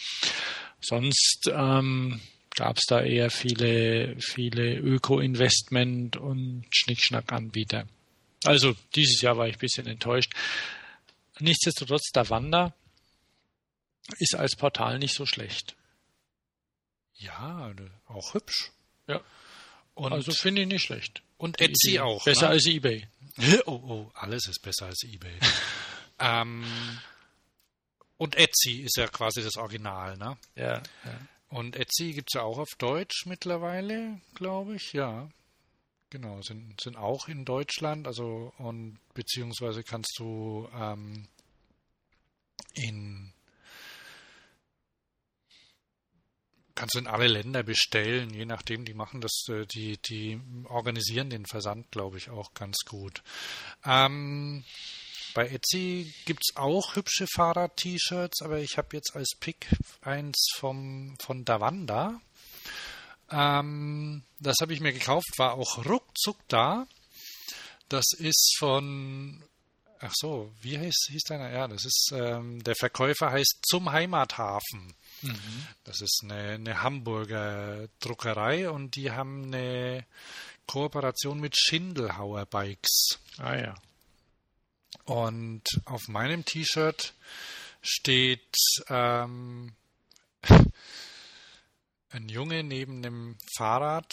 Sonst 0.82 1.50
ähm, 1.52 2.22
gab 2.56 2.78
es 2.78 2.84
da 2.88 3.02
eher 3.02 3.32
viele, 3.32 4.16
viele 4.20 4.78
Öko-Investment 4.78 6.18
und 6.18 6.66
Schnickschnack-Anbieter. 6.70 7.88
Also 8.44 8.76
dieses 8.96 9.22
Jahr 9.22 9.38
war 9.38 9.48
ich 9.48 9.56
ein 9.56 9.60
bisschen 9.60 9.88
enttäuscht. 9.88 10.34
Nichtsdestotrotz, 11.40 12.12
der 12.12 12.30
Wander 12.30 12.74
ist 14.20 14.36
als 14.36 14.56
Portal 14.56 15.00
nicht 15.00 15.16
so 15.16 15.26
schlecht. 15.26 15.76
Ja, 17.16 17.74
auch 18.08 18.34
hübsch. 18.34 18.72
Ja. 19.08 19.22
Und, 19.96 20.14
also 20.14 20.32
finde 20.32 20.62
ich 20.62 20.68
nicht 20.68 20.84
schlecht. 20.84 21.24
und 21.38 21.60
Etsy 21.60 22.00
auch. 22.00 22.24
Besser 22.24 22.48
ne? 22.48 22.54
als 22.54 22.66
eBay. 22.66 23.08
Oh, 23.66 23.82
oh, 23.84 24.12
alles 24.14 24.48
ist 24.48 24.62
besser 24.62 24.86
als 24.86 25.04
eBay. 25.04 25.38
ähm, 26.20 26.64
und 28.16 28.38
Etsy 28.38 28.80
ist 28.80 28.96
ja 28.96 29.08
quasi 29.08 29.44
das 29.44 29.58
Original, 29.58 30.16
ne? 30.16 30.38
Ja, 30.56 30.76
ja. 31.04 31.20
Und 31.50 31.76
Etsy 31.76 32.14
gibt 32.14 32.30
es 32.30 32.40
ja 32.40 32.44
auch 32.44 32.58
auf 32.58 32.76
Deutsch 32.78 33.26
mittlerweile, 33.26 34.22
glaube 34.36 34.76
ich, 34.76 34.94
ja. 34.94 35.30
Genau, 36.12 36.42
sind, 36.42 36.80
sind 36.80 36.96
auch 36.96 37.28
in 37.28 37.44
Deutschland, 37.44 38.08
also 38.08 38.54
und 38.58 39.00
beziehungsweise 39.14 39.84
kannst 39.84 40.16
du 40.18 40.70
ähm, 40.74 41.28
in 42.74 43.34
kannst 46.76 46.96
du 46.96 47.00
in 47.00 47.08
alle 47.08 47.28
Länder 47.28 47.64
bestellen, 47.64 48.34
je 48.34 48.46
nachdem, 48.46 48.86
die 48.86 48.94
machen 48.94 49.22
das, 49.22 49.46
äh, 49.50 49.66
die, 49.66 49.98
die 49.98 50.40
organisieren 50.66 51.30
den 51.30 51.46
Versand, 51.46 51.90
glaube 51.92 52.18
ich, 52.18 52.30
auch 52.30 52.54
ganz 52.54 52.78
gut. 52.86 53.24
Ähm, 53.86 54.64
bei 55.34 55.48
Etsy 55.50 56.14
gibt's 56.26 56.56
auch 56.56 56.96
hübsche 56.96 57.28
Fahrrad-T-Shirts, 57.28 58.42
aber 58.42 58.60
ich 58.60 58.78
habe 58.78 58.96
jetzt 58.96 59.16
als 59.16 59.32
Pick 59.40 59.68
eins 60.02 60.48
vom, 60.56 61.18
von 61.20 61.44
Davanda. 61.44 62.22
Ähm, 63.30 64.24
das 64.40 64.56
habe 64.62 64.74
ich 64.74 64.80
mir 64.80 64.94
gekauft, 64.94 65.28
war 65.38 65.54
auch 65.54 65.86
ruckzuck 65.86 66.38
da. 66.48 66.88
Das 67.90 68.06
ist 68.18 68.56
von, 68.58 69.44
ach 70.00 70.14
so, 70.16 70.52
wie 70.62 70.78
heißt, 70.78 71.10
hieß 71.12 71.24
deiner? 71.24 71.52
Ja, 71.52 71.68
das 71.68 71.86
ist, 71.86 72.12
ähm, 72.14 72.64
der 72.64 72.76
Verkäufer 72.76 73.32
heißt 73.32 73.60
Zum 73.68 73.92
Heimathafen. 73.92 74.96
Das 75.84 76.02
ist 76.02 76.22
eine, 76.24 76.54
eine 76.54 76.84
Hamburger 76.84 77.88
Druckerei 78.00 78.70
und 78.70 78.96
die 78.96 79.12
haben 79.12 79.46
eine 79.46 80.06
Kooperation 80.68 81.40
mit 81.40 81.58
Schindelhauer 81.58 82.46
Bikes. 82.46 83.20
Ah 83.38 83.56
ja. 83.56 83.76
Und 85.06 85.64
auf 85.86 86.08
meinem 86.08 86.46
T-Shirt 86.46 87.14
steht 87.82 88.56
ähm, 88.88 89.74
ein 92.10 92.30
Junge 92.30 92.64
neben 92.64 92.98
einem 92.98 93.38
Fahrrad, 93.56 94.12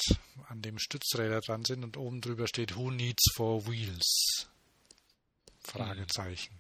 an 0.49 0.61
dem 0.61 0.79
Stützräder 0.79 1.41
dran 1.41 1.65
sind 1.65 1.85
und 1.85 1.97
oben 1.97 2.21
drüber 2.21 2.47
steht 2.47 2.77
Who 2.77 2.91
needs 2.91 3.23
four 3.35 3.67
wheels? 3.67 4.49
Fragezeichen. 5.65 6.59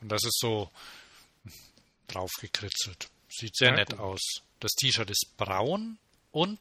Und 0.00 0.10
das 0.10 0.24
ist 0.24 0.38
so 0.38 0.70
draufgekritzelt. 2.06 3.10
Sieht 3.28 3.56
sehr 3.56 3.70
Ja, 3.70 3.76
nett 3.76 3.90
gut. 3.90 3.98
aus. 4.00 4.20
Das 4.60 4.72
T-Shirt 4.72 5.10
ist 5.10 5.34
braun 5.36 5.98
und 6.32 6.60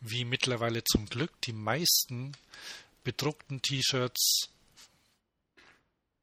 wie 0.00 0.24
mittlerweile 0.24 0.82
zum 0.84 1.06
Glück 1.06 1.32
die 1.42 1.52
meisten 1.52 2.32
bedruckten 3.04 3.62
T-Shirts 3.62 4.48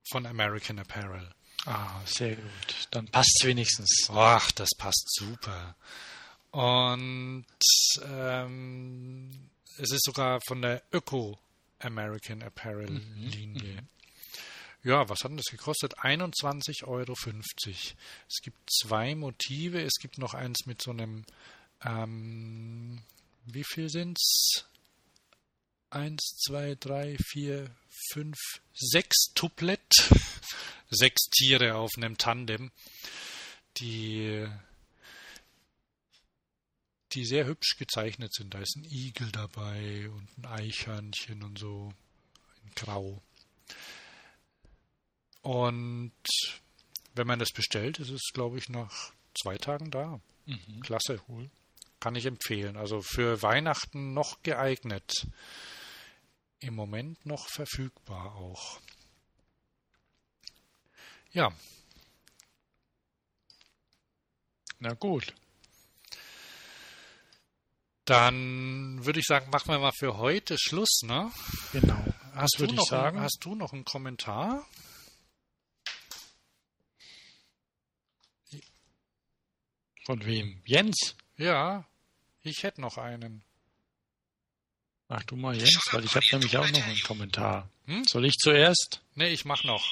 von 0.09 0.25
American 0.25 0.79
Apparel. 0.79 1.33
Ah, 1.65 2.01
sehr 2.05 2.35
gut. 2.35 2.87
Dann 2.91 3.07
passt's 3.07 3.43
wenigstens. 3.43 4.07
Ach, 4.09 4.51
das 4.51 4.69
passt 4.77 5.05
super. 5.13 5.75
Und 6.51 7.45
ähm, 8.03 9.49
es 9.77 9.91
ist 9.91 10.05
sogar 10.05 10.39
von 10.47 10.61
der 10.61 10.81
Öko 10.93 11.37
American 11.79 12.41
Apparel 12.41 13.01
Linie. 13.15 13.83
Ja, 14.83 15.09
was 15.09 15.23
hat 15.23 15.31
denn 15.31 15.37
das 15.37 15.51
gekostet? 15.51 15.99
21,50 15.99 16.85
Euro. 16.85 17.13
Es 17.13 18.41
gibt 18.41 18.57
zwei 18.71 19.15
Motive. 19.15 19.81
Es 19.81 19.95
gibt 19.99 20.17
noch 20.17 20.33
eins 20.33 20.65
mit 20.65 20.81
so 20.81 20.91
einem, 20.91 21.25
ähm, 21.83 23.01
wie 23.45 23.63
viel 23.63 23.89
sind's? 23.89 24.67
eins, 25.89 26.37
zwei, 26.45 26.75
drei, 26.75 27.17
vier, 27.17 27.69
fünf, 28.11 28.37
sechs 28.73 29.33
Tuplett, 29.33 30.09
sechs 30.89 31.23
Tiere 31.29 31.75
auf 31.75 31.91
einem 31.97 32.17
Tandem, 32.17 32.71
die, 33.77 34.47
die 37.13 37.25
sehr 37.25 37.45
hübsch 37.45 37.77
gezeichnet 37.77 38.33
sind. 38.33 38.53
Da 38.53 38.59
ist 38.59 38.75
ein 38.77 38.85
Igel 38.85 39.31
dabei 39.31 40.09
und 40.09 40.27
ein 40.37 40.45
Eichhörnchen 40.45 41.43
und 41.43 41.57
so, 41.57 41.93
in 42.63 42.71
Grau. 42.75 43.21
Und 45.47 46.11
wenn 47.15 47.25
man 47.25 47.39
das 47.39 47.51
bestellt, 47.51 47.99
ist 47.99 48.09
es, 48.09 48.31
glaube 48.33 48.57
ich, 48.57 48.67
nach 48.67 49.13
zwei 49.33 49.57
Tagen 49.57 49.91
da. 49.91 50.19
Mhm. 50.45 50.81
Klasse. 50.81 51.21
Kann 52.01 52.15
ich 52.15 52.25
empfehlen. 52.25 52.75
Also 52.75 53.01
für 53.01 53.41
Weihnachten 53.41 54.13
noch 54.13 54.43
geeignet. 54.43 55.25
Im 56.59 56.75
Moment 56.75 57.25
noch 57.25 57.47
verfügbar 57.47 58.35
auch. 58.35 58.81
Ja, 61.31 61.53
Na 64.79 64.95
gut. 64.95 65.33
dann 68.03 69.05
würde 69.05 69.21
ich 69.21 69.25
sagen, 69.25 69.49
machen 69.49 69.69
wir 69.69 69.79
mal 69.79 69.93
für 69.97 70.17
heute 70.17 70.57
Schluss, 70.59 71.03
ne? 71.03 71.31
Genau. 71.71 72.03
Hast 72.33 72.59
würde 72.59 72.73
du 72.73 72.81
noch 72.81 72.87
sagen. 72.87 73.17
Einen, 73.17 73.25
hast 73.25 73.39
du 73.45 73.55
noch 73.55 73.71
einen 73.71 73.85
Kommentar? 73.85 74.65
Von 80.07 80.25
wem? 80.25 80.61
Jens? 80.63 81.17
Ja, 81.35 81.85
ich 82.41 82.63
hätte 82.63 82.79
noch 82.79 82.97
einen. 82.97 83.43
Ach 85.09 85.21
du 85.23 85.35
mal 85.35 85.53
Jens, 85.53 85.81
weil 85.91 86.05
ich 86.05 86.15
habe 86.15 86.25
nämlich 86.31 86.55
auch 86.55 86.71
noch 86.71 86.81
einen 86.81 87.01
Kommentar. 87.01 87.69
Hm? 87.87 88.05
Soll 88.05 88.25
ich 88.25 88.35
zuerst? 88.35 89.01
Ne, 89.15 89.27
ich 89.27 89.43
mach 89.43 89.65
noch. 89.65 89.83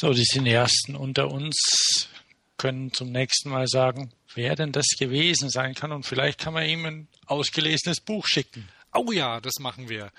So, 0.00 0.12
die 0.12 0.22
Cineasten 0.22 0.94
unter 0.94 1.28
uns 1.28 2.08
können 2.56 2.92
zum 2.92 3.10
nächsten 3.10 3.50
Mal 3.50 3.66
sagen, 3.66 4.12
wer 4.32 4.54
denn 4.54 4.70
das 4.70 4.86
gewesen 4.96 5.50
sein 5.50 5.74
kann 5.74 5.90
und 5.90 6.06
vielleicht 6.06 6.38
kann 6.38 6.54
man 6.54 6.68
ihm 6.68 6.86
ein 6.86 7.08
ausgelesenes 7.26 8.00
Buch 8.00 8.24
schicken. 8.28 8.68
Oh 8.94 9.10
ja, 9.10 9.40
das 9.40 9.54
machen 9.58 9.88
wir. 9.88 10.12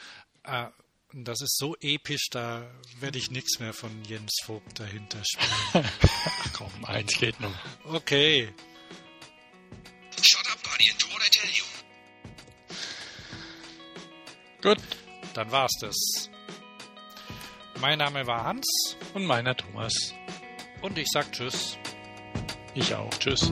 Äh, 0.44 0.66
das 1.14 1.40
ist 1.40 1.58
so 1.58 1.78
episch, 1.80 2.28
da 2.30 2.70
werde 3.00 3.20
ich 3.20 3.32
nichts 3.32 3.60
mehr 3.60 3.72
von 3.72 4.04
Jens 4.04 4.34
Vogt 4.44 4.82
dahinter 4.82 5.24
spielen. 5.24 5.86
Ach 6.02 6.52
komm, 6.52 6.84
eins 6.84 7.14
geht 7.14 7.40
noch. 7.40 7.56
Okay, 7.86 8.54
Shut 10.22 10.46
up, 10.52 10.62
buddy, 10.62 10.90
and 10.92 11.00
do 11.00 11.08
what 11.14 11.22
I 11.26 11.30
tell 11.30 11.50
you. 11.50 11.64
Gut. 14.62 14.80
dann 15.34 15.50
war's 15.52 15.72
das. 15.80 16.29
Mein 17.82 17.98
Name 18.00 18.28
war 18.28 18.44
Hans 18.44 18.98
Und 19.14 19.26
meiner 19.26 19.56
Thomas. 19.56 19.94
und 20.82 20.98
ich 20.98 21.08
sag 21.12 21.32
Tschüss. 21.32 21.78
Ich 22.74 22.94
auch. 22.94 23.10
Tschüss. 23.20 23.52